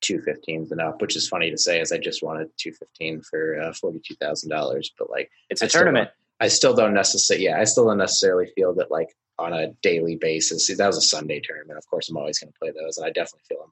[0.03, 3.73] 215s and up, which is funny to say as I just wanted 215 for uh,
[3.73, 4.87] $42,000.
[4.99, 6.11] But like, It's a I tournament.
[6.41, 10.17] I still don't necessarily, yeah, I still don't necessarily feel that like on a daily
[10.17, 10.67] basis.
[10.67, 11.79] See, that was a Sunday tournament.
[11.79, 13.71] Of course, I'm always going to play those, and I definitely feel I'm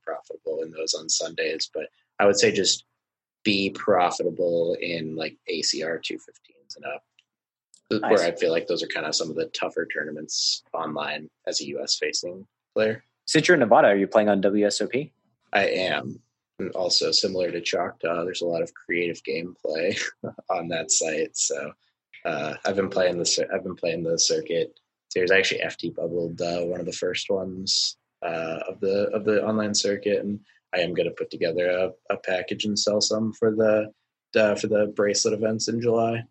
[0.63, 1.71] in those on Sundays.
[1.73, 1.89] But
[2.19, 2.85] I would say just
[3.45, 7.05] be profitable in like ACR 215s and up,
[7.91, 8.11] Nice.
[8.11, 11.61] where I feel like those are kind of some of the tougher tournaments online as
[11.61, 13.05] a US facing player.
[13.27, 15.11] Since you're in Nevada, are you playing on WSOP?
[15.53, 16.21] I am.
[16.59, 20.01] And also similar to Choctaw, there's a lot of creative gameplay
[20.51, 21.37] on that site.
[21.37, 21.73] So
[22.25, 24.79] uh, I've been playing the I've been playing the circuit.
[25.15, 29.45] There's actually FT bubbled uh, one of the first ones uh, of the of the
[29.45, 30.41] online circuit, and
[30.75, 33.93] I am going to put together a, a package and sell some for the
[34.39, 36.25] uh, for the bracelet events in July.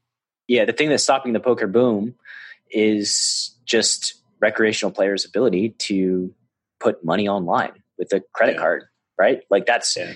[0.48, 2.16] Yeah, the thing that's stopping the poker boom
[2.72, 6.34] is just recreational players' ability to
[6.80, 8.60] put money online with a credit Yeah.
[8.62, 8.84] card,
[9.18, 9.42] right?
[9.50, 10.14] Like that's Yeah.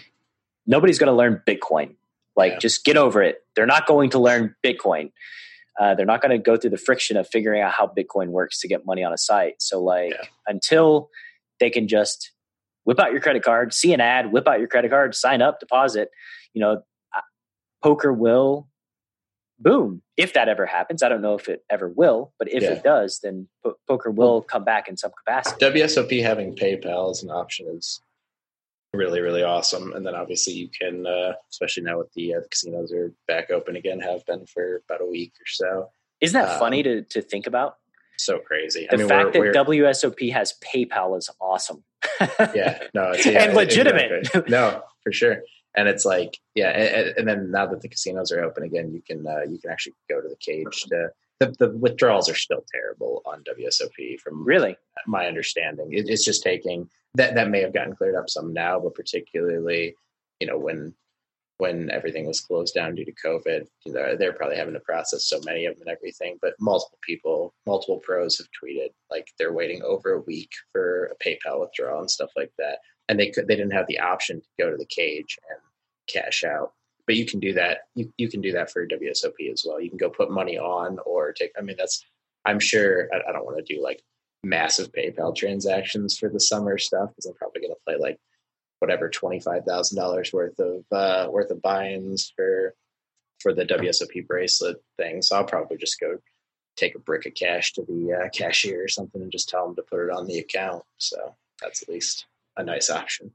[0.66, 1.96] nobody's going to learn Bitcoin.
[2.36, 2.60] Like Yeah.
[2.60, 3.44] just get over it.
[3.56, 5.12] They're not going to learn Bitcoin.
[5.80, 8.60] Uh, they're not going to go through the friction of figuring out how Bitcoin works
[8.62, 9.62] to get money on a site.
[9.62, 10.14] So like
[10.48, 11.10] until
[11.60, 12.32] they can just
[12.88, 15.60] whip out your credit card, see an ad, whip out your credit card, sign up,
[15.60, 16.10] deposit,
[16.54, 16.82] you know,
[17.84, 18.66] poker will
[19.60, 21.04] boom if that ever happens.
[21.04, 22.72] I don't know if it ever will, but if Yeah.
[22.72, 25.58] it does, then po- poker will come back in some capacity.
[25.66, 28.00] WSOP having PayPal as an option is
[28.94, 29.92] really really awesome.
[29.94, 33.52] And then obviously you can, uh, especially now with the, uh, the casinos are back
[33.52, 35.90] open again, have been for about a week or so.
[36.22, 37.78] Isn't that Um, funny to, to think about?
[38.18, 38.88] So crazy.
[38.90, 41.84] The fact that we're- WSOP has PayPal is awesome.
[42.54, 44.12] Yeah, no, it's yeah, and legitimate.
[44.12, 44.52] exactly.
[44.52, 45.42] No, for sure.
[45.76, 49.02] And it's like, yeah, and, and then now that the casinos are open again, you
[49.02, 50.84] can uh, you can actually go to the cage.
[50.90, 51.10] To,
[51.40, 54.76] the, the withdrawals are still terrible on WSOP, from really?
[55.06, 55.94] my understanding.
[55.94, 59.96] It, it's just taking that that may have gotten cleared up some now, but particularly,
[60.40, 60.94] you know, when
[61.58, 65.40] when everything was closed down due to COVID, know, they're probably having to process so
[65.44, 66.38] many of them and everything.
[66.42, 71.24] But multiple people, multiple pros have tweeted like they're waiting over a week for a
[71.24, 72.80] PayPal withdrawal and stuff like that,
[73.10, 75.60] and they could they didn't have the option to go to the cage and
[76.08, 76.74] cash out.
[77.08, 77.80] But you can do that.
[77.96, 79.82] You you can do that for WSOP as well.
[79.82, 81.52] You can go put money on or take.
[81.58, 82.06] I mean, that's
[82.46, 83.10] I'm sure.
[83.14, 84.04] I, I don't want to do like
[84.44, 88.20] massive PayPal transactions for the summer stuff because I'm probably going to play like
[88.80, 92.74] whatever twenty five thousand dollars worth of uh, worth of buy-ins for
[93.40, 95.22] for the WSOP bracelet thing.
[95.22, 96.18] So I'll probably just go
[96.76, 99.76] take a brick of cash to the uh, cashier or something and just tell them
[99.76, 100.84] to put it on the account.
[100.98, 102.26] So that's at least
[102.56, 103.32] a nice option.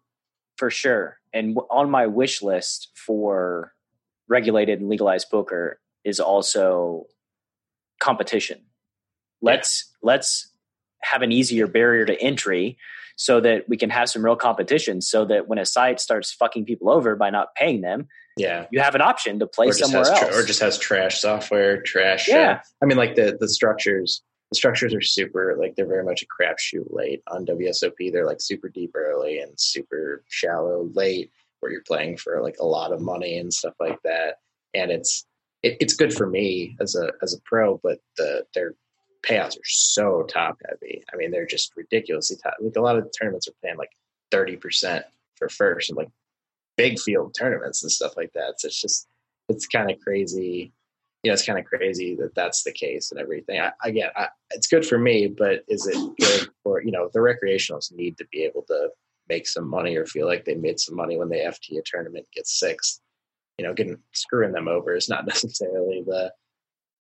[0.57, 1.19] For sure.
[1.33, 3.75] And on my wish list for
[4.29, 7.07] regulated and legalized poker is also
[8.01, 8.63] competition.
[9.41, 10.09] Let's yeah.
[10.09, 10.52] let's
[11.05, 12.77] have an easier barrier to entry
[13.17, 16.65] so that we can have some real competition so that when a site starts fucking
[16.65, 18.67] people over by not paying them yeah.
[18.71, 22.29] you have an option to play somewhere else tra- or just has trash software trash
[22.29, 22.51] uh, yeah.
[22.51, 26.23] Uh, i mean like the the structures the structures are super like they're very much
[26.23, 31.31] a crapshoot late on wsop they're like super deep early and super shallow late
[31.63, 34.39] where you're playing for like a lot of money and stuff like that.
[34.75, 35.25] And it's
[35.63, 38.75] it, it's good for me as a as a pro but the they're
[39.27, 41.03] payouts are so top heavy.
[41.13, 42.55] I mean, they're just ridiculously top.
[42.61, 43.93] Like a lot of tournaments are paying like
[44.31, 45.05] thirty percent
[45.37, 46.11] for first, and like
[46.77, 48.61] big field tournaments and stuff like that.
[48.61, 49.07] So it's just
[49.49, 50.73] it's kind of crazy.
[51.23, 53.61] You know, it's kind of crazy that that's the case and everything.
[53.61, 57.21] I, again, I, it's good for me, but is it good for you know the
[57.21, 58.91] recreationals need to be able to
[59.29, 62.27] make some money or feel like they made some money when they FT a tournament
[62.35, 63.01] gets sixth.
[63.59, 66.33] You know, getting screwing them over is not necessarily the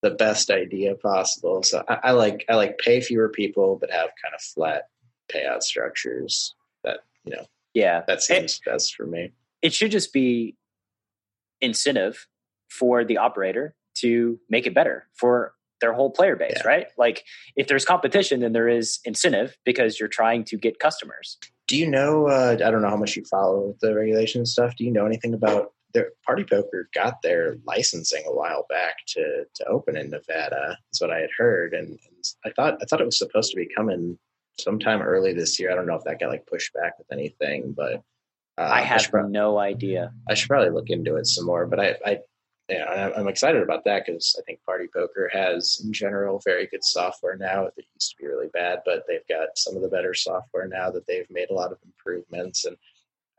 [0.02, 1.62] the best idea possible.
[1.62, 4.84] So I, I, like I like pay fewer people but have kind of flat
[5.32, 6.54] payout structures.
[6.84, 9.32] That you know, yeah, that seems it, best for me.
[9.62, 10.56] It should just be
[11.60, 12.26] incentive
[12.68, 16.68] for the operator to make it better for their whole player base, yeah.
[16.68, 16.86] right?
[16.96, 17.24] Like
[17.56, 21.38] if there's competition, then there is incentive because you're trying to get customers.
[21.68, 22.28] Do you know?
[22.28, 24.76] Uh, I don't know how much you follow the regulation stuff.
[24.76, 29.44] Do you know anything about their party poker got their licensing a while back to
[29.54, 30.78] to open in Nevada.
[30.92, 33.56] Is what I had heard, and, and, I thought I thought it was supposed to
[33.56, 34.18] be coming
[34.58, 35.72] sometime early this year.
[35.72, 38.02] I don't know if that got like pushed back with anything, but
[38.58, 40.12] uh, I have I pro- no idea.
[40.28, 41.66] I should probably look into it some more.
[41.66, 42.18] But I, I
[42.68, 46.68] you know, I'm excited about that because I think Party Poker has, in general, very
[46.68, 47.64] good software now.
[47.64, 50.90] It used to be really bad, but they've got some of the better software now
[50.90, 52.64] that they've made a lot of improvements.
[52.64, 52.76] And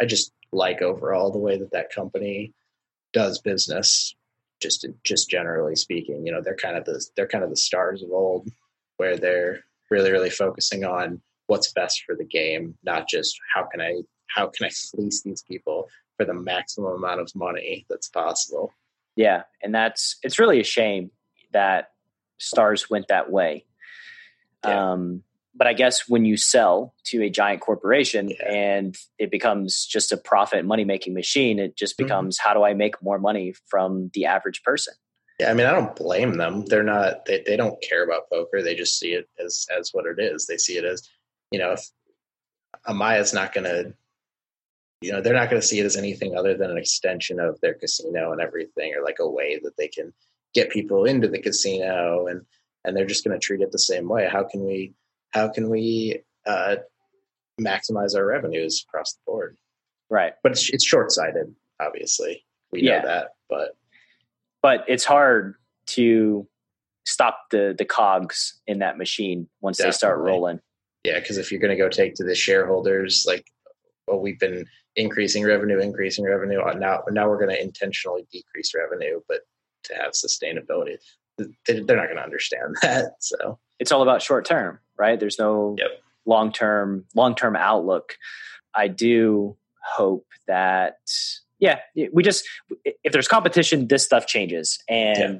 [0.02, 2.54] I just like overall the way that that company
[3.14, 4.16] does business.
[4.62, 8.04] Just just generally speaking, you know, they're kind of the they're kind of the stars
[8.04, 8.48] of old,
[8.98, 13.82] where they're really really focusing on what's best for the game, not just how can
[13.82, 18.72] I how can I fleece these people for the maximum amount of money that's possible.
[19.16, 21.10] Yeah, and that's it's really a shame
[21.54, 21.90] that
[22.38, 23.66] stars went that way.
[24.64, 24.92] Yeah.
[24.92, 25.24] Um,
[25.54, 28.52] but I guess when you sell to a giant corporation yeah.
[28.52, 32.06] and it becomes just a profit money making machine, it just mm-hmm.
[32.06, 32.48] becomes mm-hmm.
[32.48, 34.94] how do I make more money from the average person?
[35.40, 36.66] Yeah, I mean, I don't blame them.
[36.66, 37.26] They're not.
[37.26, 38.62] They they don't care about poker.
[38.62, 40.46] They just see it as as what it is.
[40.46, 41.02] They see it as,
[41.50, 41.90] you know, if
[42.88, 43.94] Amaya's not going to,
[45.02, 47.60] you know, they're not going to see it as anything other than an extension of
[47.60, 50.14] their casino and everything, or like a way that they can
[50.54, 52.46] get people into the casino, and
[52.86, 54.30] and they're just going to treat it the same way.
[54.32, 54.94] How can we
[55.32, 56.78] how can we uh,
[57.60, 59.58] maximize our revenues across the board?
[60.10, 60.34] Right.
[60.44, 62.46] But it's, it's short sighted, obviously.
[62.72, 63.76] We know that, but
[64.62, 65.56] but it's hard
[65.88, 66.48] to
[67.06, 69.92] stop the the cogs in that machine once Definitely.
[69.92, 70.60] they start rolling.
[71.04, 73.46] Yeah, because if you're going to go take to the shareholders, like,
[74.08, 76.62] well, we've been increasing revenue, increasing revenue.
[76.62, 79.42] Uh, now, now we're going to intentionally decrease revenue, but
[79.86, 80.98] to have sustainability,
[81.38, 83.14] they're not going to understand that.
[83.20, 85.20] So it's all about short term, right?
[85.20, 85.90] There's no yep.
[86.26, 88.18] long term long term outlook.
[88.74, 89.58] I do
[89.96, 91.00] hope that
[91.60, 91.80] yeah,
[92.14, 92.48] we just
[92.86, 95.18] if there's competition, this stuff changes and.
[95.18, 95.40] Yeah.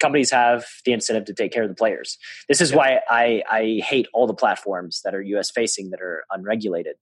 [0.00, 2.18] Companies have the incentive to take care of the players.
[2.48, 6.24] This is why I, I hate all the platforms that are US facing that are
[6.28, 6.96] unregulated.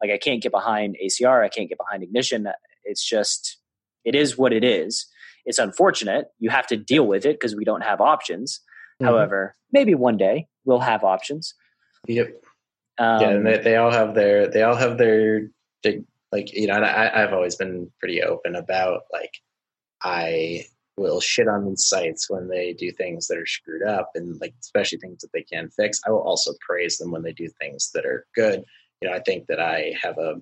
[0.00, 2.48] Like I can't get behind ACR, I can't get behind Ignition.
[2.84, 3.58] It's just
[4.02, 5.08] it is what it is.
[5.44, 6.28] It's unfortunate.
[6.38, 8.60] You have to deal with it because we don't have options.
[9.00, 9.06] Mm-hmm.
[9.06, 11.54] However, maybe one day we'll have options.
[12.06, 12.28] Yep.
[12.98, 15.50] Um, yeah, and they, they all have their they all have their
[16.32, 16.74] like you know.
[16.74, 19.32] I, I've always been pretty open about like
[20.02, 20.64] I
[20.96, 24.54] will shit on these sites when they do things that are screwed up and like
[24.60, 26.00] especially things that they can fix.
[26.06, 28.64] I will also praise them when they do things that are good.
[29.00, 30.34] You know, I think that I have a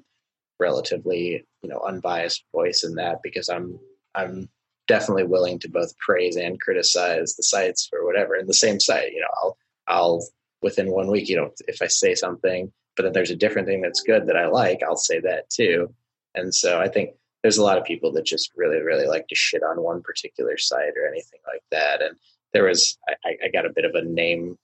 [0.58, 3.78] relatively, you know, unbiased voice in that because I'm
[4.14, 4.48] I'm
[4.86, 8.34] definitely willing to both praise and criticize the sites for whatever.
[8.34, 9.56] And the same site, you know, I'll
[9.88, 10.28] I'll
[10.62, 13.82] within one week, you know, if I say something, but then there's a different thing
[13.82, 15.94] that's good that I like, I'll say that too.
[16.34, 17.10] And so I think
[17.42, 20.56] there's a lot of people that just really, really like to shit on one particular
[20.56, 22.02] site or anything like that.
[22.02, 22.16] And
[22.52, 24.56] there was, I, I got a bit of a name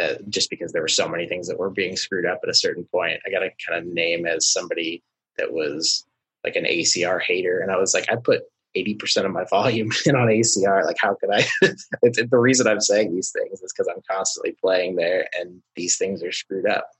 [0.00, 2.54] uh, just because there were so many things that were being screwed up at a
[2.54, 3.20] certain point.
[3.26, 5.02] I got a kind of name as somebody
[5.36, 6.06] that was
[6.44, 7.60] like an ACR hater.
[7.60, 8.42] And I was like, I put
[8.76, 10.84] 80% of my volume in on ACR.
[10.84, 11.44] Like, how could I?
[12.02, 15.96] it's, the reason I'm saying these things is because I'm constantly playing there and these
[15.98, 16.90] things are screwed up.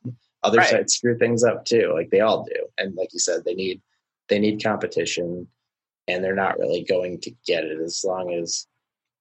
[0.42, 0.68] Other right.
[0.68, 1.92] sites screw things up too.
[1.94, 2.66] Like they all do.
[2.78, 3.80] And like you said, they need,
[4.28, 5.46] they need competition
[6.08, 8.66] and they're not really going to get it as long as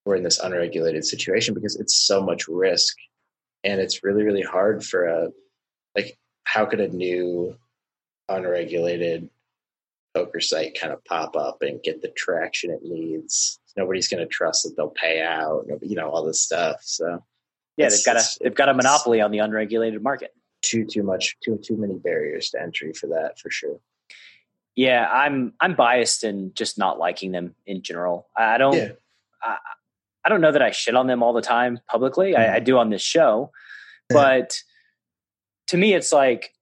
[0.05, 2.95] we're in this unregulated situation because it's so much risk
[3.63, 5.29] and it's really really hard for a
[5.95, 7.55] like how could a new
[8.29, 9.29] unregulated
[10.13, 14.27] poker site kind of pop up and get the traction it needs nobody's going to
[14.27, 17.23] trust that they'll pay out you know all this stuff so
[17.77, 21.37] yeah they've got a they've got a monopoly on the unregulated market too too much
[21.43, 23.79] too too many barriers to entry for that for sure
[24.75, 28.89] yeah i'm i'm biased in just not liking them in general i don't yeah.
[29.41, 29.57] I,
[30.23, 32.33] I don't know that I shit on them all the time publicly.
[32.33, 32.51] Mm-hmm.
[32.51, 33.51] I, I, do on this show,
[34.09, 34.13] yeah.
[34.39, 34.57] but
[35.67, 36.53] to me, it's like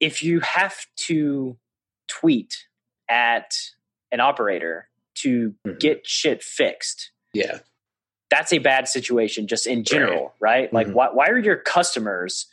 [0.00, 1.56] if you have to
[2.08, 2.64] tweet
[3.08, 3.54] at
[4.12, 5.78] an operator to mm-hmm.
[5.78, 7.10] get shit fixed.
[7.32, 7.58] Yeah.
[8.30, 10.62] That's a bad situation just in general, right?
[10.62, 10.72] right?
[10.72, 10.96] Like, mm-hmm.
[10.96, 12.46] why, why are your customers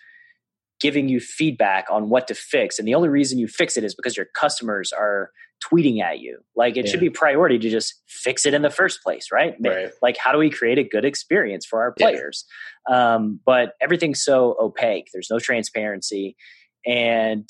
[0.79, 2.77] giving you feedback on what to fix?
[2.77, 5.31] And the only reason you fix it is because your customers are
[5.63, 6.39] tweeting at you.
[6.55, 6.91] Like it yeah.
[6.91, 9.55] should be priority to just fix it in the first place, right?
[9.59, 9.91] right?
[10.01, 12.45] Like how do we create a good experience for our players?
[12.89, 13.15] Yeah.
[13.15, 15.09] Um, but everything's so opaque.
[15.13, 16.35] There's no transparency,
[16.85, 17.47] and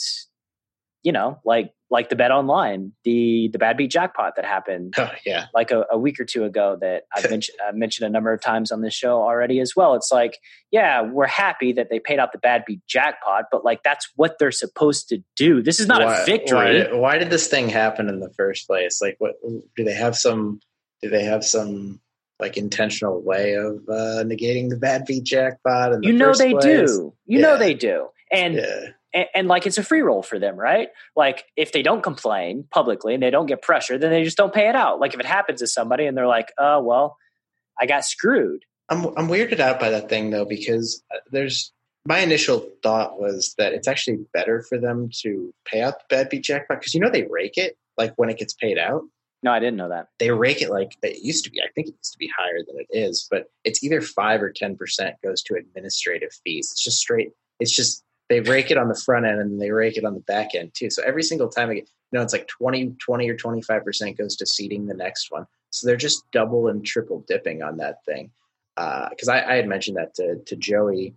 [1.03, 5.11] you know, like like the bet online, the the bad beat jackpot that happened, oh,
[5.25, 8.33] yeah, like a, a, week or two ago that I've mentioned I've mentioned a number
[8.33, 9.93] of times on this show already as well.
[9.93, 10.39] It's like,
[10.71, 14.39] yeah, we're happy that they paid out the bad beat jackpot, but like that's what
[14.39, 15.61] they're supposed to do.
[15.61, 16.57] This is not why, a victory.
[16.57, 18.99] Why did, why did this thing happen in the first place?
[19.01, 19.35] Like, what
[19.75, 20.59] do they have some?
[21.01, 21.99] Do they have some
[22.39, 26.01] like intentional way of uh, negating the bad beat jackpot?
[26.01, 26.63] you know they place?
[26.63, 27.13] do.
[27.25, 27.41] You yeah.
[27.41, 28.55] know they do, and.
[28.55, 30.89] Yeah and, and, like it's a free roll for them, right?
[31.15, 34.53] Like if they don't complain publicly and they don't get pressure, then they just don't
[34.53, 34.99] pay it out.
[34.99, 37.17] Like if it happens to somebody and they're like, "Oh well,
[37.79, 41.71] I got screwed." I'm I'm weirded out by that thing though because uh, there's
[42.05, 46.29] my initial thought was that it's actually better for them to pay out the bad
[46.29, 49.03] beat jackpot because you know they rake it like when it gets paid out.
[49.41, 50.07] No, I didn't know that.
[50.19, 51.61] They rake it like it used to be.
[51.61, 54.51] I think it used to be higher than it is, but it's either five or
[54.51, 56.69] ten percent goes to administrative fees.
[56.71, 57.31] It's just straight.
[57.59, 58.03] It's just
[58.33, 60.71] they rake it on the front end and they rake it on the back end
[60.73, 60.89] too.
[60.89, 64.35] So every single time, I get, you know, it's like 20, 20 or 25% goes
[64.37, 65.45] to seeding the next one.
[65.69, 68.31] So they're just double and triple dipping on that thing.
[68.75, 71.13] Uh, I, I, had mentioned that to, to Joey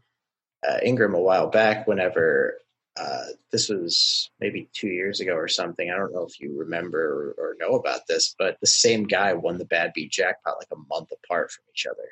[0.69, 2.59] uh, Ingram a while back whenever
[3.01, 5.91] uh, this was maybe two years ago or something.
[5.91, 9.33] I don't know if you remember or, or know about this, but the same guy
[9.33, 12.09] won the bad beat jackpot like a month apart from each other.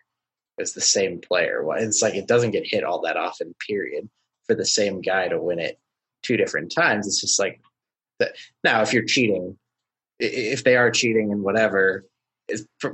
[0.57, 1.63] It's the same player.
[1.77, 4.09] It's like it doesn't get hit all that often, period
[4.47, 5.79] for the same guy to win it
[6.23, 7.07] two different times.
[7.07, 7.61] It's just like
[8.19, 8.33] that.
[8.62, 9.57] Now, if you're cheating,
[10.19, 12.05] if they are cheating and whatever,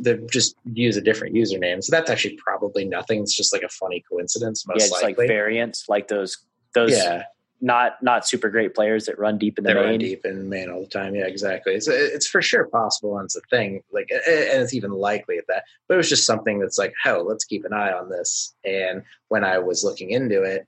[0.01, 1.83] they just use a different username.
[1.83, 3.21] So that's actually probably nothing.
[3.21, 5.25] It's just like a funny coincidence, most yeah, it's likely.
[5.25, 6.39] like variance, like those
[6.73, 7.25] those yeah.
[7.61, 9.85] not not super great players that run deep in the they main.
[9.85, 11.17] run deep in main all the time.
[11.17, 11.75] Yeah, exactly.
[11.75, 13.83] It's it's for sure possible, and it's a thing.
[13.93, 15.65] Like, and it's even likely at that.
[15.89, 18.55] But it was just something that's like, oh, let's keep an eye on this.
[18.65, 20.67] And when I was looking into it,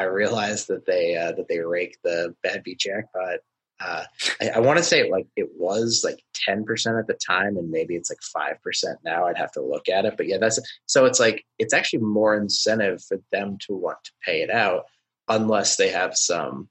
[0.00, 3.40] I realized that they uh, that they rake the bad beat jackpot.
[3.78, 4.04] Uh,
[4.40, 7.70] I, I want to say like it was like ten percent at the time, and
[7.70, 9.26] maybe it's like five percent now.
[9.26, 11.04] I'd have to look at it, but yeah, that's so.
[11.04, 14.84] It's like it's actually more incentive for them to want to pay it out,
[15.28, 16.70] unless they have some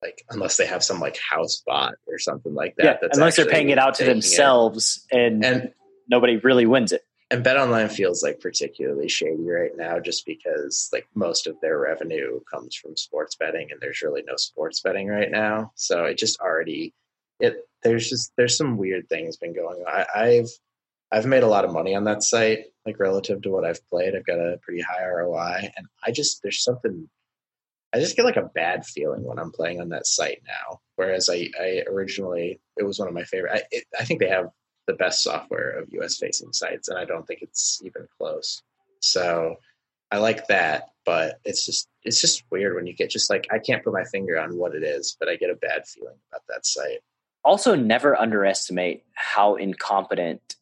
[0.00, 3.00] like unless they have some like house bot or something like that.
[3.02, 5.72] Yeah, unless they're paying it out to themselves and, and
[6.08, 10.88] nobody really wins it and bet online feels like particularly shady right now just because
[10.92, 15.08] like most of their revenue comes from sports betting and there's really no sports betting
[15.08, 15.72] right now.
[15.74, 16.92] So it just already
[17.40, 20.04] it there's just there's some weird things been going on.
[20.14, 20.50] I, i've
[21.10, 24.14] i've made a lot of money on that site like relative to what i've played.
[24.14, 27.08] I've got a pretty high roi and i just there's something
[27.92, 30.80] i just get like a bad feeling when i'm playing on that site now.
[30.96, 34.28] Whereas i i originally it was one of my favorite i, it, I think they
[34.28, 34.50] have
[34.86, 38.62] the best software of US facing sites, and I don't think it's even close.
[39.00, 39.56] So
[40.10, 43.58] I like that, but it's just it's just weird when you get just like I
[43.58, 46.42] can't put my finger on what it is, but I get a bad feeling about
[46.48, 47.00] that site.
[47.44, 50.56] Also, never underestimate how incompetent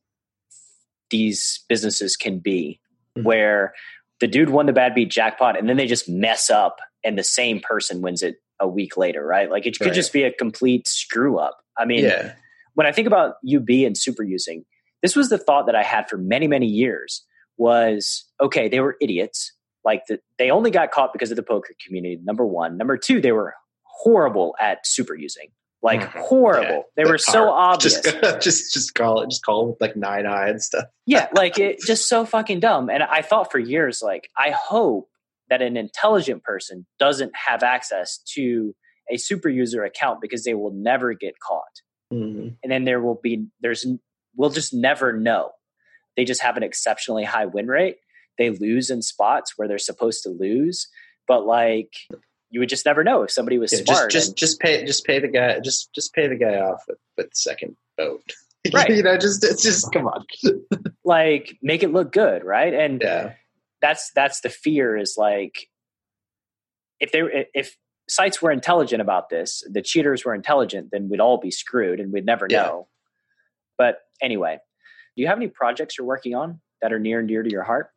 [1.11, 2.81] these businesses can be,
[3.17, 3.27] mm-hmm.
[3.27, 3.75] where
[4.21, 7.25] the dude won the bad beat jackpot and then they just mess up and the
[7.25, 9.51] same person wins it a week later, right?
[9.51, 9.95] Like it could right.
[9.95, 11.59] just be a complete screw up.
[11.77, 12.35] I mean, yeah
[12.75, 14.65] when I think about UB and super using,
[15.03, 17.25] this was the thought that I had for many, many years
[17.59, 19.53] was okay, they were idiots.
[19.85, 22.19] Like the, they only got caught because of the poker community.
[22.23, 22.77] Number one.
[22.77, 25.49] Number two, they were horrible at super using.
[25.83, 26.19] Like mm-hmm.
[26.21, 26.87] horrible.
[26.97, 27.05] Yeah.
[27.05, 28.01] They were so obvious.
[28.01, 30.85] Just, just just call it just call it like nine eye and stuff.
[31.07, 32.89] yeah, like it just so fucking dumb.
[32.89, 35.09] And I thought for years, like, I hope
[35.51, 38.75] that an intelligent person doesn't have access to
[39.11, 41.83] a super user account because they will never get caught
[42.13, 42.49] mm-hmm.
[42.63, 43.87] and then there will be there's
[44.37, 45.51] we'll just never know
[46.17, 47.97] they just have an exceptionally high win rate.
[48.39, 50.89] They lose in spots where they're supposed to lose,
[51.27, 51.93] but like
[52.51, 54.11] you would just never know if somebody was Yeah, smart.
[54.11, 56.83] just just and- just pay just pay the guy just just pay the guy off
[56.89, 58.23] with, with the second vote.
[58.73, 58.91] Right.
[58.91, 60.25] you know, just it's just come on.
[61.05, 62.73] like make it look good, right?
[62.73, 63.33] And Yeah.
[63.81, 65.67] that's that's the fear is like
[67.01, 67.77] if they if
[68.13, 72.13] sites were intelligent about this, the cheaters were intelligent, then we'd all be screwed and
[72.13, 72.63] we'd never Yeah.
[72.63, 72.89] know.
[73.79, 74.59] But anyway,
[75.17, 77.63] do you have any projects you're working on that are near and dear to your
[77.63, 77.91] heart?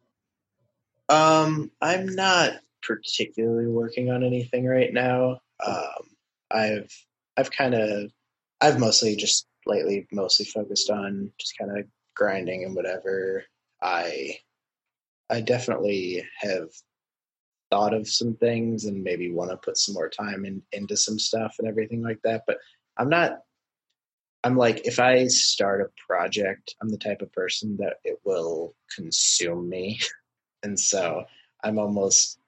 [1.09, 5.41] Um, I'm not particularly working on anything right now.
[5.65, 6.15] Um,
[6.49, 6.91] I've
[7.37, 8.11] I've kind of
[8.61, 11.85] I've mostly just lately mostly focused on just kind of
[12.15, 13.43] grinding and whatever.
[13.81, 14.37] I
[15.29, 16.69] I definitely have
[17.71, 21.19] thought of some things and maybe want to put some more time in, into some
[21.19, 22.43] stuff and everything like that.
[22.47, 22.57] But
[22.97, 23.39] I'm not.
[24.43, 28.75] I'm like if I start a project, I'm the type of person that it will
[28.95, 29.99] consume me
[30.65, 31.23] and so
[31.63, 32.39] i'm almost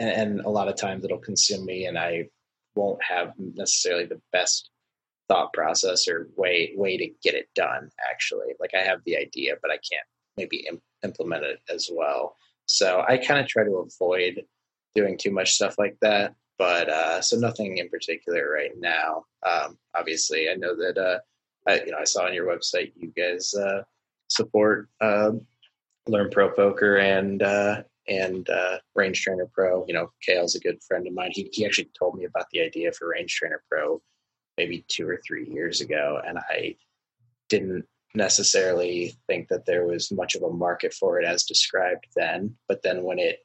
[0.00, 2.24] and, a lot of times it'll consume me and i
[2.74, 4.70] won't have necessarily the best
[5.28, 9.54] thought process or way way to get it done actually like i have the idea
[9.62, 10.06] but i can't
[10.36, 12.34] maybe Im- implement it as well
[12.66, 14.42] so i kind of try to avoid
[14.94, 19.24] doing too much stuff like that but uh so nothing in particular right now.
[19.44, 21.18] Um obviously i know that uh
[21.68, 23.82] I, you know i saw on your website you guys uh
[24.28, 25.32] support uh
[26.06, 29.84] learn pro poker and uh and uh range trainer pro.
[29.86, 31.30] You know kale's a good friend of mine.
[31.32, 34.00] He, he actually told me about the idea for range trainer pro
[34.56, 36.76] maybe two or three years ago and i
[37.48, 37.84] didn't
[38.14, 42.82] necessarily think that there was much of a market for it as described then but
[42.82, 43.40] then when it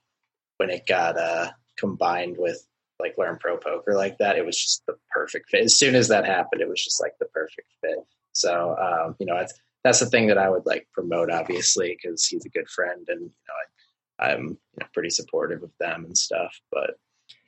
[0.57, 2.65] when it got uh combined with
[2.99, 6.07] like learn pro poker like that it was just the perfect fit as soon as
[6.07, 7.97] that happened it was just like the perfect fit
[8.33, 12.25] so um you know that's that's the thing that I would like promote, obviously, because
[12.25, 16.03] he's a good friend, and you know, I, I'm you know, pretty supportive of them
[16.03, 16.53] and stuff.
[16.69, 16.91] But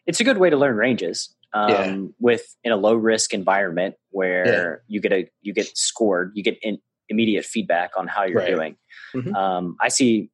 [0.08, 1.36] It's a good way to learn ranges.
[1.54, 1.98] Um, Yeah.
[2.20, 6.58] with in a low risk environment where you get a you get scored, you get
[6.62, 6.78] in,
[7.12, 8.48] immediate feedback on how you're Right.
[8.56, 8.78] doing.
[9.14, 9.36] Mhm.
[9.36, 10.32] Um, I see.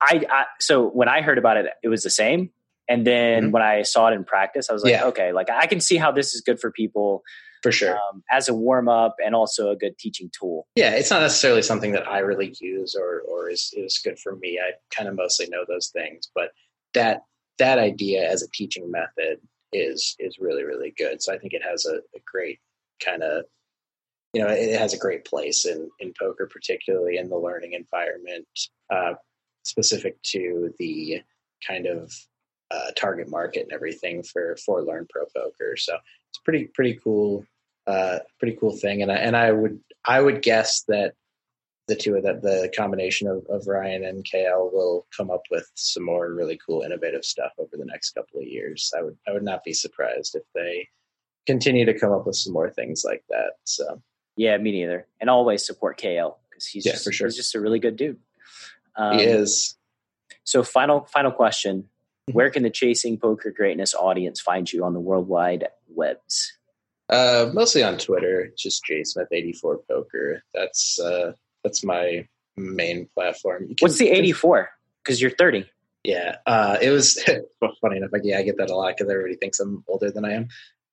[0.00, 2.50] I, I so when I heard about it, it was the same,
[2.88, 3.52] and then Mhm.
[3.52, 5.06] when I saw it in practice, I was like, Yeah.
[5.06, 7.22] okay, like I can see how this is good for people
[7.62, 10.66] for sure, um, as a warm up and also a good teaching tool.
[10.74, 14.36] yeah, it's not necessarily something that I really use or or is is good for
[14.36, 14.58] me.
[14.62, 16.50] I kind of mostly know those things, but
[16.92, 17.22] that
[17.58, 19.38] that idea as a teaching method
[19.72, 21.22] is is really really good.
[21.22, 22.58] So I think it has a, a great
[23.02, 23.44] kind of
[24.34, 28.46] you know it has a great place in in poker, particularly in the learning environment,
[28.90, 29.14] uh,
[29.62, 31.22] specific to the
[31.66, 32.12] kind of
[32.70, 35.76] uh, target market and everything for for learn pro poker.
[35.76, 35.94] So
[36.30, 37.44] it's pretty pretty cool,
[37.86, 39.02] uh, pretty cool thing.
[39.02, 41.14] And I and I would I would guess that
[41.86, 45.70] the two of that the combination of, of Ryan and KL will come up with
[45.74, 48.92] some more really cool innovative stuff over the next couple of years.
[48.96, 50.88] I would I would not be surprised if they
[51.46, 53.52] continue to come up with some more things like that.
[53.64, 54.02] So
[54.36, 55.06] Yeah, me neither.
[55.20, 57.26] And always support KL because he's Yeah, just, for sure.
[57.28, 58.18] he's just a really good dude.
[58.96, 59.76] Um, he is.
[60.44, 61.88] So final final question:
[62.30, 62.34] Mhm.
[62.34, 66.52] Where can the Chasing Poker Greatness audience find you on the worldwide webs?
[67.08, 70.42] Uh, mostly on Twitter, just jsmith84 poker.
[70.54, 71.32] That's uh,
[71.62, 73.66] that's my main platform.
[73.68, 74.70] Can- What's the eighty four?
[75.02, 75.68] Because you're thirty.
[76.02, 77.22] Yeah, uh, it was
[77.60, 78.10] well, funny enough.
[78.12, 80.48] Like, yeah, I get that a lot because everybody thinks I'm older than I am.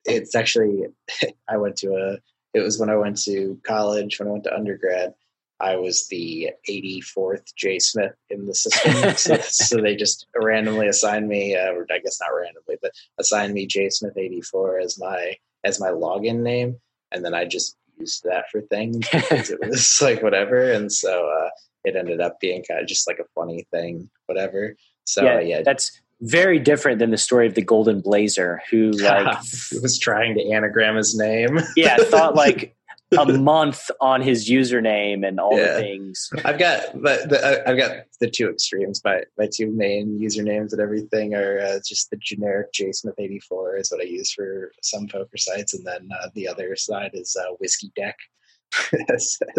[0.05, 0.83] It's actually
[1.49, 2.17] I went to a.
[2.53, 4.19] It was when I went to college.
[4.19, 5.13] When I went to undergrad,
[5.59, 8.93] I was the 84th J Smith in the system.
[9.15, 13.53] so, so they just randomly assigned me, uh, or I guess not randomly, but assigned
[13.53, 16.77] me J Smith 84 as my as my login name,
[17.11, 20.71] and then I just used that for things it was like whatever.
[20.71, 21.49] And so uh,
[21.83, 24.75] it ended up being kind of just like a funny thing, whatever.
[25.05, 29.37] So yeah, yeah, that's very different than the story of the Golden Blazer, who like
[29.81, 31.59] was trying to anagram his name.
[31.75, 32.75] yeah thought like
[33.17, 35.73] a month on his username and all Yeah.
[35.73, 36.29] the things.
[36.45, 39.01] I've got but the uh, I've got the two extremes.
[39.03, 43.99] My my two main usernames and everything are uh, just the generic JSmith84 is what
[44.01, 47.91] I use for some poker sites, and then uh, the other side is uh, Whiskey
[47.95, 48.15] Deck.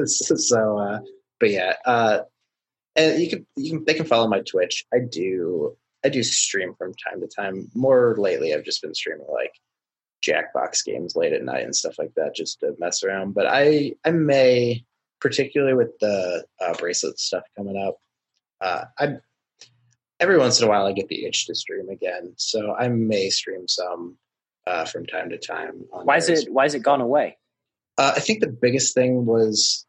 [0.06, 1.00] so, uh,
[1.40, 2.20] but yeah, uh,
[2.96, 4.84] and you can you can they can follow my Twitch.
[4.94, 7.70] I do I do stream from time to time.
[7.74, 9.52] More lately, I've just been streaming like
[10.26, 13.34] Jackbox games late at night and stuff like that, just to mess around.
[13.34, 14.84] But I I may
[15.20, 17.96] particularly with the uh, bracelet stuff coming up.
[18.60, 19.08] Uh, I
[20.20, 23.30] every once in a while I get the itch to stream again, so I may
[23.30, 24.16] stream some
[24.66, 25.84] uh, from time to time.
[25.92, 27.38] on Why is it why is it gone away?
[27.98, 29.86] Uh, I think the biggest thing was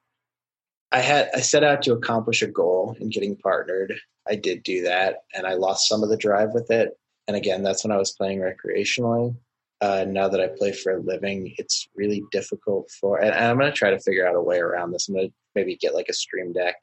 [0.94, 3.96] I had I set out to accomplish a goal in getting partnered.
[4.30, 6.92] I did do that, and I lost some of the drive with it.
[7.28, 9.36] And again, that's when I was playing recreationally.
[9.82, 13.20] Uh, now that I play for a living, it's really difficult for.
[13.20, 15.10] And, I'm going to try to figure out a way around this.
[15.10, 16.76] I'm going to maybe get like a stream deck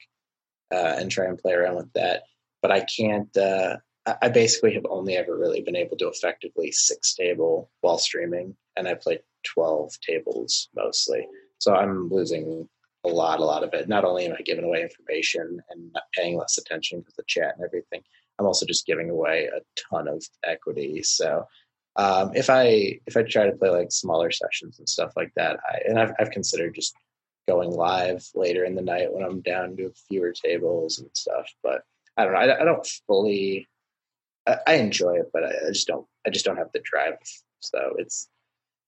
[0.71, 2.23] uh, and try and play around with that.
[2.61, 3.35] But I can't.
[3.35, 3.77] Uh,
[4.21, 8.87] I basically have only ever really been able to effectively six table while streaming, and
[8.87, 11.27] I play twelve tables mostly.
[11.59, 12.67] So I'm losing
[13.03, 13.89] a lot, a lot of it.
[13.89, 17.55] Not only am I giving away information and not paying less attention to the chat
[17.55, 18.01] and everything,
[18.39, 21.03] I'm also just giving away a ton of equity.
[21.03, 21.45] So
[21.95, 25.59] um, if I if I try to play like smaller sessions and stuff like that,
[25.69, 26.93] I, and I've, I've considered just
[27.47, 31.47] going live later in the night when I'm down to fewer tables and stuff.
[31.63, 31.81] But
[32.17, 32.39] I don't know.
[32.39, 33.67] I, I don't fully.
[34.47, 36.07] I, I, enjoy it, but I, I, just don't.
[36.25, 37.17] I just don't have the drive.
[37.59, 38.27] So it's.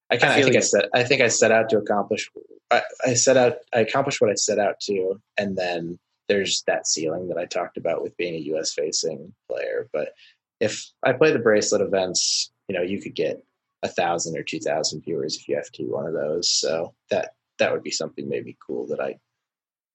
[0.10, 0.90] I kind of think like I set.
[0.94, 2.30] I think I set out to accomplish.
[2.74, 3.58] I, I set out.
[3.74, 7.78] I accomplished what I set out to, and then there's that ceiling that I talked
[7.78, 8.74] about with being a U.S.
[8.74, 9.90] facing player.
[9.92, 10.14] But
[10.60, 13.44] if I play the bracelet events, you know, you could get
[13.84, 16.54] a thousand or two thousand viewers if you have to one of those.
[16.54, 19.20] So that that would be something maybe cool that I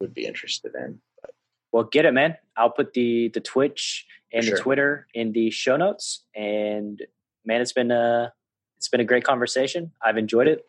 [0.01, 1.01] would be interested in.
[1.21, 1.33] But.
[1.73, 2.37] Well, get it, man.
[2.57, 4.57] I'll put the the Twitch and sure.
[4.57, 6.25] the Twitter in the show notes.
[6.35, 7.03] And
[7.45, 8.33] man, it's been a
[8.77, 9.93] it's been a great conversation.
[10.03, 10.65] I've enjoyed it.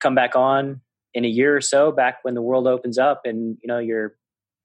[0.00, 0.80] Come back on
[1.14, 4.16] in a year or so, back when the world opens up, and you know you're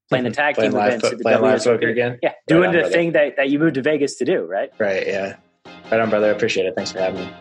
[0.10, 1.22] playing the tag playing team live, events.
[1.22, 2.20] Playing live poker again.
[2.22, 4.72] Yeah, doing on, the thing that, that you moved to Vegas to do, right?
[4.80, 5.08] Right.
[5.08, 5.38] Yeah.
[5.92, 6.28] Right on, brother.
[6.28, 6.76] I appreciate it.
[6.76, 7.34] Thanks for having me.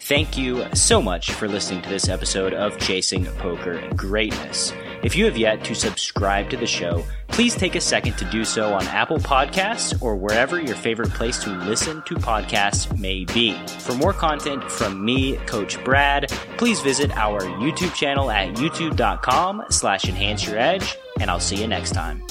[0.00, 4.72] Thank you so much for listening to this episode of Chasing Poker Greatness.
[5.02, 8.44] If you have yet to subscribe to the show, please take a second to do
[8.44, 13.54] so on Apple Podcasts or wherever your favorite place to listen to podcasts may be.
[13.78, 16.28] For more content from me, Coach Brad,
[16.58, 21.66] please visit our YouTube channel at youtube.com slash enhance your edge, and I'll see you
[21.66, 22.22] next time.